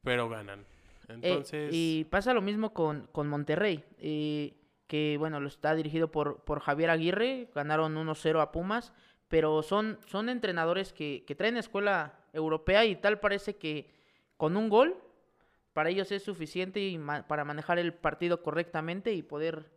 pero 0.03 0.29
ganan. 0.29 0.61
Eh, 0.61 1.13
Entonces, 1.15 1.71
y 1.73 2.05
pasa 2.11 2.35
lo 2.35 2.43
mismo 2.43 2.73
con, 2.73 3.07
con 3.13 3.29
Monterrey, 3.29 3.85
eh, 3.99 4.55
que 4.87 5.17
bueno, 5.19 5.41
lo 5.41 5.49
está 5.49 5.75
dirigido 5.75 6.11
por, 6.11 6.45
por 6.45 6.61
Javier 6.61 6.91
Aguirre, 6.91 7.51
ganaron 7.55 7.97
1-0 7.97 8.41
a 8.41 8.53
Pumas, 8.53 8.93
pero 9.29 9.63
son, 9.63 9.99
son 10.07 10.29
entrenadores 10.29 10.93
que, 10.93 11.25
que 11.27 11.35
traen 11.35 11.57
escuela 11.57 12.21
europea 12.33 12.85
y 12.85 12.97
tal 12.97 13.19
parece 13.19 13.57
que 13.57 13.91
con 14.37 14.57
un 14.57 14.69
gol 14.69 14.97
para 15.73 15.91
ellos 15.91 16.11
es 16.13 16.23
suficiente 16.23 16.81
y 16.81 16.99
ma- 16.99 17.27
para 17.27 17.45
manejar 17.45 17.79
el 17.79 17.93
partido 17.93 18.43
correctamente 18.43 19.13
y 19.13 19.23
poder, 19.23 19.71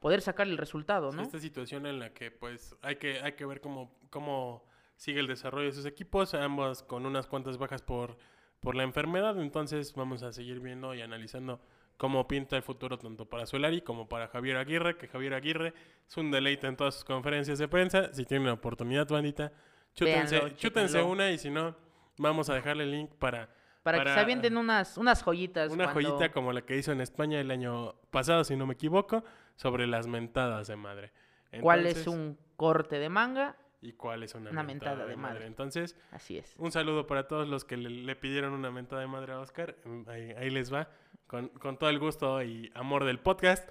poder 0.00 0.20
sacar 0.20 0.46
el 0.46 0.56
resultado, 0.56 1.12
¿no? 1.12 1.22
Esta 1.22 1.38
situación 1.38 1.86
en 1.86 1.98
la 1.98 2.12
que 2.14 2.30
pues 2.30 2.74
hay 2.82 2.96
que, 2.96 3.20
hay 3.20 3.32
que 3.32 3.44
ver 3.44 3.60
cómo, 3.60 3.94
cómo 4.10 4.64
sigue 4.96 5.20
el 5.20 5.26
desarrollo 5.26 5.66
de 5.66 5.72
sus 5.72 5.86
equipos, 5.86 6.34
ambos 6.34 6.82
con 6.82 7.04
unas 7.04 7.26
cuantas 7.26 7.58
bajas 7.58 7.82
por, 7.82 8.16
por 8.60 8.74
la 8.74 8.82
enfermedad, 8.84 9.38
entonces 9.40 9.92
vamos 9.94 10.22
a 10.22 10.32
seguir 10.32 10.60
viendo 10.60 10.94
y 10.94 11.02
analizando 11.02 11.60
cómo 11.96 12.26
pinta 12.26 12.56
el 12.56 12.62
futuro 12.62 12.98
tanto 12.98 13.24
para 13.28 13.46
Solari 13.46 13.80
como 13.82 14.08
para 14.08 14.28
Javier 14.28 14.56
Aguirre, 14.56 14.96
que 14.96 15.08
Javier 15.08 15.34
Aguirre 15.34 15.72
es 16.08 16.16
un 16.16 16.30
deleite 16.30 16.66
en 16.66 16.76
todas 16.76 16.94
sus 16.94 17.04
conferencias 17.04 17.58
de 17.58 17.68
prensa, 17.68 18.12
si 18.12 18.24
tienen 18.24 18.46
la 18.46 18.54
oportunidad, 18.54 19.08
bandita, 19.08 19.52
chútense, 19.94 20.36
Véanlo, 20.38 20.56
chútense 20.56 21.02
una 21.02 21.30
y 21.30 21.38
si 21.38 21.50
no, 21.50 21.74
vamos 22.18 22.50
a 22.50 22.54
dejarle 22.54 22.84
el 22.84 22.90
link 22.90 23.10
para... 23.18 23.48
Para, 23.82 24.02
que 24.02 24.14
se 24.14 24.18
avienten 24.20 24.56
unas, 24.56 24.96
unas 24.96 25.22
joyitas. 25.22 25.70
Una 25.70 25.92
cuando- 25.92 26.10
joyita 26.16 26.32
como 26.32 26.52
la 26.54 26.62
que 26.62 26.76
hizo 26.78 26.90
en 26.90 27.02
España 27.02 27.38
el 27.38 27.50
año 27.50 27.94
pasado, 28.10 28.42
si 28.42 28.56
no 28.56 28.66
me 28.66 28.72
equivoco, 28.74 29.22
sobre 29.56 29.86
las 29.86 30.06
mentadas 30.06 30.68
de 30.68 30.76
madre. 30.76 31.12
¿Cuál 31.60 31.86
es 31.86 32.06
un 32.06 32.38
corte 32.56 32.98
de 32.98 33.08
manga? 33.10 33.56
y 33.82 33.92
cuál 33.92 34.22
es 34.22 34.34
una, 34.34 34.48
Una 34.50 34.62
mentada, 34.62 34.92
mentada 34.92 35.10
de 35.10 35.16
madre. 35.18 35.34
madre. 35.34 35.46
Entonces, 35.46 35.94
Así 36.10 36.38
es. 36.38 36.54
un 36.56 36.72
saludo 36.72 37.06
para 37.06 37.28
todos 37.28 37.46
los 37.46 37.66
que 37.66 37.76
le, 37.76 37.90
le 37.90 38.16
pidieron 38.16 38.54
una 38.54 38.70
mentada 38.70 39.02
de 39.02 39.08
madre 39.08 39.34
a 39.34 39.40
Oscar. 39.40 39.76
Ahí, 40.06 40.32
ahí 40.38 40.48
les 40.48 40.72
va, 40.72 40.88
con, 41.34 41.48
con 41.48 41.76
todo 41.76 41.90
el 41.90 41.98
gusto 41.98 42.40
y 42.44 42.70
amor 42.76 43.02
del 43.04 43.18
podcast. 43.18 43.68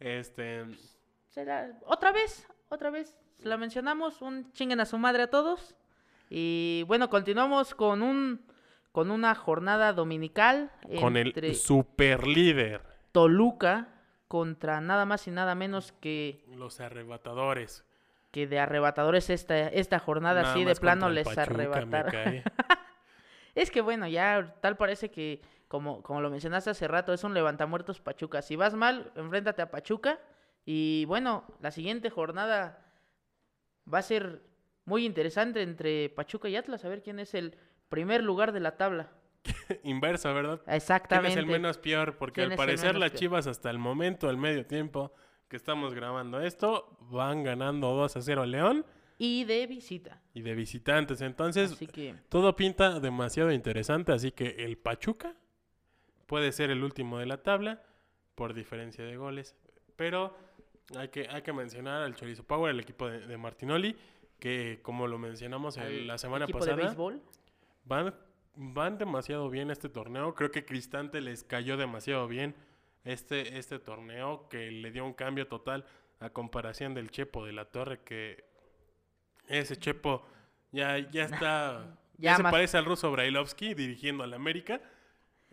Este, 0.00 0.66
la- 1.34 1.70
Otra 1.86 2.12
vez, 2.12 2.46
otra 2.68 2.90
vez, 2.90 3.16
la 3.38 3.56
mencionamos, 3.56 4.20
un 4.20 4.52
chinguen 4.52 4.80
a 4.80 4.84
su 4.84 4.98
madre 4.98 5.22
a 5.22 5.30
todos. 5.30 5.74
Y 6.28 6.84
bueno, 6.88 7.08
continuamos 7.08 7.74
con 7.74 8.02
un 8.02 8.44
con 8.92 9.10
una 9.10 9.34
jornada 9.34 9.92
dominical 9.94 10.70
con 11.00 11.16
entre 11.16 11.48
el 11.48 11.54
super 11.56 12.26
líder, 12.26 12.82
Toluca 13.12 13.88
contra 14.28 14.80
nada 14.82 15.06
más 15.06 15.26
y 15.26 15.30
nada 15.30 15.54
menos 15.54 15.92
que, 15.92 16.44
los 16.54 16.80
arrebatadores. 16.80 17.84
que 18.30 18.46
de 18.46 18.58
arrebatadores 18.58 19.30
esta, 19.30 19.68
esta 19.68 19.98
jornada 19.98 20.42
Nada 20.42 20.52
así 20.54 20.64
de 20.64 20.74
plano 20.76 21.08
les 21.08 21.24
Pachuca, 21.24 21.42
arrebataron. 21.42 22.42
Es 23.54 23.70
que 23.70 23.80
bueno, 23.80 24.06
ya 24.06 24.54
tal 24.60 24.76
parece 24.76 25.10
que, 25.10 25.40
como, 25.68 26.02
como 26.02 26.20
lo 26.20 26.30
mencionaste 26.30 26.70
hace 26.70 26.88
rato, 26.88 27.12
es 27.12 27.24
un 27.24 27.34
levantamuertos 27.34 28.00
Pachuca. 28.00 28.42
Si 28.42 28.56
vas 28.56 28.74
mal, 28.74 29.12
enfréntate 29.16 29.62
a 29.62 29.70
Pachuca. 29.70 30.20
Y 30.64 31.04
bueno, 31.06 31.44
la 31.60 31.70
siguiente 31.70 32.10
jornada 32.10 32.84
va 33.92 33.98
a 33.98 34.02
ser 34.02 34.42
muy 34.84 35.04
interesante 35.04 35.62
entre 35.62 36.08
Pachuca 36.10 36.48
y 36.48 36.56
Atlas. 36.56 36.84
A 36.84 36.88
ver 36.88 37.02
quién 37.02 37.18
es 37.18 37.34
el 37.34 37.56
primer 37.88 38.22
lugar 38.22 38.52
de 38.52 38.60
la 38.60 38.76
tabla. 38.76 39.10
Inversa, 39.84 40.32
¿verdad? 40.32 40.60
¿Quién 40.64 40.76
Exactamente. 40.76 41.30
es 41.30 41.36
el 41.36 41.46
menos 41.46 41.78
peor? 41.78 42.16
Porque 42.16 42.40
¿Quién 42.42 42.52
al 42.52 42.56
parecer 42.56 42.96
las 42.96 43.10
peor? 43.10 43.18
Chivas 43.20 43.46
hasta 43.46 43.70
el 43.70 43.78
momento, 43.78 44.28
al 44.28 44.36
medio 44.36 44.66
tiempo 44.66 45.12
que 45.48 45.56
estamos 45.56 45.94
grabando 45.94 46.40
esto, 46.40 46.96
van 47.10 47.44
ganando 47.44 47.92
2 47.92 48.16
a 48.16 48.20
0 48.22 48.42
a 48.42 48.46
León 48.46 48.84
Y 49.18 49.44
de 49.44 49.66
visita. 49.68 50.20
y 50.34 50.42
de 50.42 50.54
visitantes. 50.56 51.20
Entonces, 51.20 51.72
Así 51.72 51.86
que 51.86 52.16
todo 52.28 52.56
pinta 52.56 52.98
demasiado 52.98 53.52
interesante, 53.52 54.10
así 54.12 54.32
que 54.32 54.56
el 54.64 54.76
Pachuca 54.78 55.36
puede 56.26 56.52
ser 56.52 56.70
el 56.70 56.82
último 56.84 57.18
de 57.18 57.26
la 57.26 57.42
tabla 57.42 57.82
por 58.34 58.52
diferencia 58.54 59.04
de 59.04 59.16
goles. 59.16 59.56
Pero 59.96 60.36
hay 60.96 61.08
que, 61.08 61.26
hay 61.30 61.42
que 61.42 61.52
mencionar 61.52 62.02
al 62.02 62.14
Chorizo 62.14 62.44
Power, 62.44 62.70
el 62.72 62.80
equipo 62.80 63.08
de, 63.08 63.26
de 63.26 63.36
Martinoli, 63.36 63.96
que 64.38 64.80
como 64.82 65.06
lo 65.06 65.18
mencionamos 65.18 65.76
el- 65.78 66.06
la 66.06 66.18
semana 66.18 66.44
equipo 66.44 66.58
pasada, 66.58 66.76
de 66.76 66.82
béisbol. 66.82 67.22
van, 67.84 68.14
van 68.54 68.98
demasiado 68.98 69.48
bien 69.48 69.70
este 69.70 69.88
torneo. 69.88 70.34
Creo 70.34 70.50
que 70.50 70.64
Cristante 70.64 71.20
les 71.20 71.42
cayó 71.44 71.76
demasiado 71.76 72.28
bien 72.28 72.54
este, 73.04 73.56
este 73.58 73.78
torneo, 73.78 74.48
que 74.48 74.70
le 74.70 74.90
dio 74.90 75.04
un 75.04 75.14
cambio 75.14 75.46
total 75.48 75.86
a 76.20 76.30
comparación 76.30 76.92
del 76.94 77.10
Chepo 77.10 77.44
de 77.46 77.52
la 77.52 77.66
Torre, 77.66 78.00
que 78.04 78.44
ese 79.48 79.76
Chepo 79.76 80.26
ya, 80.72 80.98
ya 80.98 81.24
está... 81.24 81.96
ya 82.18 82.32
Ya 82.32 82.36
se 82.36 82.42
más- 82.42 82.52
parece 82.52 82.76
al 82.76 82.84
ruso 82.84 83.10
Brailovsky 83.12 83.74
dirigiendo 83.74 84.24
al 84.24 84.34
América. 84.34 84.80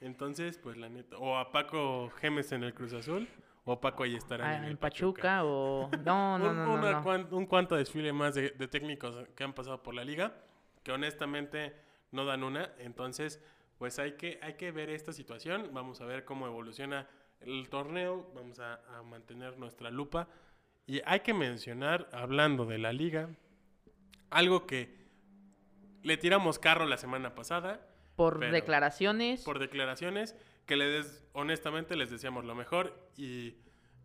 Entonces, 0.03 0.57
pues 0.57 0.77
la 0.77 0.89
neta. 0.89 1.17
O 1.17 1.37
a 1.37 1.51
Paco 1.51 2.09
Gemes 2.19 2.51
en 2.51 2.63
el 2.63 2.73
Cruz 2.73 2.93
Azul. 2.93 3.27
O 3.65 3.79
Paco 3.79 4.03
ahí 4.03 4.15
estará 4.15 4.49
Ah, 4.49 4.57
en, 4.57 4.63
en 4.65 4.69
el 4.71 4.77
Pachuca 4.77 5.45
o... 5.45 5.89
No, 6.05 6.37
no, 6.37 6.49
un, 6.49 6.55
no, 6.57 6.65
no, 6.65 6.73
una 6.73 6.91
no. 6.91 7.03
cuan- 7.03 7.27
un 7.31 7.45
cuanto 7.45 7.75
desfile 7.77 8.11
más 8.11 8.35
de, 8.35 8.49
de 8.51 8.67
técnicos 8.67 9.15
que 9.35 9.43
han 9.45 9.53
pasado 9.53 9.81
por 9.81 9.93
la 9.93 10.03
liga, 10.03 10.33
que 10.83 10.91
honestamente 10.91 11.73
no 12.11 12.25
dan 12.25 12.43
una. 12.43 12.71
Entonces, 12.79 13.41
pues 13.77 13.99
hay 13.99 14.13
que, 14.13 14.37
hay 14.41 14.55
que 14.55 14.71
ver 14.73 14.89
esta 14.89 15.13
situación. 15.13 15.69
Vamos 15.73 16.01
a 16.01 16.05
ver 16.05 16.25
cómo 16.25 16.45
evoluciona 16.45 17.07
el 17.39 17.69
torneo. 17.69 18.29
Vamos 18.35 18.59
a, 18.59 18.81
a 18.97 19.01
mantener 19.03 19.57
nuestra 19.57 19.89
lupa. 19.89 20.27
Y 20.85 21.01
hay 21.05 21.21
que 21.21 21.33
mencionar, 21.33 22.09
hablando 22.11 22.65
de 22.65 22.77
la 22.79 22.91
liga, 22.91 23.29
algo 24.29 24.65
que 24.67 24.93
le 26.01 26.17
tiramos 26.17 26.59
carro 26.59 26.85
la 26.85 26.97
semana 26.97 27.33
pasada 27.33 27.79
Por 28.15 28.39
pero- 28.39 28.51
declaraciones. 28.51 29.43
por 29.43 29.59
declaraciones 29.59 30.35
que 30.65 30.75
le 30.75 30.85
des, 30.85 31.25
honestamente 31.33 31.95
les 31.95 32.09
deseamos 32.09 32.45
lo 32.45 32.55
mejor 32.55 32.93
y 33.17 33.55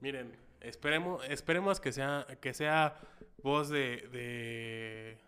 miren, 0.01 0.35
esperemos 0.61 1.25
esperemos 1.29 1.81
que 1.81 1.93
sea 1.93 2.27
que 2.41 2.55
sea 2.55 2.97
voz 3.43 3.69
de 3.69 4.09
de 4.13 5.19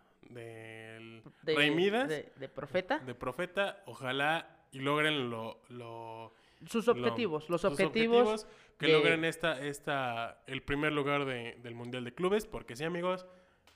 de, 1.43 1.55
Rey 1.57 1.70
Midas, 1.70 2.09
de- 2.09 2.33
de 2.37 2.49
profeta. 2.49 2.99
de 3.01 3.14
profeta, 3.14 3.83
ojalá 3.87 4.64
y 4.72 4.78
logren 4.81 5.28
lo, 5.31 5.61
lo 5.68 6.33
sus 6.66 6.87
lo- 6.87 6.93
objetivos. 6.93 7.49
los 7.51 7.61
sus 7.62 7.70
objetivos. 7.72 8.47
que 8.78 8.89
logren 8.89 9.24
esta 9.24 9.61
esta 9.61 10.43
el 10.47 10.62
primer 10.62 10.93
lugar 10.93 11.24
de- 11.26 11.57
del 11.62 11.74
mundial 11.74 12.05
de 12.05 12.14
clubes, 12.14 12.47
porque 12.47 12.76
sí 12.76 12.85
amigos, 12.85 13.26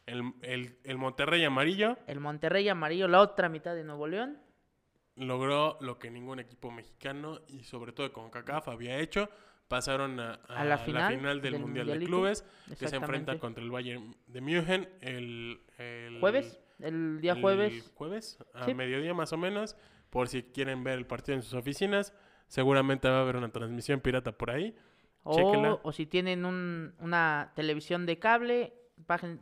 el, 0.06 0.32
el, 0.42 0.78
el 0.84 0.96
Monterrey 0.98 1.44
amarillo 1.44 1.96
El 2.06 2.20
Monterrey 2.20 2.68
amarillo, 2.68 3.08
la 3.08 3.20
otra 3.20 3.48
mitad 3.48 3.74
de 3.74 3.84
Nuevo 3.84 4.06
León. 4.06 4.38
Logró 5.16 5.78
lo 5.80 5.98
que 5.98 6.10
ningún 6.10 6.40
equipo 6.40 6.70
mexicano 6.70 7.40
y 7.48 7.64
sobre 7.64 7.92
todo 7.92 8.12
con 8.12 8.30
CACAF 8.30 8.68
había 8.68 8.98
hecho. 8.98 9.28
Pasaron 9.68 10.20
a, 10.20 10.34
A 10.48 10.64
la 10.64 10.76
final 10.78 11.40
del, 11.40 11.52
del 11.52 11.58
Mundial 11.60 11.86
de. 11.98 12.04
Clubes, 12.04 12.44
que 12.78 12.86
se 12.86 12.96
enfrenta 12.96 13.38
contra 13.38 13.64
el 13.64 13.70
Bayern 13.70 14.14
de 14.26 14.40
München 14.40 14.88
el, 15.00 15.60
el- 15.78 16.20
Jueves. 16.20 16.60
El 16.80 17.20
día 17.20 17.32
el 17.32 17.40
jueves. 17.40 17.92
jueves, 17.94 18.38
a 18.52 18.66
Sí. 18.66 18.74
mediodía 18.74 19.14
más 19.14 19.32
o 19.32 19.36
menos, 19.38 19.76
por 20.10 20.28
si 20.28 20.42
quieren 20.42 20.84
ver 20.84 20.98
el 20.98 21.06
partido 21.06 21.36
en 21.36 21.42
sus 21.42 21.54
oficinas. 21.54 22.12
Seguramente 22.48 23.08
va 23.08 23.18
a 23.18 23.20
haber 23.22 23.36
una 23.36 23.50
transmisión 23.52 24.00
pirata 24.00 24.32
por 24.32 24.50
ahí. 24.50 24.76
O, 25.22 25.80
o 25.82 25.92
si 25.92 26.04
tienen 26.04 26.44
un- 26.44 26.94
una 26.98 27.52
televisión 27.56 28.04
de 28.04 28.18
cable, 28.18 28.74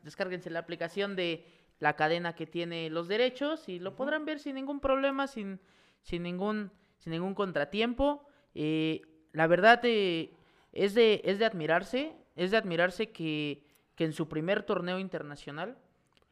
descárguense 0.05 0.51
la 0.51 0.61
aplicación 0.61 1.17
de 1.17 1.45
la 1.83 1.97
cadena 1.97 2.35
que 2.37 2.47
tiene 2.47 2.89
los 2.91 3.09
derechos 3.09 3.69
y 3.69 3.81
lo 3.81 3.97
podrán 3.97 4.25
ver 4.25 4.39
sin 4.39 4.55
ningún 4.55 4.79
problema, 4.79 5.27
sin, 5.27 5.59
sin, 6.03 6.23
ningún, 6.23 6.71
sin 6.99 7.11
ningún 7.11 7.35
contratiempo. 7.35 8.25
Eh, 8.55 9.03
la 9.33 9.49
verdad 9.49 9.81
eh, 9.83 10.33
es, 10.73 10.95
de, 10.95 11.21
es 11.25 11.41
de 11.41 11.45
admirarse, 11.45 12.13
es 12.37 12.53
de 12.53 12.57
admirarse 12.57 13.11
que, 13.11 13.65
que 13.97 14.05
en 14.05 14.13
su 14.13 14.29
primer 14.29 14.63
torneo 14.63 15.01
internacional... 15.01 15.77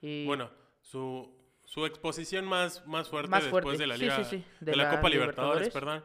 eh, 0.02 0.22
Bueno, 0.24 0.50
su, 0.82 1.28
su 1.64 1.84
exposición 1.84 2.44
más, 2.44 2.86
más 2.86 3.08
fuerte 3.08 3.30
Más 3.30 3.42
después 3.42 3.76
de 3.76 3.88
la 3.88 3.96
Liga, 3.96 4.22
sí, 4.22 4.36
sí, 4.38 4.44
de, 4.60 4.70
de 4.70 4.76
la, 4.76 4.84
la 4.84 4.90
Copa 4.96 5.08
Libertadores, 5.08 5.68
Libertadores. 5.68 6.04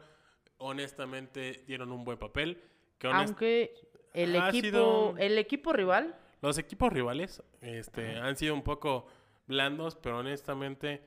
honestamente 0.58 1.62
dieron 1.68 1.92
un 1.92 2.02
buen 2.04 2.18
papel. 2.18 2.60
Que 2.98 3.06
aunque 3.08 3.74
el 4.12 4.34
equipo, 4.34 4.60
sido- 4.66 5.14
el 5.18 5.38
equipo 5.38 5.72
rival 5.72 6.16
Los 6.42 6.58
equipos 6.58 6.92
rivales 6.92 7.42
este, 7.60 8.16
han 8.16 8.36
sido 8.36 8.54
un 8.54 8.62
poco 8.62 9.06
blandos, 9.46 9.96
pero 9.96 10.18
honestamente 10.18 11.02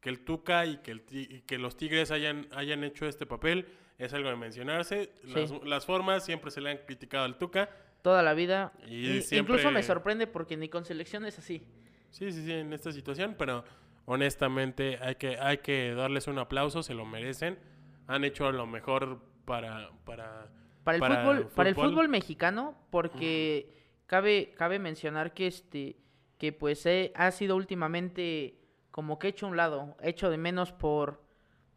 que 0.00 0.10
el 0.10 0.24
Tuca 0.24 0.66
y 0.66 0.78
que, 0.78 0.90
el 0.90 1.04
y 1.10 1.40
que 1.42 1.58
los 1.58 1.76
Tigres 1.76 2.10
hayan, 2.10 2.46
hayan 2.52 2.84
hecho 2.84 3.06
este 3.06 3.24
papel 3.26 3.66
es 3.98 4.12
algo 4.12 4.28
de 4.28 4.36
mencionarse. 4.36 5.12
Las, 5.24 5.48
Sí. 5.50 5.60
las 5.64 5.86
formas 5.86 6.24
siempre 6.24 6.50
se 6.50 6.60
le 6.60 6.70
han 6.70 6.78
criticado 6.78 7.24
al 7.24 7.38
Tuca. 7.38 7.70
toda 8.02 8.22
la 8.22 8.34
vida. 8.34 8.72
Y 8.86 9.22
siempre- 9.22 9.54
Incluso 9.54 9.70
me 9.70 9.82
sorprende 9.82 10.26
porque 10.26 10.56
ni 10.58 10.68
con 10.68 10.84
selección 10.84 11.24
es 11.24 11.38
así. 11.38 11.62
Sí, 12.10 12.30
sí, 12.32 12.44
sí, 12.44 12.52
en 12.52 12.72
esta 12.74 12.92
situación, 12.92 13.34
pero 13.38 13.64
honestamente 14.04 14.98
hay 15.00 15.14
que, 15.16 15.38
hay 15.38 15.58
que 15.58 15.94
darles 15.94 16.26
un 16.26 16.38
aplauso, 16.38 16.82
se 16.82 16.92
lo 16.94 17.04
merecen. 17.06 17.58
Han 18.06 18.24
hecho 18.24 18.50
lo 18.52 18.66
mejor 18.66 19.20
para... 19.46 19.90
para 20.04 20.48
Para 20.84 20.96
el, 20.96 21.00
Para 21.00 21.16
fútbol, 21.22 21.36
el 21.38 21.46
para 21.46 21.68
el 21.70 21.74
fútbol. 21.74 21.90
fútbol 21.92 22.08
mexicano, 22.10 22.76
porque 22.90 23.72
cabe, 24.06 24.52
cabe 24.54 24.78
mencionar 24.78 25.32
que 25.32 25.46
este, 25.46 25.96
que 26.44 26.52
pues 26.52 26.86
ha 27.14 27.30
sido 27.30 27.56
últimamente 27.56 28.58
como 28.90 29.18
que 29.18 29.28
hecho 29.28 29.46
a 29.46 29.48
un 29.48 29.56
lado, 29.56 29.96
hecho 30.02 30.28
de 30.28 30.36
menos 30.36 30.72
por, 30.72 31.22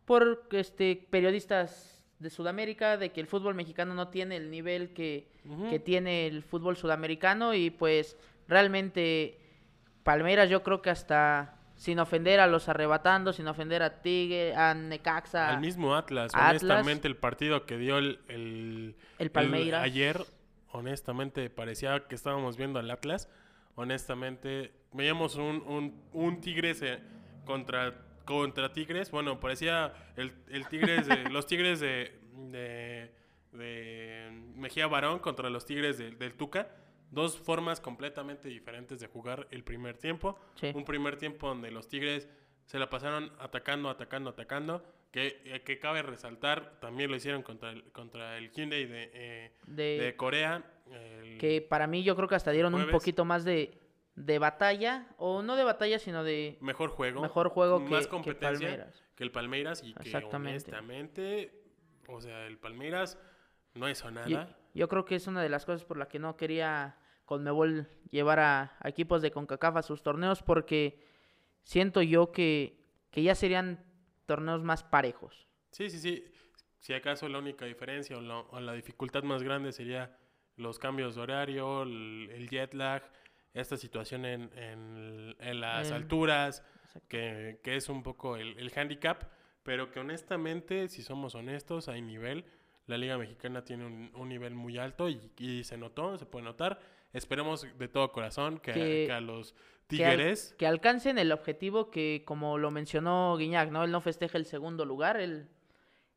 por 0.03 0.45
este 0.51 1.07
periodistas 1.09 2.03
de 2.19 2.29
Sudamérica, 2.29 2.97
de 2.97 3.13
que 3.13 3.21
el 3.21 3.27
fútbol 3.27 3.55
mexicano 3.55 3.93
no 3.93 4.09
tiene 4.09 4.35
el 4.35 4.51
nivel 4.51 4.93
que, 4.93 5.31
que 5.69 5.79
tiene 5.79 6.27
el 6.27 6.43
fútbol 6.43 6.75
sudamericano 6.75 7.53
y 7.53 7.69
pues 7.69 8.17
realmente 8.49 9.39
Palmeiras 10.03 10.49
yo 10.49 10.63
creo 10.63 10.81
que 10.81 10.89
hasta 10.89 11.55
sin 11.75 11.99
ofender 11.99 12.41
a 12.41 12.47
los 12.47 12.67
arrebatando, 12.67 13.31
sin 13.31 13.47
ofender 13.47 13.83
a 13.83 14.01
Tigre, 14.01 14.53
a 14.53 14.73
Necaxa, 14.73 15.47
Al 15.47 15.61
mismo 15.61 15.95
Atlas, 15.95 16.31
Atlas. 16.33 16.63
honestamente, 16.63 17.07
el 17.07 17.15
partido 17.15 17.65
que 17.65 17.77
dio 17.77 17.99
el, 17.99 18.19
el, 18.27 18.97
El 19.17 19.31
Palmeiras. 19.31 19.83
ayer, 19.85 20.17
honestamente, 20.71 21.49
parecía 21.49 22.05
que 22.09 22.15
estábamos 22.15 22.57
viendo 22.57 22.79
al 22.79 22.91
Atlas. 22.91 23.29
Honestamente, 23.79 24.71
veíamos 24.91 25.35
un, 25.35 25.61
un, 25.67 26.03
un 26.11 26.41
Tigres 26.41 26.81
eh, 26.81 26.97
contra, 27.45 27.93
contra 28.25 28.73
Tigres. 28.73 29.11
Bueno, 29.11 29.39
parecía 29.39 29.93
el, 30.15 30.33
el 30.49 30.67
Tigres 30.67 31.05
de, 31.05 31.23
los 31.29 31.45
Tigres 31.45 31.79
de, 31.79 32.19
de, 32.49 33.11
de 33.51 34.29
Mejía 34.55 34.87
Barón 34.87 35.19
contra 35.19 35.51
los 35.51 35.63
Tigres 35.67 35.99
de- 35.99 36.09
del 36.09 36.33
Tuca. 36.33 36.67
Dos 37.11 37.37
formas 37.37 37.79
completamente 37.79 38.49
diferentes 38.49 38.99
de 38.99 39.05
jugar 39.05 39.47
el 39.51 39.63
primer 39.63 39.95
tiempo. 39.97 40.39
Sí. 40.55 40.71
Un 40.73 40.83
primer 40.83 41.17
tiempo 41.17 41.47
donde 41.47 41.69
los 41.69 41.87
Tigres 41.87 42.27
se 42.65 42.79
la 42.79 42.89
pasaron 42.89 43.31
atacando, 43.39 43.89
atacando, 43.91 44.31
atacando. 44.31 44.83
Que, 45.11 45.39
eh, 45.45 45.61
que 45.61 45.79
cabe 45.79 46.01
resaltar, 46.01 46.79
también 46.81 47.09
lo 47.09 47.15
hicieron 47.15 47.41
contra 47.43 47.69
el, 47.71 47.83
contra 47.91 48.37
el 48.37 48.51
Hyundai 48.51 48.85
de, 48.85 49.09
eh, 49.13 49.51
de, 49.67 49.99
de 49.99 50.15
Corea. 50.17 50.65
El- 50.91 51.37
que 51.37 51.61
para 51.61 51.87
mí 51.87 52.03
yo 52.03 52.15
creo 52.15 52.27
que 52.27 52.35
hasta 52.35 52.51
dieron 52.51 52.73
un 52.73 52.89
poquito 52.89 53.25
más 53.25 53.43
de, 53.43 53.77
de 54.15 54.39
batalla, 54.39 55.07
o 55.17 55.41
no 55.41 55.55
de 55.55 55.63
batalla, 55.63 55.99
sino 55.99 56.23
de 56.23 56.57
mejor 56.61 56.89
juego. 56.89 57.21
mejor 57.21 57.49
juego 57.49 57.83
que, 57.83 57.89
más 57.91 58.05
que 58.05 58.11
competencia 58.11 58.67
Palmeiras. 58.69 59.03
que 59.15 59.23
el 59.23 59.31
Palmeiras 59.31 59.83
y 59.83 59.93
que 59.93 60.17
honestamente, 60.25 61.63
o 62.07 62.21
sea, 62.21 62.45
el 62.47 62.57
Palmeiras 62.57 63.17
no 63.75 63.89
hizo 63.89 64.09
nada. 64.11 64.27
Yo, 64.27 64.39
yo 64.73 64.87
creo 64.87 65.05
que 65.05 65.15
es 65.15 65.27
una 65.27 65.41
de 65.41 65.49
las 65.49 65.65
cosas 65.65 65.83
por 65.85 65.97
la 65.97 66.07
que 66.07 66.19
no 66.19 66.35
quería 66.37 66.97
Conmebol 67.25 67.87
llevar 68.09 68.39
a, 68.39 68.77
a 68.79 68.89
equipos 68.89 69.21
de 69.21 69.31
CONCACAF 69.31 69.75
a 69.77 69.81
sus 69.83 70.01
torneos, 70.01 70.41
porque 70.41 71.03
siento 71.63 72.01
yo 72.01 72.31
que, 72.31 72.79
que 73.11 73.21
ya 73.21 73.35
serían 73.35 73.83
torneos 74.25 74.63
más 74.63 74.83
parejos. 74.83 75.47
Sí, 75.71 75.89
sí, 75.89 75.99
sí. 75.99 76.25
Si 76.79 76.93
acaso 76.93 77.27
la 77.27 77.39
única 77.39 77.65
diferencia 77.65 78.17
o 78.17 78.21
la, 78.21 78.39
o 78.39 78.59
la 78.61 78.73
dificultad 78.73 79.23
más 79.23 79.43
grande 79.43 79.71
sería 79.73 80.17
los 80.57 80.79
cambios 80.79 81.15
de 81.15 81.21
horario, 81.21 81.83
el, 81.83 82.29
el 82.33 82.49
jet 82.49 82.73
lag, 82.73 83.03
esta 83.53 83.77
situación 83.77 84.25
en, 84.25 84.49
en- 84.55 85.35
en 85.39 85.59
las 85.61 85.91
alturas, 85.91 86.63
que, 87.07 87.59
que 87.63 87.75
es 87.75 87.89
un 87.89 88.03
poco 88.03 88.35
el, 88.37 88.57
el 88.59 88.71
handicap, 88.75 89.23
pero 89.63 89.91
que 89.91 89.99
honestamente, 89.99 90.87
si 90.89 91.01
somos 91.03 91.35
honestos, 91.35 91.87
hay 91.87 92.01
nivel. 92.01 92.45
La 92.87 92.97
Liga 92.97 93.17
Mexicana 93.17 93.63
tiene 93.65 93.85
un, 93.85 94.11
un 94.15 94.29
nivel 94.29 94.55
muy 94.55 94.77
alto 94.77 95.09
y, 95.09 95.19
y 95.37 95.63
se 95.63 95.77
notó, 95.77 96.17
se 96.17 96.25
puede 96.25 96.45
notar. 96.45 96.79
Esperemos 97.13 97.67
de 97.77 97.87
todo 97.87 98.11
corazón 98.11 98.59
que, 98.59 98.71
Que- 98.73 99.03
que 99.07 99.11
a 99.11 99.19
los 99.21 99.51
al- 99.51 99.87
Tigres... 99.87 100.55
que 100.57 100.67
alcancen 100.67 101.17
el 101.17 101.31
objetivo 101.31 101.89
que, 101.91 102.23
como 102.25 102.57
lo 102.57 102.71
mencionó 102.71 103.35
Guiñac, 103.37 103.71
¿no? 103.71 103.83
Él 103.83 103.91
no 103.91 104.01
festeja 104.01 104.37
el 104.37 104.45
segundo 104.45 104.85
lugar, 104.85 105.17
él, 105.19 105.47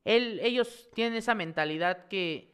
él, 0.05 0.41
ellos 0.43 0.89
tienen 0.95 1.15
esa 1.19 1.35
mentalidad 1.35 2.07
que, 2.09 2.50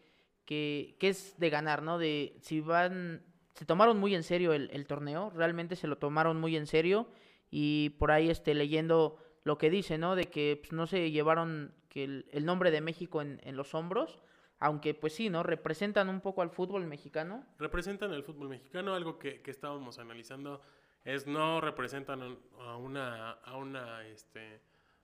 que, 0.46 0.96
que 0.98 1.08
es 1.08 1.38
de 1.38 1.50
ganar, 1.50 1.82
¿no? 1.82 1.98
De 1.98 2.36
si 2.40 2.60
van, 2.60 3.22
se 3.54 3.66
tomaron 3.66 3.98
muy 3.98 4.14
en 4.14 4.22
serio 4.22 4.52
el, 4.54 4.70
el 4.72 4.86
torneo, 4.86 5.30
realmente 5.30 5.76
se 5.76 5.86
lo 5.88 5.98
tomaron 5.98 6.40
muy 6.40 6.56
en 6.56 6.66
serio 6.66 7.08
y 7.50 7.90
por 7.98 8.10
ahí 8.12 8.30
este, 8.30 8.54
leyendo 8.54 9.18
lo 9.44 9.58
que 9.58 9.68
dice, 9.70 9.98
¿no? 9.98 10.16
De 10.16 10.26
que 10.30 10.58
pues, 10.60 10.72
no 10.72 10.86
se 10.86 11.10
llevaron 11.10 11.74
que 11.88 12.04
el, 12.04 12.44
nombre 12.44 12.70
de 12.70 12.80
México 12.80 13.22
en, 13.22 13.40
en 13.44 13.56
los 13.56 13.74
hombros, 13.74 14.18
aunque 14.58 14.94
pues 14.94 15.14
sí, 15.14 15.28
¿no? 15.30 15.42
Representan 15.42 16.08
un 16.08 16.20
poco 16.20 16.42
al 16.42 16.50
fútbol 16.50 16.86
mexicano. 16.86 17.44
representan 17.58 18.12
el 18.12 18.22
fútbol 18.22 18.48
mexicano. 18.48 18.94
Algo 18.94 19.18
que, 19.18 19.42
que 19.42 19.50
estábamos 19.50 19.98
analizando 19.98 20.60
es 21.04 21.26
no 21.26 21.60
representan 21.60 22.22
a 22.60 22.76
una, 22.76 23.30
a 23.32 23.56
una, 23.56 24.04
este, 24.06 24.60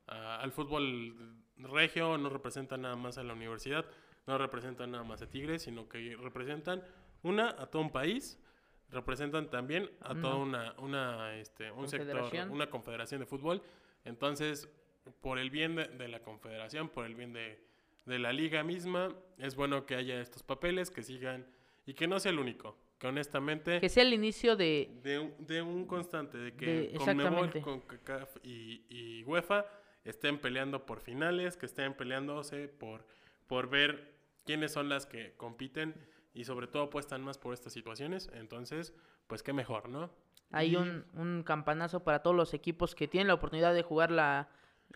a- 0.06 0.40
al 0.40 0.52
fútbol 0.52 1.14
regio, 1.58 2.18
no 2.18 2.28
representan 2.28 2.82
nada 2.82 2.96
más 2.96 3.18
a 3.18 3.22
la 3.22 3.34
universidad, 3.34 3.84
no 4.26 4.38
representan 4.38 4.90
nada 4.92 5.04
más 5.04 5.22
a 5.22 5.28
Tigres, 5.28 5.62
sino 5.62 5.88
que 5.88 6.16
representan 6.20 6.82
una 7.22 7.50
a 7.50 7.66
todo 7.66 7.82
un 7.82 7.90
país, 7.90 8.38
representan 8.90 9.50
también 9.50 9.90
a 10.00 10.14
toda 10.14 10.36
una, 10.36 10.74
una, 10.78 11.34
este, 11.36 11.70
un 11.70 11.88
sector, 11.88 12.30
una 12.50 12.68
confederación 12.68 13.20
de 13.20 13.26
fútbol. 13.26 13.62
Entonces, 14.04 14.68
por 15.20 15.38
el 15.38 15.50
bien 15.50 15.76
de, 15.76 15.86
de 15.88 16.08
la 16.08 16.20
confederación, 16.20 16.88
por 16.88 17.06
el 17.06 17.14
bien 17.14 17.32
de, 17.32 17.58
de 18.06 18.18
la 18.18 18.32
liga 18.32 18.62
misma. 18.62 19.14
Es 19.38 19.54
bueno 19.54 19.86
que 19.86 19.94
haya 19.94 20.20
estos 20.20 20.42
papeles, 20.42 20.90
que 20.90 21.02
sigan 21.02 21.46
y 21.86 21.94
que 21.94 22.06
no 22.06 22.20
sea 22.20 22.32
el 22.32 22.38
único. 22.38 22.76
Que 22.98 23.08
honestamente, 23.08 23.80
Que 23.80 23.88
sea 23.88 24.04
el 24.04 24.14
inicio 24.14 24.54
de... 24.54 25.00
de, 25.02 25.18
un, 25.18 25.46
de 25.46 25.60
un 25.62 25.86
constante, 25.86 26.38
de 26.38 26.54
que 26.54 26.92
Conmebol, 26.96 27.46
exactamente. 27.46 27.60
con 27.60 27.80
CACAF 27.80 28.36
y, 28.44 28.84
y 28.88 29.24
UEFA 29.24 29.66
estén 30.04 30.38
peleando 30.38 30.86
por 30.86 31.00
finales, 31.00 31.56
que 31.56 31.66
estén 31.66 31.94
peleándose 31.94 32.68
por, 32.68 33.04
por 33.48 33.68
ver 33.68 34.11
quiénes 34.44 34.72
son 34.72 34.88
las 34.88 35.06
que 35.06 35.34
compiten 35.36 35.94
y 36.34 36.44
sobre 36.44 36.66
todo 36.66 36.84
apuestan 36.84 37.22
más 37.22 37.38
por 37.38 37.52
estas 37.54 37.72
situaciones. 37.72 38.30
Entonces, 38.34 38.94
pues 39.26 39.42
qué 39.42 39.52
mejor, 39.52 39.88
¿no? 39.88 40.10
Hay 40.50 40.72
Y- 40.72 40.76
un, 40.76 41.04
un 41.14 41.42
campanazo 41.44 42.04
para 42.04 42.22
todos 42.22 42.36
los 42.36 42.52
equipos 42.54 42.94
que 42.94 43.08
tienen 43.08 43.28
la 43.28 43.34
oportunidad 43.34 43.72
de 43.74 43.82
jugar 43.82 44.10
la 44.10 44.48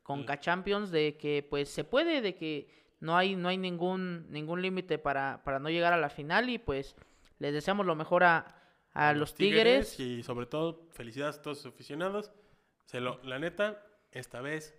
Conca 0.03 0.39
Champions, 0.41 0.91
de 0.91 1.17
que 1.17 1.47
pues 1.49 1.69
se 1.71 1.85
puede, 1.85 2.21
de 2.21 2.35
que 2.35 2.69
no 3.01 3.17
hay, 3.17 3.37
no 3.37 3.49
hay 3.49 3.57
ningún, 3.59 4.31
ningún 4.31 4.61
límite 4.63 4.99
para, 4.99 5.43
para 5.45 5.59
no 5.59 5.71
llegar 5.71 5.93
a 5.93 5.97
la 5.97 6.11
final 6.11 6.51
y 6.51 6.59
pues 6.59 6.95
les 7.39 7.53
deseamos 7.55 7.87
lo 7.87 7.95
mejor 7.95 8.25
a, 8.25 8.63
a 8.93 9.13
los 9.15 9.35
Tigres. 9.35 9.99
Y 10.01 10.23
sobre 10.23 10.47
todo, 10.47 10.87
felicidades 10.93 11.39
a 11.39 11.43
todos 11.43 11.59
sus 11.63 11.73
aficionados. 11.73 12.33
Se 12.85 13.01
lo, 13.01 13.23
la 13.25 13.39
neta, 13.39 13.83
esta 14.13 14.41
vez 14.41 14.79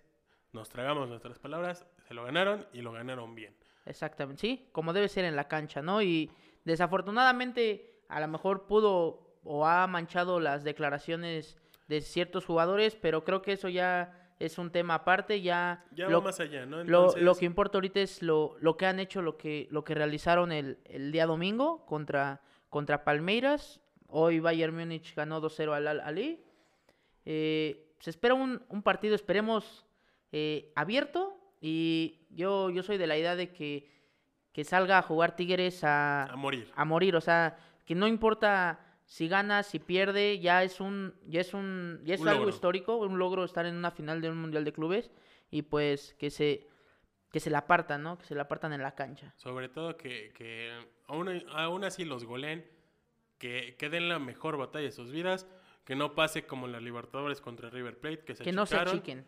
nos 0.52 0.68
tragamos 0.68 1.08
nuestras 1.08 1.38
palabras, 1.38 1.86
se 2.06 2.14
lo 2.14 2.24
ganaron 2.24 2.66
y 2.72 2.80
lo 2.82 2.92
ganaron 2.92 3.34
bien. 3.34 3.54
Exactamente, 3.88 4.40
sí, 4.40 4.68
como 4.72 4.92
debe 4.92 5.08
ser 5.08 5.24
en 5.24 5.36
la 5.36 5.48
cancha, 5.48 5.82
¿no? 5.82 6.02
Y 6.02 6.30
desafortunadamente 6.64 8.02
a 8.08 8.20
lo 8.20 8.28
mejor 8.28 8.66
pudo 8.66 9.38
o 9.44 9.66
ha 9.66 9.86
manchado 9.86 10.40
las 10.40 10.64
declaraciones 10.64 11.56
de 11.88 12.00
ciertos 12.02 12.44
jugadores, 12.44 12.96
pero 12.96 13.24
creo 13.24 13.40
que 13.40 13.52
eso 13.52 13.68
ya 13.68 14.28
es 14.38 14.58
un 14.58 14.70
tema 14.70 14.94
aparte, 14.94 15.40
ya, 15.40 15.84
Ya 15.92 16.08
lo, 16.08 16.18
va 16.18 16.26
más 16.26 16.40
allá, 16.40 16.64
¿no? 16.66 16.78
lo, 16.78 16.84
lo 16.84 17.08
Entonces, 17.08 17.38
que 17.38 17.46
importa 17.46 17.78
ahorita 17.78 18.00
es 18.00 18.22
lo, 18.22 18.56
lo 18.60 18.76
que 18.76 18.86
han 18.86 19.00
hecho, 19.00 19.22
lo 19.22 19.36
que, 19.36 19.66
lo 19.70 19.84
que 19.84 19.94
realizaron 19.94 20.52
el, 20.52 20.78
el 20.84 21.10
día 21.10 21.26
domingo 21.26 21.84
contra, 21.86 22.40
contra 22.68 23.04
Palmeiras. 23.04 23.80
Hoy 24.06 24.40
Bayern 24.40 24.76
Múnich 24.76 25.14
ganó 25.14 25.40
2-0 25.40 25.74
al 25.74 25.88
Al 25.88 26.00
Ali. 26.00 26.44
Eh, 27.24 27.94
se 28.00 28.10
espera 28.10 28.34
un, 28.34 28.62
un 28.68 28.82
partido, 28.82 29.14
esperemos, 29.14 29.86
eh, 30.30 30.72
abierto. 30.76 31.37
Y 31.60 32.20
yo, 32.30 32.70
yo 32.70 32.82
soy 32.82 32.98
de 32.98 33.06
la 33.06 33.16
idea 33.18 33.36
de 33.36 33.50
que, 33.52 33.90
que 34.52 34.64
salga 34.64 34.98
a 34.98 35.02
jugar 35.02 35.36
Tigres 35.36 35.82
a, 35.84 36.24
a 36.24 36.36
morir. 36.36 36.70
a 36.74 36.84
morir. 36.84 37.16
O 37.16 37.20
sea, 37.20 37.56
que 37.84 37.94
no 37.94 38.06
importa 38.06 38.80
si 39.04 39.26
gana, 39.28 39.62
si 39.62 39.78
pierde, 39.78 40.38
ya 40.38 40.62
es 40.62 40.80
un, 40.80 41.14
ya 41.26 41.40
es 41.40 41.54
un, 41.54 42.00
ya 42.04 42.14
es 42.14 42.20
Un 42.20 42.28
algo 42.28 42.40
logro. 42.40 42.54
histórico, 42.54 42.96
un 42.96 43.18
logro 43.18 43.44
estar 43.44 43.64
en 43.66 43.74
una 43.74 43.90
final 43.90 44.20
de 44.20 44.30
un 44.30 44.38
mundial 44.38 44.64
de 44.64 44.72
clubes 44.72 45.10
y 45.50 45.62
pues 45.62 46.14
que 46.18 46.30
se, 46.30 46.66
que 47.32 47.40
se 47.40 47.48
la 47.50 47.58
apartan, 47.58 48.02
¿no? 48.02 48.18
Que 48.18 48.26
se 48.26 48.34
la 48.34 48.42
apartan 48.42 48.72
en 48.74 48.82
la 48.82 48.94
cancha. 48.94 49.32
Sobre 49.36 49.68
todo 49.70 49.96
que, 49.96 50.32
que 50.34 50.70
aún, 51.06 51.42
aún 51.52 51.84
así 51.84 52.04
los 52.04 52.24
goleen, 52.24 52.66
que, 53.38 53.76
que 53.78 53.88
den 53.88 54.08
la 54.10 54.18
mejor 54.18 54.58
batalla 54.58 54.84
de 54.84 54.92
sus 54.92 55.10
vidas, 55.10 55.46
que 55.84 55.96
no 55.96 56.14
pase 56.14 56.44
como 56.44 56.66
en 56.66 56.72
la 56.72 56.80
Libertadores 56.80 57.40
contra 57.40 57.70
River 57.70 57.98
Plate, 57.98 58.24
que 58.24 58.34
se 58.34 58.44
Que 58.44 58.52
no 58.52 58.66
se 58.66 58.76
achiquen. 58.76 59.24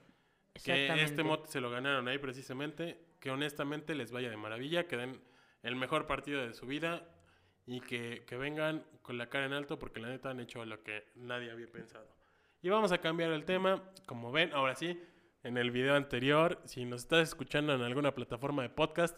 Que 0.64 1.03
este 1.03 1.22
mote 1.22 1.48
se 1.48 1.61
lo 1.61 1.70
ganaron 1.70 2.09
ahí 2.09 2.18
precisamente, 2.18 2.98
que 3.20 3.30
honestamente 3.30 3.94
les 3.94 4.12
vaya 4.12 4.30
de 4.30 4.36
maravilla, 4.36 4.86
que 4.86 4.96
den 4.96 5.20
el 5.62 5.76
mejor 5.76 6.07
partido 6.07 6.46
de 6.46 6.55
su 6.55 6.66
vida 6.66 7.07
y 7.66 7.80
que, 7.80 8.24
que 8.26 8.36
vengan 8.36 8.84
con 9.03 9.18
la 9.18 9.28
cara 9.28 9.46
en 9.46 9.53
alto 9.53 9.78
porque 9.78 10.01
la 10.01 10.09
neta 10.09 10.30
han 10.30 10.40
hecho 10.40 10.64
lo 10.64 10.82
que 10.82 11.05
nadie 11.16 11.51
había 11.51 11.66
pensado. 11.66 12.09
Y 12.62 12.68
vamos 12.68 12.92
a 12.92 12.98
cambiar 12.98 13.30
el 13.32 13.44
tema, 13.44 13.82
como 14.07 14.32
ven, 14.32 14.53
ahora 14.53 14.74
sí, 14.74 15.01
en 15.42 15.57
el 15.57 15.70
video 15.70 15.94
anterior, 15.94 16.61
si 16.64 16.84
nos 16.84 17.03
estás 17.03 17.28
escuchando 17.28 17.74
en 17.74 17.80
alguna 17.82 18.14
plataforma 18.14 18.62
de 18.62 18.68
podcast, 18.68 19.16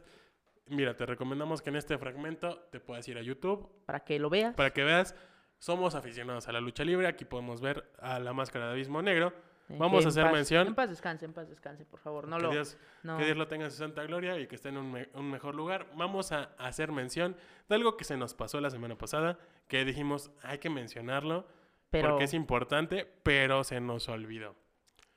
mira, 0.66 0.97
te 0.97 1.07
recomendamos 1.07 1.62
que 1.62 1.70
en 1.70 1.76
este 1.76 1.99
fragmento 1.99 2.59
te 2.70 2.78
puedas 2.78 3.07
ir 3.09 3.18
a 3.18 3.22
YouTube 3.22 3.68
Para 3.87 4.01
que 4.01 4.18
lo 4.18 4.30
veas. 4.30 4.55
para 4.55 4.72
que 4.72 4.85
veas, 4.85 5.16
somos 5.59 5.95
aficionados 5.95 6.47
a 6.49 6.53
la 6.53 6.61
lucha 6.61 6.85
libre, 6.85 7.09
aquí 7.09 7.24
podemos 7.24 7.61
ver 7.61 7.91
a 7.99 8.20
la 8.20 8.33
máscara 8.33 8.66
de 8.66 8.72
Abismo 8.72 9.03
Negro. 9.03 9.33
Vamos 9.79 10.05
a 10.05 10.09
hacer 10.09 10.25
paz- 10.25 10.33
mención. 10.33 10.66
En 10.66 10.75
paz 10.75 10.91
descanse, 10.91 11.25
en 11.25 11.33
paz 11.33 11.49
descanse, 11.49 11.85
por 11.85 12.01
favor. 12.01 12.27
No 12.29 12.37
que, 12.37 12.43
lo. 12.43 12.51
Dios, 12.51 12.77
no. 13.03 13.18
que 13.18 13.25
Dios 13.25 13.37
lo 13.37 13.49
tenga 13.49 13.64
en 13.66 13.70
su 13.70 13.79
santa 13.79 14.03
gloria 14.05 14.39
y 14.39 14.47
que 14.47 14.55
esté 14.57 14.68
en 14.70 14.77
un, 14.79 14.91
me- 14.93 15.09
un 15.14 15.31
mejor 15.31 15.55
lugar. 15.55 15.87
Vamos 15.97 16.33
a 16.33 16.55
hacer 16.59 16.93
mención 16.93 17.37
de 17.68 17.75
algo 17.75 17.97
que 17.97 18.05
se 18.05 18.16
nos 18.16 18.35
pasó 18.35 18.61
la 18.61 18.70
semana 18.70 18.97
pasada, 18.97 19.39
que 19.68 19.85
dijimos 19.85 20.31
hay 20.43 20.59
que 20.59 20.70
mencionarlo 20.70 21.47
pero 21.91 22.11
porque 22.11 22.25
es 22.25 22.35
importante, 22.35 23.05
pero 23.23 23.64
se 23.64 23.81
nos 23.81 24.09
olvidó. 24.09 24.55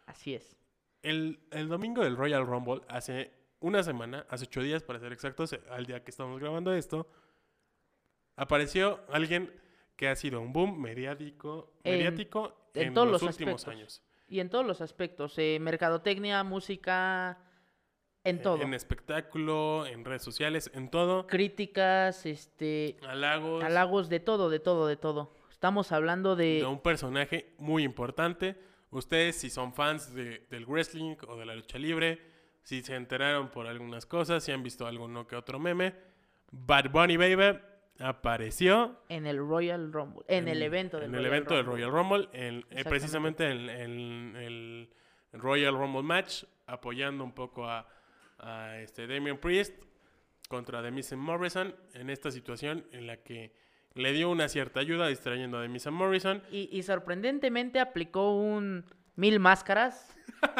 así 0.08 0.34
es. 0.36 0.58
El, 1.02 1.40
el 1.52 1.70
domingo 1.70 2.04
del 2.04 2.18
Royal 2.18 2.46
Rumble, 2.46 2.82
hace 2.90 3.32
una 3.60 3.82
semana, 3.84 4.26
hace 4.30 4.46
ocho 4.46 4.62
días 4.62 4.84
para 4.84 5.00
ser 5.00 5.14
exactos, 5.14 5.58
al 5.70 5.86
día 5.86 6.04
que 6.04 6.12
estamos 6.12 6.40
grabando 6.40 6.74
esto, 6.74 7.08
apareció 8.36 9.02
alguien 9.10 9.52
que 9.96 10.10
ha 10.10 10.16
sido 10.16 10.42
un 10.42 10.52
boom 10.52 10.82
mediático, 10.82 11.72
En- 11.84 11.94
mediático 11.98 12.70
en, 12.74 12.88
en 12.90 12.94
todos 12.94 13.08
los, 13.10 13.22
los 13.22 13.32
últimos 13.32 13.62
aspectos. 13.62 13.68
años. 13.74 14.04
Y 14.28 14.40
en 14.40 14.50
todos 14.50 14.66
los 14.66 14.82
aspectos. 14.82 15.34
eh, 15.38 15.58
mercadotecnia, 15.62 16.44
música, 16.44 17.38
en 18.24 18.42
todo. 18.42 18.62
En 18.62 18.74
espectáculo, 18.74 19.86
en 19.86 20.04
redes 20.04 20.24
sociales, 20.24 20.72
en 20.74 20.90
todo. 20.90 21.28
Críticas, 21.28 22.26
este. 22.26 22.98
Halagos. 23.08 23.64
halagos 23.64 24.10
de 24.10 24.20
todo, 24.20 24.50
de 24.50 24.60
todo, 24.60 24.88
de 24.88 24.98
todo. 24.98 25.36
Estamos 25.52 25.92
hablando 25.92 26.36
de. 26.36 26.56
de 26.60 26.66
un 26.66 26.80
personaje 26.82 27.54
muy 27.60 27.84
importante. 27.84 28.56
Ustedes, 28.90 29.36
si 29.36 29.50
son 29.50 29.74
fans 29.74 30.14
de- 30.14 30.40
del 30.50 30.66
wrestling 30.66 31.16
o 31.28 31.36
de 31.36 31.46
la 31.46 31.56
lucha 31.56 31.78
libre, 31.78 32.20
si 32.64 32.82
se 32.82 32.96
enteraron 32.96 33.50
por 33.50 33.68
algunas 33.68 34.06
cosas, 34.06 34.44
si 34.44 34.52
han 34.52 34.64
visto 34.64 34.88
alguno 34.88 35.28
que 35.28 35.36
otro 35.36 35.60
meme, 35.60 35.94
Bad 36.52 36.90
Bunny 36.92 37.18
Baby 37.18 37.60
apareció 38.00 38.98
En 39.10 39.26
el 39.26 39.38
Royal 39.38 39.92
Rumble. 39.92 40.24
En, 40.28 40.48
el 40.48 40.62
evento 40.62 40.98
del 40.98 41.10
en 41.10 41.16
el 41.16 41.22
Royal 41.22 41.34
evento 41.34 41.56
del 41.56 41.66
Rumble. 41.66 41.86
Royal 41.86 41.92
Rumble, 42.04 42.30
en- 42.34 42.66
eh, 42.72 42.84
precisamente 42.84 43.50
en, 43.50 43.70
en 43.70 44.36
el 44.36 44.90
Royal 45.34 45.74
Rumble 45.78 46.04
match, 46.04 46.44
apoyando 46.68 47.24
un 47.24 47.34
poco 47.34 47.68
a, 47.68 47.88
a 48.40 48.78
este 48.80 49.08
Damian 49.08 49.38
Priest 49.38 49.74
contra 50.50 50.82
and 51.14 51.22
Morrison 51.22 51.76
en 51.94 52.10
esta 52.10 52.32
situación 52.32 52.86
en 52.92 53.08
la 53.08 53.18
que 53.18 53.54
le 53.94 54.12
dio 54.12 54.30
una 54.30 54.50
cierta 54.50 54.80
ayuda 54.82 55.08
distrayendo 55.08 55.58
a 55.58 55.62
and 55.88 55.96
Morrison. 55.98 56.44
Y, 56.52 56.70
y 56.72 56.84
sorprendentemente 56.84 57.80
aplicó 57.80 58.36
un 58.36 58.86
mil 59.16 59.40
máscaras, 59.40 60.15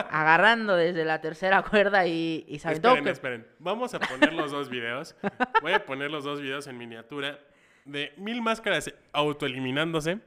agarrando 0.10 0.76
desde 0.76 1.06
la 1.06 1.22
tercera 1.22 1.62
cuerda 1.64 2.06
y, 2.08 2.46
y 2.48 2.60
se 2.60 2.68
aventó 2.68 2.90
Esperen, 2.90 3.04
que- 3.06 3.12
esperen. 3.12 3.48
Vamos 3.60 3.94
a 3.94 4.00
poner 4.00 4.34
los 4.34 4.52
dos 4.52 4.70
videos. 4.70 5.16
Voy 5.62 5.74
a 5.74 5.86
poner 5.86 6.12
los 6.12 6.24
dos 6.24 6.42
videos 6.42 6.68
en 6.68 6.78
miniatura 6.78 7.40
de 7.86 8.14
mil 8.18 8.42
máscaras 8.42 8.92
autoeliminándose 9.14 10.20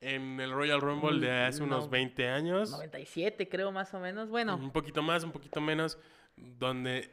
en 0.00 0.38
el 0.40 0.52
Royal 0.52 0.80
Rumble 0.80 1.18
de 1.20 1.30
hace 1.46 1.62
unos 1.62 1.84
No. 1.86 1.90
20 1.90 2.28
años. 2.28 2.70
97 2.70 3.48
creo 3.48 3.72
más 3.72 3.92
o 3.94 4.00
menos. 4.00 4.28
Bueno, 4.28 4.56
Un 4.56 4.70
poquito 4.70 5.02
más, 5.02 5.24
un 5.24 5.32
poquito 5.32 5.60
menos, 5.60 5.98
donde 6.36 7.10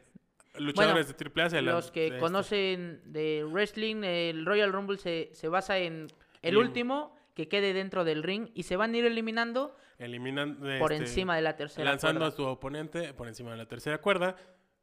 luchadores 0.58 1.08
de 1.08 1.14
AAA 1.14 1.50
se 1.50 1.62
los 1.62 1.90
que 1.90 2.10
de 2.12 2.18
conocen 2.18 3.00
de 3.04 3.44
wrestling, 3.44 4.02
el 4.04 4.46
Royal 4.46 4.72
Rumble 4.72 4.98
se, 4.98 5.30
se 5.32 5.48
basa 5.48 5.78
en 5.78 6.06
el 6.42 6.56
último 6.56 7.15
que 7.36 7.48
quede 7.48 7.74
dentro 7.74 8.04
del 8.04 8.22
ring 8.22 8.48
y 8.54 8.62
se 8.62 8.76
van 8.76 8.94
a 8.94 8.96
ir 8.96 9.04
eliminando 9.04 9.76
eliminan 9.98 10.56
por 10.78 10.92
este, 10.92 11.04
encima 11.04 11.36
de 11.36 11.42
la 11.42 11.54
tercera 11.54 11.84
lanzando 11.88 12.20
cuerda. 12.20 12.34
a 12.34 12.36
su 12.36 12.44
oponente 12.44 13.12
por 13.12 13.28
encima 13.28 13.50
de 13.50 13.58
la 13.58 13.66
tercera 13.66 13.98
cuerda. 13.98 14.36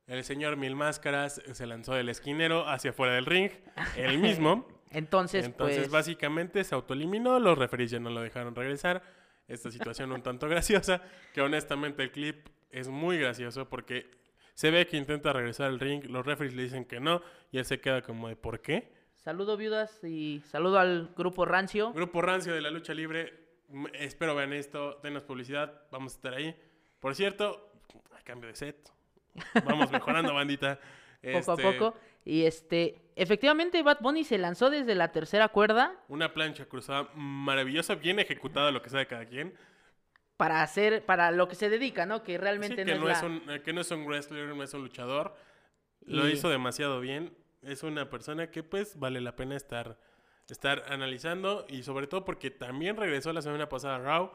El 0.06 0.24
señor 0.24 0.56
Mil 0.56 0.76
Máscaras 0.76 1.42
se 1.52 1.66
lanzó 1.66 1.96
del 1.96 2.10
esquinero 2.10 2.70
hacia 2.70 2.92
afuera 2.92 3.16
del 3.16 3.26
ring, 3.26 3.50
el 3.98 4.20
mismo. 4.20 4.68
Entonces, 4.92 5.46
Entonces, 5.46 5.80
pues, 5.80 5.90
básicamente 5.90 6.64
se 6.64 6.76
autoeliminó, 6.76 7.40
los 7.40 7.58
referees 7.58 7.90
ya 7.90 8.00
no 8.00 8.12
lo 8.12 8.22
dejaron 8.22 8.54
regresar. 8.54 9.02
Esta 9.48 9.72
situación 9.72 10.12
un 10.12 10.22
tanto 10.22 10.48
graciosa, 10.50 11.02
que 11.34 11.42
honestamente 11.42 12.04
el 12.04 12.12
clip 12.12 12.48
es 12.70 12.88
muy 12.88 13.18
gracioso 13.18 13.68
porque 13.68 14.12
se 14.54 14.70
ve 14.70 14.86
que 14.86 14.98
intenta 14.98 15.34
regresar 15.34 15.68
al 15.68 15.80
ring, 15.80 16.04
los 16.06 16.24
referees 16.24 16.54
le 16.54 16.64
dicen 16.64 16.86
que 16.86 17.00
no 17.00 17.24
y 17.52 17.58
él 17.58 17.66
se 17.66 17.80
queda 17.80 18.04
como 18.04 18.28
de 18.28 18.36
¿por 18.36 18.62
qué? 18.62 18.94
Saludo 19.24 19.58
viudas 19.58 20.04
y 20.04 20.42
saludo 20.46 20.80
al 20.80 21.14
grupo 21.16 21.46
Rancio. 21.46 21.94
Grupo 21.94 22.22
Rancio 22.22 22.54
de 22.54 22.62
la 22.62 22.70
Lucha 22.72 22.94
Libre, 22.94 23.34
espero 23.94 24.36
vean 24.36 24.54
esto, 24.54 25.00
denos 25.04 25.24
publicidad, 25.24 25.82
vamos 25.92 26.14
a 26.14 26.16
estar 26.16 26.34
ahí. 26.34 26.56
Por 27.00 27.16
cierto, 27.16 27.72
a 28.12 28.22
cambio 28.22 28.50
de 28.50 28.56
set, 28.56 28.90
vamos 29.66 29.92
mejorando 29.92 30.34
bandita. 30.34 30.80
poco 31.22 31.52
a 31.52 31.56
Este, 31.56 31.64
poco. 31.72 31.98
Y 32.26 32.46
este, 32.46 33.02
efectivamente, 33.16 33.82
Bad 33.84 34.00
Bunny 34.00 34.24
se 34.24 34.38
lanzó 34.38 34.70
desde 34.70 34.96
la 34.96 35.12
tercera 35.12 35.50
cuerda 35.50 35.94
Una 36.08 36.34
plancha 36.34 36.66
cruzada 36.66 37.10
maravillosa, 37.16 37.96
bien 37.96 38.20
ejecutada 38.20 38.72
lo 38.72 38.82
que 38.82 38.90
sabe 38.90 39.08
cada 39.08 39.26
quien. 39.26 39.54
para 40.38 40.64
hacer, 40.64 41.06
para 41.06 41.32
lo 41.32 41.48
que 41.48 41.56
se 41.56 41.70
dedica, 41.70 42.06
¿no? 42.06 42.24
Que 42.24 42.34
Sí, 42.34 42.38
realmente 42.38 42.84
que, 42.84 42.96
no, 42.96 43.02
no 43.02 43.10
es 43.10 43.22
la- 43.22 43.28
un, 43.28 43.44
eh, 43.50 43.62
que 43.62 43.72
no 43.72 43.82
es 43.82 43.92
un 43.92 44.06
wrestler, 44.06 44.54
no 44.56 44.64
es 44.64 44.74
un 44.74 44.82
luchador. 44.82 45.36
Lo 46.06 46.28
Y- 46.28 46.34
hizo 46.34 46.50
demasiado 46.50 47.00
bien. 47.00 47.34
Es 47.66 47.84
una 47.84 48.10
persona 48.10 48.50
que 48.52 48.64
pues 48.64 48.98
vale 49.00 49.22
la 49.22 49.36
pena 49.36 49.56
estar, 49.56 49.98
estar 50.50 50.84
analizando 50.90 51.66
y 51.70 51.84
sobre 51.84 52.08
todo 52.08 52.26
porque 52.26 52.52
también 52.52 52.98
regresó 52.98 53.32
la 53.34 53.42
semana 53.42 53.70
pasada 53.70 53.96
a 53.96 54.00
Raw. 54.00 54.32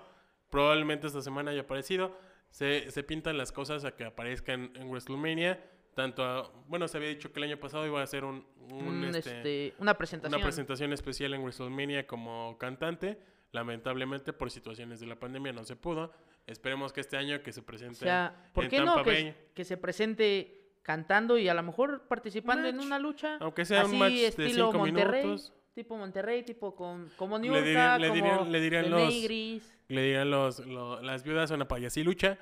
Probablemente 0.51 1.07
esta 1.07 1.21
semana 1.23 1.51
haya 1.51 1.63
aparecido. 1.63 2.17
Se, 2.51 2.91
se 2.91 3.03
pintan 3.03 3.37
las 3.37 3.53
cosas 3.53 3.85
a 3.85 3.95
que 3.95 4.05
aparezca 4.05 4.53
en, 4.55 4.73
WrestleMania. 4.89 5.63
Tanto, 5.95 6.25
a- 6.25 6.51
bueno, 6.69 6.89
se 6.89 6.97
había 6.97 7.11
dicho 7.11 7.33
que 7.33 7.41
el 7.41 7.45
año 7.45 7.59
pasado 7.59 7.87
iba 7.87 8.01
a 8.03 8.07
ser 8.07 8.25
un, 8.25 8.47
un, 8.71 8.87
Un, 8.87 9.05
este, 9.15 9.19
este, 9.37 9.75
una 9.79 9.99
presentación. 9.99 10.39
una 10.39 10.45
presentación 10.47 10.93
especial 10.93 11.35
en 11.35 11.43
WrestleMania 11.43 12.07
como 12.07 12.57
cantante. 12.57 13.19
Lamentablemente, 13.53 14.33
por 14.33 14.51
situaciones 14.51 15.01
de 15.01 15.07
la 15.07 15.17
pandemia, 15.19 15.53
no 15.53 15.65
se 15.65 15.75
pudo. 15.77 16.13
Esperemos 16.47 16.93
que 16.93 17.01
este 17.01 17.17
año 17.17 17.43
que 17.43 17.53
se 17.53 17.61
o 17.61 17.67
presente 17.67 17.97
sea, 18.01 18.51
¿por 18.55 18.65
en 18.65 18.71
qué 18.71 18.79
no 18.81 18.95
Tampa 18.95 19.05
que, 19.05 19.11
Bay. 19.11 19.35
que 19.55 19.65
se 19.65 19.77
presente 19.77 20.58
cantando 20.93 21.37
y 21.37 21.49
a 21.51 21.53
lo 21.55 21.63
mejor 21.63 22.09
participando 22.09 22.67
en 22.67 22.81
una 22.81 22.99
lucha? 22.99 23.37
Aunque 23.41 23.67
sea 23.67 23.83
así 23.83 23.93
un 23.93 23.99
match 23.99 24.13
de 24.15 24.27
estilo 24.29 24.71
5 24.73 24.79
Monterrey, 24.79 25.23
minutos, 25.23 25.53
tipo 25.75 25.99
Monterrey, 25.99 26.43
tipo 26.45 26.75
con, 26.75 27.11
como 27.19 27.39
New 27.39 27.55
dirían- 27.55 28.01
le 28.01 28.09
como 28.09 28.15
dirían- 28.23 28.53
le 28.53 28.61
dirían 28.61 28.91
los- 28.91 29.01
Negris. 29.13 29.79
le 29.89 30.03
dirán 30.03 30.31
los, 30.31 30.61
lo- 30.67 31.03
las 31.03 31.25
viudas 31.25 31.51
una 31.51 31.69
payasilucha. 31.69 32.39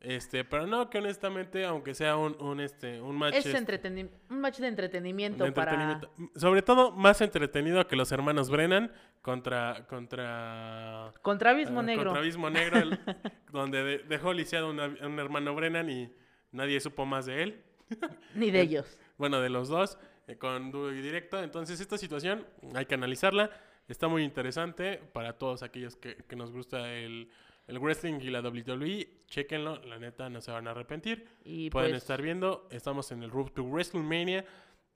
Este, 0.00 0.44
pero 0.46 0.66
no, 0.66 0.88
que 0.88 0.96
honestamente, 0.96 1.66
aunque 1.66 1.92
sea 1.92 2.16
un, 2.16 2.34
un, 2.40 2.58
este, 2.60 3.02
un 3.02 3.16
match 3.18 3.34
Es 3.34 3.44
este, 3.44 3.58
entreteni- 3.58 4.08
un 4.30 4.40
match 4.40 4.56
de 4.60 4.68
entretenimiento, 4.68 5.44
entretenimiento, 5.44 6.08
para 6.16 6.40
sobre 6.40 6.62
todo 6.62 6.90
más 6.92 7.20
entretenido 7.20 7.86
que 7.86 7.96
los 7.96 8.10
hermanos 8.12 8.48
Brennan 8.48 8.90
contra 9.20 9.86
contra 9.90 11.12
contra 11.20 11.50
Abismo 11.50 11.80
eh, 11.82 11.84
Negro. 11.84 12.04
contra 12.06 12.20
Abismo 12.22 12.48
Negro, 12.48 12.78
el- 12.78 12.98
donde 13.52 13.84
de- 13.84 13.98
dejó 13.98 14.32
lisiado 14.32 14.70
una- 14.70 14.86
un 14.86 15.18
hermano 15.18 15.54
Brennan 15.54 15.90
y 15.90 16.10
nadie 16.50 16.80
supo 16.80 17.04
más 17.04 17.26
de 17.26 17.42
él. 17.42 17.62
Ni 18.34 18.50
de 18.50 18.60
ellos. 18.60 18.98
Bueno, 19.18 19.40
de 19.40 19.50
los 19.50 19.68
dos, 19.68 19.98
eh, 20.26 20.36
con 20.36 20.70
duro 20.70 20.92
y 20.92 21.00
directo. 21.00 21.42
Entonces, 21.42 21.80
esta 21.80 21.98
situación 21.98 22.46
hay 22.74 22.86
que 22.86 22.94
analizarla. 22.94 23.50
Está 23.88 24.08
muy 24.08 24.22
interesante 24.22 24.98
para 25.12 25.38
todos 25.38 25.62
aquellos 25.62 25.96
que, 25.96 26.16
que 26.16 26.36
nos 26.36 26.52
gusta 26.52 26.92
el, 26.92 27.28
el 27.66 27.78
wrestling 27.78 28.20
y 28.20 28.30
la 28.30 28.40
WWE. 28.40 29.24
Chequenlo, 29.26 29.82
la 29.84 29.98
neta, 29.98 30.28
no 30.28 30.40
se 30.40 30.50
van 30.50 30.68
a 30.68 30.72
arrepentir. 30.72 31.26
Y 31.44 31.70
Pueden 31.70 31.92
pues, 31.92 32.02
estar 32.02 32.22
viendo, 32.22 32.68
estamos 32.70 33.10
en 33.12 33.22
el 33.22 33.30
Road 33.30 33.48
to 33.52 33.64
WrestleMania. 33.64 34.44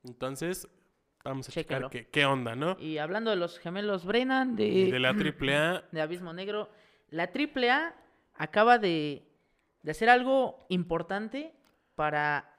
Entonces, 0.04 0.68
vamos 1.24 1.48
a 1.48 1.52
checar 1.52 1.88
qué, 1.90 2.06
qué 2.08 2.24
onda, 2.26 2.54
¿no? 2.54 2.76
Y 2.78 2.98
hablando 2.98 3.30
de 3.30 3.36
los 3.36 3.58
gemelos 3.58 4.04
Brennan, 4.04 4.56
de, 4.56 4.66
Y 4.66 4.90
de 4.90 4.98
la 4.98 5.10
AAA, 5.10 5.84
de 5.92 6.00
Abismo 6.00 6.32
Negro, 6.32 6.68
la 7.08 7.24
AAA 7.24 7.94
acaba 8.34 8.78
de, 8.78 9.22
de 9.82 9.90
hacer 9.90 10.10
algo 10.10 10.66
importante 10.68 11.54
para, 11.94 12.53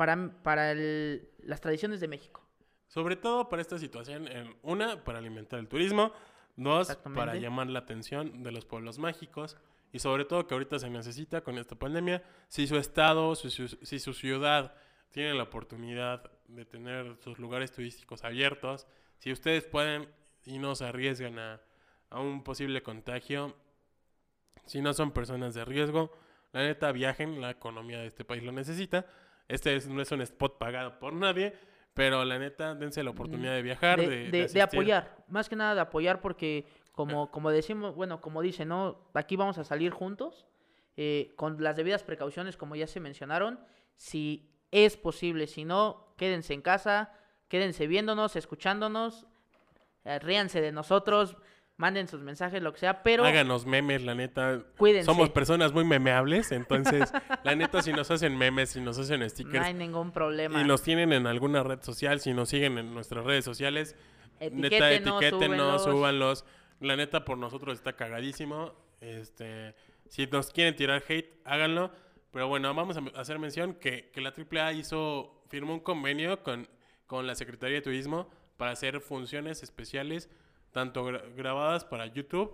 para, 0.00 0.16
para 0.42 0.72
el- 0.72 1.28
las 1.40 1.60
tradiciones 1.60 2.00
de 2.00 2.08
México. 2.08 2.40
sobre 2.88 3.16
todo 3.16 3.48
para 3.50 3.60
esta 3.60 3.78
situación, 3.78 4.26
en, 4.28 4.56
una, 4.62 5.04
para 5.04 5.18
alimentar 5.18 5.58
el 5.60 5.68
turismo, 5.68 6.10
dos, 6.56 6.88
para 7.14 7.34
llamar 7.42 7.66
la 7.68 7.80
atención 7.80 8.42
de 8.42 8.50
los 8.50 8.64
pueblos 8.64 8.98
mágicos, 8.98 9.58
y 9.92 9.98
sobre 9.98 10.24
todo 10.24 10.46
que 10.46 10.54
ahorita 10.54 10.78
se 10.78 10.88
necesita 10.88 11.42
con 11.42 11.58
esta 11.58 11.76
pandemia, 11.76 12.22
si 12.48 12.66
su 12.66 12.76
estado, 12.78 13.34
su- 13.34 13.50
su- 13.50 13.68
si 13.82 13.98
su 13.98 14.12
ciudad 14.14 14.74
tiene 15.10 15.34
la 15.34 15.42
oportunidad 15.44 16.32
de 16.48 16.64
tener 16.64 17.16
sus 17.22 17.38
lugares 17.38 17.70
turísticos 17.72 18.24
abiertos, 18.24 18.86
si 19.18 19.30
ustedes 19.32 19.64
pueden 19.66 20.08
y 20.44 20.58
no 20.58 20.74
se 20.74 20.86
arriesgan 20.86 21.38
a, 21.38 21.60
a 22.08 22.20
un 22.20 22.42
posible 22.42 22.82
contagio, 22.82 23.54
si 24.64 24.80
no 24.80 24.94
son 24.94 25.12
personas 25.12 25.52
de 25.54 25.64
riesgo, 25.64 26.10
la 26.52 26.62
neta 26.62 26.90
viajen, 26.90 27.40
la 27.40 27.50
economía 27.50 27.98
de 28.00 28.06
este 28.06 28.24
país 28.24 28.42
lo 28.42 28.50
necesita. 28.52 29.06
Este 29.50 29.76
es- 29.76 29.88
no 29.88 30.00
es 30.00 30.10
un 30.12 30.20
spot 30.22 30.58
pagado 30.58 30.98
por 30.98 31.12
nadie, 31.12 31.54
pero 31.94 32.24
la 32.24 32.38
neta 32.38 32.74
dense 32.74 33.02
la 33.02 33.10
oportunidad 33.10 33.52
de 33.54 33.62
viajar, 33.62 34.00
de, 34.00 34.08
de, 34.08 34.16
de 34.16 34.24
de- 34.24 34.30
de 34.30 34.42
asistir. 34.44 34.62
apoyar, 34.62 35.16
más 35.28 35.48
que 35.48 35.56
nada 35.56 35.74
de 35.74 35.80
apoyar 35.80 36.20
porque 36.20 36.66
como, 36.92 37.30
como 37.30 37.50
decimos, 37.50 37.94
bueno, 37.94 38.20
como 38.20 38.42
dice, 38.42 38.64
¿no? 38.64 39.08
Aquí 39.14 39.36
vamos 39.36 39.58
a 39.58 39.64
salir 39.64 39.90
juntos, 39.90 40.46
eh, 40.96 41.32
con 41.36 41.62
las 41.62 41.76
debidas 41.76 42.02
precauciones, 42.02 42.56
como 42.56 42.76
ya 42.76 42.86
se 42.86 43.00
mencionaron, 43.00 43.58
si 43.96 44.50
es 44.70 44.96
posible, 44.96 45.46
si 45.46 45.64
no, 45.64 46.14
quédense 46.16 46.52
en 46.54 46.62
casa, 46.62 47.12
quédense 47.48 47.86
viéndonos, 47.86 48.36
escuchándonos, 48.36 49.26
eh, 50.04 50.18
ríanse 50.18 50.60
de 50.60 50.72
nosotros, 50.72 51.36
manden 51.80 52.08
sus 52.08 52.20
mensajes, 52.20 52.62
lo 52.62 52.74
que 52.74 52.78
sea, 52.78 53.02
pero 53.02 53.24
Háganos 53.24 53.64
memes, 53.64 54.02
la 54.02 54.14
neta. 54.14 54.62
cuídense, 54.76 55.06
Somos 55.06 55.30
personas 55.30 55.72
muy 55.72 55.84
memeables, 55.84 56.52
entonces, 56.52 57.10
la 57.42 57.54
neta, 57.54 57.80
si 57.80 57.92
nos 57.92 58.10
hacen 58.10 58.36
memes, 58.36 58.70
si 58.70 58.80
nos 58.82 58.98
hacen 58.98 59.20
no 59.20 59.28
stickers 59.28 59.64
hay 59.64 59.72
ningún 59.72 60.12
problema. 60.12 60.60
y 60.60 60.64
nos 60.64 60.82
tienen 60.82 61.14
en 61.14 61.26
alguna 61.26 61.62
red 61.62 61.80
social, 61.82 62.20
si 62.20 62.34
nos 62.34 62.50
siguen 62.50 62.76
en 62.76 62.92
nuestras 62.92 63.24
redes 63.24 63.46
sociales, 63.46 63.96
neta, 64.52 64.92
Etiquétenos, 64.92 65.82
súbanlos. 65.84 66.44
La 66.80 66.96
neta, 66.96 67.24
por 67.24 67.38
nosotros 67.38 67.74
está 67.78 67.94
cagadísimo. 67.94 68.72
Este, 69.00 69.74
si 70.08 70.26
nos 70.26 70.50
quieren 70.50 70.76
tirar 70.76 71.02
hate, 71.08 71.40
háganlo. 71.44 71.92
Pero 72.30 72.46
bueno, 72.48 72.72
vamos 72.74 72.96
a 72.96 73.20
hacer 73.20 73.38
mención 73.38 73.74
que, 73.74 74.10
que 74.12 74.20
la 74.20 74.32
AAA 74.32 74.74
hizo, 74.74 75.42
firmó 75.48 75.74
un 75.74 75.80
convenio 75.80 76.42
con, 76.42 76.68
con 77.06 77.26
la 77.26 77.34
Secretaría 77.34 77.76
de 77.76 77.82
Turismo 77.82 78.30
para 78.56 78.72
hacer 78.72 79.00
funciones 79.00 79.62
especiales, 79.62 80.28
tanto 80.72 81.04
gra- 81.06 81.34
grabadas 81.34 81.84
para 81.84 82.06
YouTube, 82.06 82.52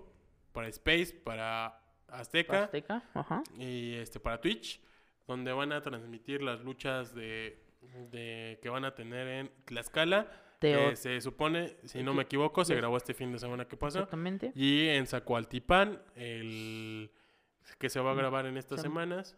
para 0.52 0.68
Space, 0.68 1.12
para 1.24 1.80
Azteca 2.08 2.64
Azteca, 2.64 3.02
ajá. 3.14 3.42
y 3.58 3.94
este 3.94 4.20
para 4.20 4.40
Twitch, 4.40 4.80
donde 5.26 5.52
van 5.52 5.72
a 5.72 5.82
transmitir 5.82 6.42
las 6.42 6.60
luchas 6.60 7.14
de, 7.14 7.62
de 8.10 8.58
que 8.62 8.68
van 8.68 8.84
a 8.84 8.94
tener 8.94 9.26
en 9.28 9.50
Tlaxcala. 9.64 10.26
Teo- 10.58 10.88
que 10.90 10.96
se 10.96 11.20
supone, 11.20 11.76
si 11.84 12.02
no 12.02 12.14
me 12.14 12.22
equivoco, 12.22 12.64
se 12.64 12.74
grabó 12.74 12.96
este 12.96 13.12
fin 13.12 13.30
de 13.30 13.38
semana 13.38 13.66
que 13.66 13.76
pasó. 13.76 13.98
Exactamente. 13.98 14.52
Y 14.54 14.88
en 14.88 15.06
Zacualtipán, 15.06 16.00
el 16.14 17.10
que 17.78 17.90
se 17.90 18.00
va 18.00 18.12
a 18.12 18.14
Mm, 18.14 18.18
grabar 18.18 18.46
en 18.46 18.56
estas 18.56 18.80
semanas. 18.80 19.36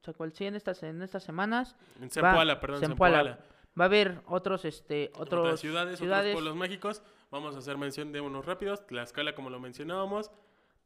O 0.00 0.04
sea, 0.04 0.14
cual- 0.14 0.32
sí, 0.32 0.44
en 0.46 0.54
estas, 0.54 0.80
en 0.84 1.02
estas 1.02 1.24
semanas 1.24 1.74
En 2.00 2.08
Zempoala, 2.10 2.60
perdón, 2.60 2.78
Zempoala. 2.80 3.16
Zempoala. 3.24 3.44
va 3.78 3.84
a 3.84 3.86
haber 3.86 4.20
otros, 4.26 4.64
este, 4.64 5.10
otros 5.16 5.44
Otras 5.44 5.60
ciudades, 5.60 5.98
ciudades, 5.98 6.26
otros 6.36 6.42
pueblos 6.44 6.56
mágicos. 6.56 7.02
Vamos 7.30 7.54
a 7.54 7.58
hacer 7.58 7.76
mención 7.76 8.12
de 8.12 8.20
unos 8.20 8.46
rápidos. 8.46 8.86
Tlaxcala, 8.86 9.34
como 9.34 9.50
lo 9.50 9.60
mencionábamos. 9.60 10.30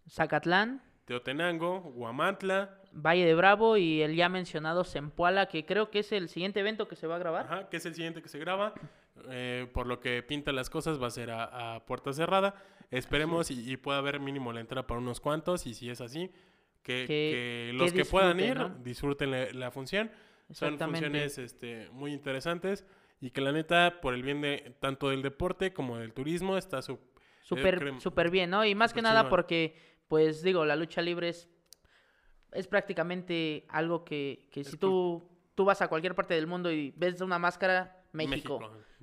Zacatlán, 0.08 0.82
Teotenango, 1.04 1.78
Huamantla. 1.94 2.78
Valle 2.92 3.24
de 3.24 3.34
Bravo 3.34 3.76
y 3.76 4.02
el 4.02 4.14
ya 4.16 4.28
mencionado 4.28 4.84
Zempoala, 4.84 5.46
que 5.46 5.64
creo 5.64 5.90
que 5.90 6.00
es 6.00 6.12
el 6.12 6.28
siguiente 6.28 6.60
evento 6.60 6.88
que 6.88 6.96
se 6.96 7.06
va 7.06 7.16
a 7.16 7.18
grabar. 7.18 7.46
Ajá, 7.46 7.68
que 7.68 7.76
es 7.78 7.86
el 7.86 7.94
siguiente 7.94 8.22
que 8.22 8.28
se 8.28 8.38
graba. 8.38 8.74
Eh, 9.30 9.68
por 9.72 9.86
lo 9.86 10.00
que 10.00 10.22
pinta 10.22 10.52
las 10.52 10.68
cosas, 10.68 11.00
va 11.00 11.06
a 11.06 11.10
ser 11.10 11.30
a, 11.30 11.74
a 11.76 11.86
puerta 11.86 12.12
cerrada. 12.12 12.54
Esperemos 12.90 13.50
y, 13.50 13.70
y 13.72 13.76
pueda 13.76 13.98
haber 13.98 14.20
mínimo 14.20 14.52
la 14.52 14.60
entrada 14.60 14.86
para 14.86 15.00
unos 15.00 15.20
cuantos. 15.20 15.66
Y 15.66 15.74
si 15.74 15.88
es 15.90 16.00
así, 16.00 16.30
que, 16.82 17.04
Que- 17.06 17.06
que 17.06 17.68
que 17.70 17.72
los 17.74 17.92
que 17.92 18.04
puedan 18.04 18.38
ir 18.40 18.46
disfruten, 18.54 18.72
¿no? 18.78 18.84
disfruten 18.84 19.30
la, 19.30 19.52
la 19.52 19.70
función. 19.70 20.10
Son 20.50 20.78
funciones 20.78 21.38
este, 21.38 21.88
muy 21.92 22.12
interesantes. 22.12 22.84
Y 23.22 23.30
que 23.30 23.40
la 23.40 23.52
neta, 23.52 24.00
por 24.02 24.12
el 24.12 24.22
bien 24.22 24.40
de 24.42 24.76
tanto 24.80 25.08
del 25.08 25.22
deporte 25.22 25.72
como 25.72 25.96
del 25.96 26.12
turismo, 26.12 26.58
está. 26.58 26.82
Súper 26.82 27.78
crem- 27.80 28.00
súper 28.00 28.30
bien, 28.30 28.50
¿no? 28.50 28.64
Y 28.64 28.74
más 28.74 28.92
que 28.92 29.00
nada 29.00 29.22
porque, 29.30 29.76
pues 30.08 30.42
digo, 30.42 30.64
la 30.64 30.76
lucha 30.76 31.00
libre 31.00 31.28
es, 31.30 31.48
es 32.52 32.66
prácticamente 32.66 33.64
algo 33.68 34.04
que, 34.04 34.48
que 34.50 34.64
si 34.64 34.76
tú, 34.76 35.28
tú 35.54 35.64
vas 35.64 35.80
a 35.82 35.88
cualquier 35.88 36.14
parte 36.14 36.34
del 36.34 36.46
mundo 36.46 36.70
y 36.70 36.92
ves 36.96 37.20
una 37.20 37.38
máscara, 37.38 38.04
México. 38.12 38.58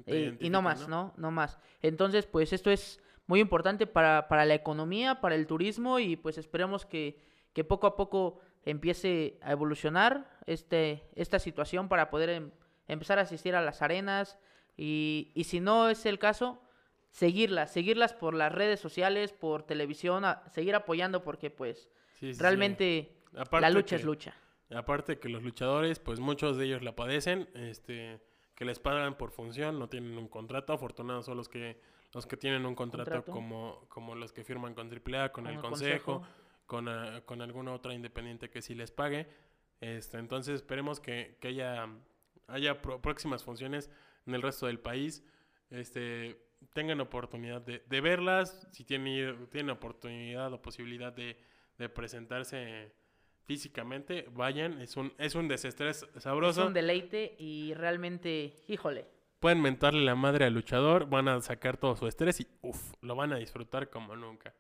te 0.06 0.28
Eh, 0.28 0.38
y 0.42 0.50
no 0.50 0.62
más, 0.62 0.88
¿no? 0.90 1.14
No 1.18 1.32
más. 1.32 1.58
Entonces, 1.82 2.26
pues 2.28 2.54
esto 2.54 2.70
es 2.72 3.02
muy 3.26 3.40
importante 3.40 3.88
para, 3.88 4.28
para 4.28 4.46
la 4.46 4.54
economía, 4.54 5.22
para 5.22 5.36
el 5.36 5.48
turismo 5.48 5.98
y 6.00 6.16
pues 6.18 6.38
esperemos 6.38 6.86
que, 6.86 7.22
que 7.54 7.64
poco 7.64 7.88
a 7.88 7.96
poco 7.96 8.40
empiece 8.66 9.40
a 9.42 9.52
evolucionar 9.54 10.30
este, 10.46 11.10
esta 11.16 11.40
situación 11.40 11.88
para 11.90 12.10
poder 12.10 12.30
em- 12.30 12.52
empezar 12.90 13.18
a 13.20 13.22
asistir 13.24 13.56
a 13.56 13.62
las 13.62 13.82
arenas 13.82 14.38
y, 14.78 15.32
y 15.36 15.46
si 15.46 15.60
no 15.60 15.90
es 15.90 16.06
el 16.06 16.20
caso, 16.20 16.62
seguirlas, 17.12 17.72
seguirlas 17.72 18.14
por 18.14 18.34
las 18.34 18.52
redes 18.52 18.80
sociales, 18.80 19.34
por 19.34 19.64
televisión, 19.64 20.26
a- 20.26 20.44
seguir 20.50 20.76
apoyando 20.76 21.24
porque 21.24 21.50
pues 21.50 21.90
Sí, 22.14 22.28
sí, 22.28 22.34
sí. 22.34 22.42
realmente 22.42 23.16
la 23.60 23.70
lucha 23.70 23.96
que- 23.96 24.02
es 24.02 24.04
lucha. 24.06 24.34
Aparte 24.72 25.18
que 25.20 25.30
los 25.30 25.42
luchadores, 25.42 25.98
pues 26.00 26.20
muchos 26.20 26.58
de 26.58 26.66
ellos 26.66 26.84
la 26.84 26.96
padecen, 26.96 27.50
este, 27.56 28.22
que 28.54 28.66
les 28.66 28.78
pagan 28.80 29.18
por 29.18 29.32
función, 29.32 29.80
no 29.80 29.90
tienen 29.90 30.16
un 30.18 30.28
contrato. 30.28 30.74
Afortunados 30.74 31.26
son 31.26 31.38
los 31.38 31.50
que 31.50 31.82
los 32.14 32.26
que 32.26 32.38
tienen 32.38 32.66
un 32.66 32.74
contrato, 32.76 33.10
Contrato. 33.12 33.32
como 33.32 33.86
como 33.88 34.16
los 34.16 34.32
que 34.34 34.44
firman 34.44 34.74
con 34.76 34.90
AAA, 34.90 35.30
con, 35.32 35.44
Con 35.46 35.48
el 35.48 35.56
el 35.58 35.62
consejo, 35.62 36.14
consejo. 36.22 36.36
con, 36.68 36.88
ah, 36.88 37.22
con 37.26 37.42
alguna 37.42 37.72
otra 37.74 37.94
independiente 37.94 38.50
que 38.50 38.62
sí 38.62 38.76
les 38.76 38.92
pague. 38.92 39.28
Este, 39.82 40.18
entonces 40.18 40.56
esperemos 40.56 41.00
que, 41.00 41.38
que 41.40 41.48
haya 41.50 41.88
haya 42.52 42.82
próximas 42.82 43.43
funciones 43.43 43.89
en 44.26 44.36
el 44.36 44.41
resto 44.41 44.68
del 44.68 44.80
país. 44.80 45.24
Este, 45.70 46.41
tengan 46.74 47.00
oportunidad 47.02 47.62
de, 47.62 47.84
de 47.88 48.02
verlas, 48.02 48.68
si 48.72 48.84
tienen, 48.84 49.47
tienen 49.50 49.70
oportunidad 49.70 50.52
o 50.54 50.62
posibilidad 50.62 51.14
de, 51.14 51.38
de 51.78 51.89
presentarse 51.89 52.91
físicamente, 53.45 54.28
vayan, 54.32 54.80
es 54.80 54.95
un, 54.95 55.12
es 55.18 55.34
un 55.34 55.47
desestrés 55.47 56.06
Es 56.16 56.24
sabroso. 56.24 56.68
un 56.68 56.74
deleite 56.74 57.36
y 57.39 57.74
realmente, 57.74 58.54
híjole, 58.68 59.08
Pueden 59.39 59.62
mentarle 59.62 60.04
la 60.04 60.16
madre 60.16 60.43
al 60.45 60.54
luchador, 60.54 61.10
van 61.10 61.30
a 61.30 61.39
sacar 61.39 61.78
todo 61.78 61.95
su 61.95 62.06
estrés 62.08 62.41
y 62.41 62.47
uff, 62.62 62.93
lo 63.02 63.16
van 63.16 63.32
a 63.32 63.38
disfrutar 63.38 63.89
como 63.89 64.16
nunca. 64.18 64.54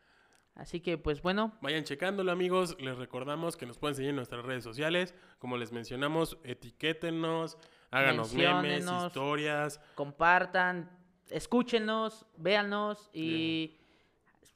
Así 0.55 0.79
que, 0.79 0.97
pues 0.97 1.21
bueno, 1.21 1.57
Vayan 1.61 1.83
checándolo, 1.83 2.31
amigos. 2.31 2.77
Les 2.79 2.97
recordamos 2.97 3.57
que 3.57 3.65
nos 3.65 3.77
pueden 3.77 3.95
seguir 3.95 4.11
en 4.11 4.15
nuestras 4.15 4.45
redes 4.45 4.63
sociales. 4.63 5.13
Como 5.37 5.57
les 5.57 5.71
mencionamos, 5.73 6.37
etiquétenos, 6.45 7.57
háganos 7.91 8.33
memes, 8.33 8.85
historias. 8.85 9.81
compartan, 9.95 10.89
escúchenos, 11.29 12.25
véanos 12.37 13.09
y 13.13 13.77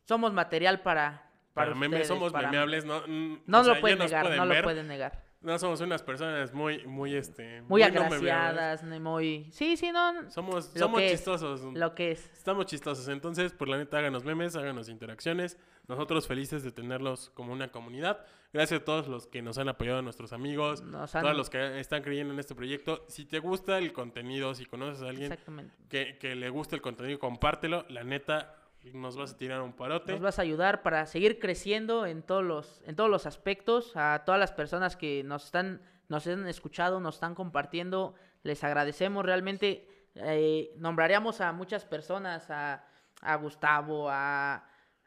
somos 0.06 0.34
material 0.34 0.82
para, 0.82 1.30
para, 1.54 1.68
Para, 1.68 1.76
memes 1.76 2.02
ustedes, 2.02 2.08
somos 2.08 2.32
para- 2.32 2.48
memeables. 2.50 2.86
No, 2.86 3.04
No 3.46 3.60
o 3.60 3.64
sea, 3.64 3.74
lo 3.76 3.82
pueden 3.82 4.00
negar, 4.00 4.24
pueden 4.24 4.38
no 4.40 4.48
ver. 4.48 4.58
lo 4.58 4.64
pueden 4.64 4.88
negar. 4.88 5.24
No 5.42 5.60
somos 5.60 5.82
unas 5.82 6.02
personas 6.02 6.54
muy, 6.54 6.86
muy, 6.88 7.16
este... 7.16 7.62
Muy 7.64 7.82
no 7.82 7.88
memeables. 7.88 8.14
agraciadas, 8.32 8.84
ni 8.84 8.98
muy... 9.02 9.50
Sí, 9.52 9.76
sí, 9.76 9.92
no, 9.92 10.32
Somos, 10.32 10.72
somos 10.74 11.00
que 11.02 11.08
es, 11.08 11.12
chistosos. 11.12 11.62
lo 11.74 11.94
que 11.96 12.12
es. 12.12 12.32
Estamos 12.32 12.66
chistosos. 12.66 13.10
Entonces, 13.10 13.52
por 13.52 13.68
la 13.68 13.76
neta, 13.76 13.98
háganos 13.98 14.24
memes, 14.24 14.56
háganos 14.56 14.88
interacciones. 14.88 15.58
Nosotros 15.88 16.28
felices 16.28 16.64
de 16.64 16.72
tenerlos 16.72 17.30
como 17.32 17.52
una 17.52 17.70
comunidad. 17.72 18.26
Gracias 18.54 18.82
a 18.82 18.86
todos 18.86 19.08
los 19.08 19.28
que 19.28 19.42
nos 19.42 19.58
han 19.58 19.68
apoyado, 19.68 20.02
nuestros 20.02 20.32
amigos, 20.32 20.82
Nos 20.82 21.14
han- 21.16 21.24
todos 21.24 21.36
los 21.36 21.50
que 21.50 21.80
están 21.80 22.04
creyendo 22.04 22.34
en 22.34 22.40
este 22.40 22.56
proyecto. 22.56 23.04
Si 23.10 23.26
te 23.26 23.40
gusta 23.40 23.78
el 23.80 23.92
contenido, 23.92 24.54
si 24.56 24.66
conoces 24.66 25.02
a 25.04 25.10
alguien 25.10 25.30
que, 25.90 26.18
que 26.20 26.36
le 26.36 26.50
gusta 26.50 26.76
el 26.76 26.82
contenido, 26.82 27.20
compártelo. 27.20 27.86
La 27.90 28.04
neta, 28.04 28.56
nos 28.94 29.18
vas 29.18 29.34
a 29.34 29.38
tirar 29.38 29.62
un 29.62 29.74
parote. 29.74 30.12
Nos 30.14 30.22
vas 30.22 30.40
a 30.40 30.42
ayudar 30.44 30.84
para 30.84 31.06
seguir 31.06 31.40
creciendo 31.40 32.06
en 32.06 32.22
todos 32.24 32.44
los, 32.44 32.82
en 32.86 32.96
todos 32.96 33.10
los 33.10 33.26
aspectos. 33.26 33.92
A 33.96 34.24
todas 34.26 34.40
las 34.40 34.52
personas 34.52 34.96
que 34.96 35.24
nos 35.24 35.46
están, 35.46 35.82
nos 36.08 36.28
han 36.28 36.48
escuchado, 36.48 37.00
nos 37.02 37.16
están 37.16 37.34
compartiendo, 37.36 38.14
les 38.44 38.64
agradecemos 38.64 39.26
realmente. 39.26 39.88
eh, 40.16 40.72
nombraríamos 40.78 41.42
a 41.42 41.52
muchas 41.54 41.86
personas, 41.86 42.50
a, 42.52 42.86
a 43.22 43.36
Gustavo, 43.38 44.10
a, 44.12 44.64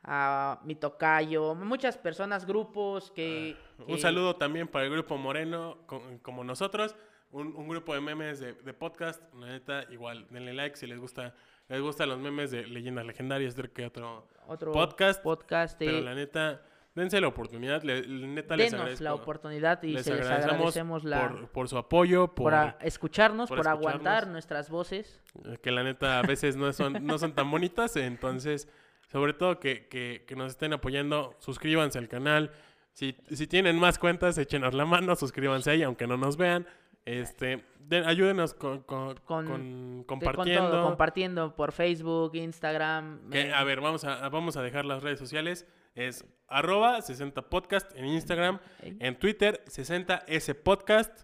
a 0.07 0.61
mi 0.65 0.75
tocayo, 0.77 1.55
muchas 1.55 1.99
personas, 1.99 2.47
grupos 2.47 3.11
que... 3.11 3.57
Un 3.81 3.87
que- 3.87 3.99
saludo 3.99 4.37
también 4.37 4.69
para 4.69 4.85
el 4.87 4.93
grupo 4.93 5.17
Moreno, 5.19 5.79
co- 5.87 6.03
como 6.23 6.45
nosotros. 6.45 6.95
Un, 7.33 7.55
un 7.57 7.69
grupo 7.69 7.93
de 7.93 8.01
memes 8.01 8.39
de, 8.39 8.53
de 8.55 8.73
podcast. 8.73 9.21
La 9.35 9.47
neta, 9.49 9.83
igual, 9.91 10.27
denle 10.31 10.55
like 10.55 10.77
si 10.77 10.87
les 10.87 10.99
gusta. 10.99 11.35
Les 11.69 11.81
gustan 11.83 12.09
los 12.09 12.19
memes 12.21 12.53
de 12.53 12.65
leyendas 12.69 13.05
legendarias, 13.05 13.55
creo 13.55 13.73
que 13.73 13.85
otro 13.85 14.29
Otro 14.47 14.71
podcast. 14.73 15.21
podcast 15.23 15.79
de- 15.81 15.87
Pero 15.87 16.01
la 16.03 16.15
neta, 16.15 16.63
dense 16.95 17.21
la 17.21 17.27
oportunidad. 17.27 17.83
Le, 17.83 18.03
le- 18.03 18.27
neta 18.29 18.57
les 18.57 18.67
Denos 18.71 18.83
agradezco. 18.83 19.05
la 19.05 19.15
oportunidad 19.15 19.83
y 19.83 19.89
les 19.89 20.05
se 20.05 20.15
les 20.15 20.31
agradecemos 20.31 21.03
la, 21.03 21.29
por, 21.29 21.49
por 21.49 21.69
su 21.69 21.77
apoyo, 21.79 22.29
por, 22.29 22.45
por 22.45 22.55
a- 22.55 22.79
escucharnos, 22.81 23.49
por 23.49 23.59
por, 23.59 23.69
aguantar 23.69 23.99
escucharnos. 23.99 24.33
nuestras 24.33 24.71
voces. 24.71 25.21
eh, 25.45 25.59
que 25.61 25.73
la 25.73 25.83
neta 25.83 26.21
a 26.21 26.23
veces 26.23 26.55
no 26.55 26.73
son, 26.73 27.05
no 27.05 27.19
son 27.19 27.35
tan 27.35 27.51
bonitas. 27.51 27.97
Entonces, 27.97 28.69
sobre 29.07 29.33
todo 29.33 29.59
que, 29.61 29.87
que- 29.89 30.25
que 30.27 30.37
nos 30.37 30.53
estén 30.53 30.73
apoyando, 30.73 31.35
suscríbanse 31.39 31.99
al 31.99 32.09
canal. 32.09 32.51
Si, 32.93 33.17
si 33.31 33.47
tienen 33.47 33.79
más 33.79 33.99
cuentas, 33.99 34.39
échenos 34.39 34.73
la 34.75 34.85
mano, 34.87 35.15
suscríbanse 35.17 35.71
ahí, 35.71 35.83
aunque 35.83 36.07
no 36.07 36.17
nos 36.17 36.37
vean. 36.37 36.67
Este, 37.05 37.63
de- 37.79 38.05
ayúdenos 38.05 38.53
con, 38.55 38.81
con- 38.83 39.17
Con- 39.19 39.47
con- 39.47 40.01
De- 40.01 40.07
compartiendo. 40.07 40.63
Con 40.63 40.71
todo, 40.73 40.85
compartiendo 40.85 41.55
por 41.55 41.73
Facebook, 41.73 42.35
Instagram. 42.35 43.31
Que, 43.31 43.43
eh, 43.43 43.53
a 43.55 43.63
ver, 43.65 43.81
vamos 43.81 44.05
a, 44.05 44.29
vamos 44.29 44.57
a 44.57 44.63
dejar 44.63 44.85
las 44.87 45.03
redes 45.03 45.19
sociales. 45.19 45.67
Es 45.95 46.25
arroba 46.49 47.01
60podcast 47.01 47.95
en 47.97 48.07
Instagram, 48.07 48.59
en 48.83 49.19
Twitter 49.19 49.63
60S 49.67 50.55
podcast 50.55 51.23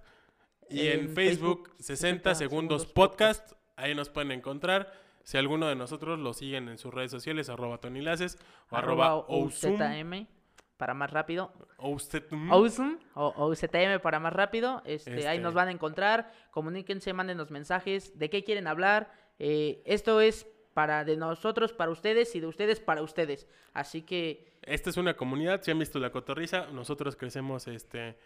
y 0.70 0.86
en, 0.86 1.00
En 1.00 1.14
Facebook, 1.14 1.68
Facebook, 1.68 1.76
60 1.80 1.84
60 1.84 2.34
segundos 2.36 2.82
segundos 2.82 2.86
podcast. 2.92 3.52
Ahí 3.76 3.94
nos 3.94 4.08
pueden 4.08 4.30
encontrar. 4.32 4.92
Si 5.24 5.38
alguno 5.38 5.68
de 5.68 5.76
nosotros 5.76 6.18
lo 6.18 6.32
siguen 6.32 6.68
en 6.68 6.78
sus 6.78 6.92
redes 6.92 7.10
sociales, 7.10 7.48
arroba 7.48 7.78
Tony 7.78 8.00
Laces 8.00 8.38
o 8.70 8.76
arroba 8.76 9.14
OZM 9.16 10.26
para 10.76 10.94
más 10.94 11.10
rápido. 11.12 11.52
Ousum 11.76 12.98
o 13.14 13.32
OZM 13.36 14.00
para 14.02 14.18
más 14.18 14.32
rápido. 14.32 14.82
Este, 14.84 15.12
Ahí 15.28 15.36
Este. 15.36 15.38
nos 15.38 15.54
van 15.54 15.68
a 15.68 15.70
encontrar. 15.70 16.32
Comuníquense, 16.50 17.12
mándenos 17.12 17.50
mensajes. 17.50 18.18
¿De 18.18 18.28
qué 18.30 18.42
quieren 18.42 18.66
hablar? 18.66 19.12
Eh, 19.38 19.82
esto 19.86 20.20
es 20.20 20.46
para 20.74 21.04
de 21.04 21.16
nosotros, 21.16 21.72
para 21.72 21.92
ustedes 21.92 22.34
y 22.34 22.40
de 22.40 22.46
ustedes 22.46 22.80
para 22.80 23.02
ustedes. 23.02 23.46
Así 23.74 24.02
que 24.02 24.52
Esta 24.62 24.90
es 24.90 24.96
una 24.96 25.14
comunidad, 25.14 25.62
si 25.62 25.70
han 25.70 25.78
visto 25.78 25.98
la 25.98 26.10
cotorriza, 26.10 26.66
nosotros 26.72 27.14
crecemos 27.16 27.68
este 27.68 28.16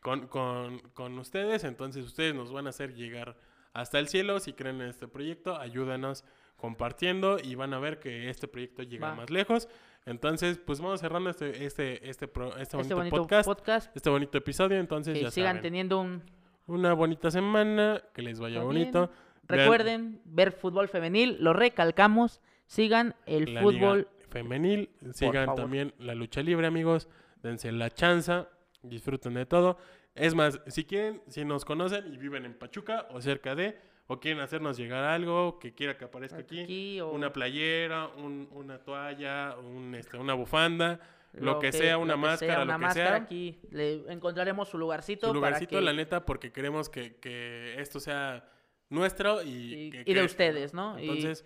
con, 0.00 0.28
con, 0.28 0.78
con 0.90 1.18
ustedes, 1.18 1.64
entonces 1.64 2.04
ustedes 2.04 2.34
nos 2.34 2.52
van 2.52 2.66
a 2.66 2.70
hacer 2.70 2.94
llegar 2.94 3.36
hasta 3.80 3.98
el 3.98 4.08
cielo 4.08 4.40
si 4.40 4.52
creen 4.52 4.80
en 4.80 4.88
este 4.88 5.08
proyecto, 5.08 5.56
ayúdanos 5.58 6.24
compartiendo 6.56 7.38
y 7.42 7.54
van 7.54 7.74
a 7.74 7.78
ver 7.78 7.98
que 7.98 8.30
este 8.30 8.48
proyecto 8.48 8.82
llega 8.82 9.08
Va. 9.10 9.14
más 9.14 9.30
lejos. 9.30 9.68
Entonces, 10.06 10.58
pues 10.58 10.80
vamos 10.80 11.00
cerrando 11.00 11.30
este, 11.30 11.64
este, 11.66 12.08
este, 12.08 12.28
pro- 12.28 12.56
este 12.56 12.62
este 12.62 12.76
bonito, 12.76 12.96
bonito 12.96 13.16
podcast, 13.16 13.46
podcast, 13.46 13.96
este 13.96 14.08
bonito 14.10 14.38
episodio, 14.38 14.78
entonces 14.78 15.14
que 15.14 15.22
ya 15.24 15.30
sigan 15.30 15.48
saben. 15.56 15.62
teniendo 15.62 16.00
un... 16.00 16.22
Una 16.68 16.94
bonita 16.94 17.30
semana, 17.30 18.02
que 18.12 18.22
les 18.22 18.40
vaya 18.40 18.56
Está 18.56 18.64
bonito. 18.66 19.10
Vean 19.48 19.60
Recuerden 19.60 20.20
ver 20.24 20.50
fútbol 20.50 20.88
femenil, 20.88 21.36
lo 21.40 21.52
recalcamos. 21.52 22.40
Sigan 22.66 23.14
el 23.26 23.54
la 23.54 23.60
fútbol 23.62 24.08
femenil, 24.30 24.90
sigan 25.12 25.54
también 25.54 25.94
la 25.98 26.16
lucha 26.16 26.42
libre, 26.42 26.66
amigos, 26.66 27.08
dense 27.42 27.70
la 27.70 27.90
chanza, 27.90 28.48
disfruten 28.82 29.34
de 29.34 29.46
todo. 29.46 29.78
Es 30.16 30.34
más, 30.34 30.60
si 30.66 30.84
quieren, 30.84 31.22
si 31.28 31.44
nos 31.44 31.64
conocen 31.64 32.12
y 32.12 32.16
viven 32.16 32.44
en 32.44 32.54
Pachuca 32.54 33.06
o 33.10 33.20
cerca 33.20 33.54
de, 33.54 33.78
o 34.06 34.18
quieren 34.18 34.40
hacernos 34.42 34.76
llegar 34.76 35.04
algo 35.04 35.58
que 35.58 35.74
quiera 35.74 35.96
que 35.98 36.04
aparezca 36.06 36.38
aquí, 36.38 36.60
aquí 36.62 37.00
o 37.00 37.10
una 37.10 37.32
playera, 37.32 38.08
un- 38.08 38.48
una 38.52 38.78
toalla, 38.78 39.56
un, 39.56 39.94
este, 39.94 40.16
una 40.16 40.34
bufanda, 40.34 41.00
lo, 41.34 41.52
lo 41.52 41.58
que, 41.58 41.70
sea, 41.70 41.98
una 41.98 42.16
máscara, 42.16 42.54
sea, 42.54 42.62
una 42.64 42.72
lo 42.74 42.78
que 42.78 42.84
máscara, 42.86 43.08
sea. 43.16 43.16
Aquí 43.24 43.58
le 43.70 44.10
encontraremos 44.10 44.68
su 44.68 44.78
lugarcito, 44.78 45.26
Su 45.28 45.34
lugarcito, 45.34 45.70
para 45.72 45.80
que, 45.80 45.84
la 45.84 45.92
neta, 45.92 46.24
porque 46.24 46.50
queremos 46.50 46.88
que, 46.88 47.16
que 47.16 47.78
esto 47.80 48.00
sea 48.00 48.48
nuestro 48.88 49.42
y, 49.42 49.48
y, 49.48 49.90
que 49.90 50.02
y 50.06 50.14
de 50.14 50.24
ustedes, 50.24 50.72
¿no? 50.72 50.98
Y, 50.98 51.02
Entonces, 51.08 51.44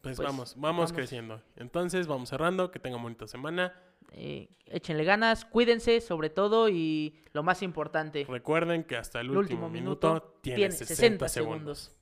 pues, 0.00 0.16
pues, 0.16 0.18
vamos, 0.26 0.54
vamos, 0.56 0.76
vamos. 0.76 0.92
creciendo. 0.92 1.42
Entonces, 1.56 2.06
vamos 2.06 2.28
cerrando, 2.30 2.70
que 2.70 2.78
tengan 2.78 3.02
bonita 3.02 3.26
semana. 3.26 3.74
Eh, 4.12 4.48
échenle 4.66 5.04
ganas, 5.04 5.44
cuídense 5.44 6.00
sobre 6.00 6.30
todo 6.30 6.68
y 6.68 7.16
lo 7.32 7.42
más 7.42 7.62
importante. 7.62 8.26
Recuerden 8.28 8.84
que 8.84 8.96
hasta 8.96 9.20
el, 9.20 9.30
último, 9.30 9.68
minuto, 9.68 10.08
minuto 10.08 10.38
tiene, 10.40 10.70
60, 10.70 11.28
segundos. 11.28 11.96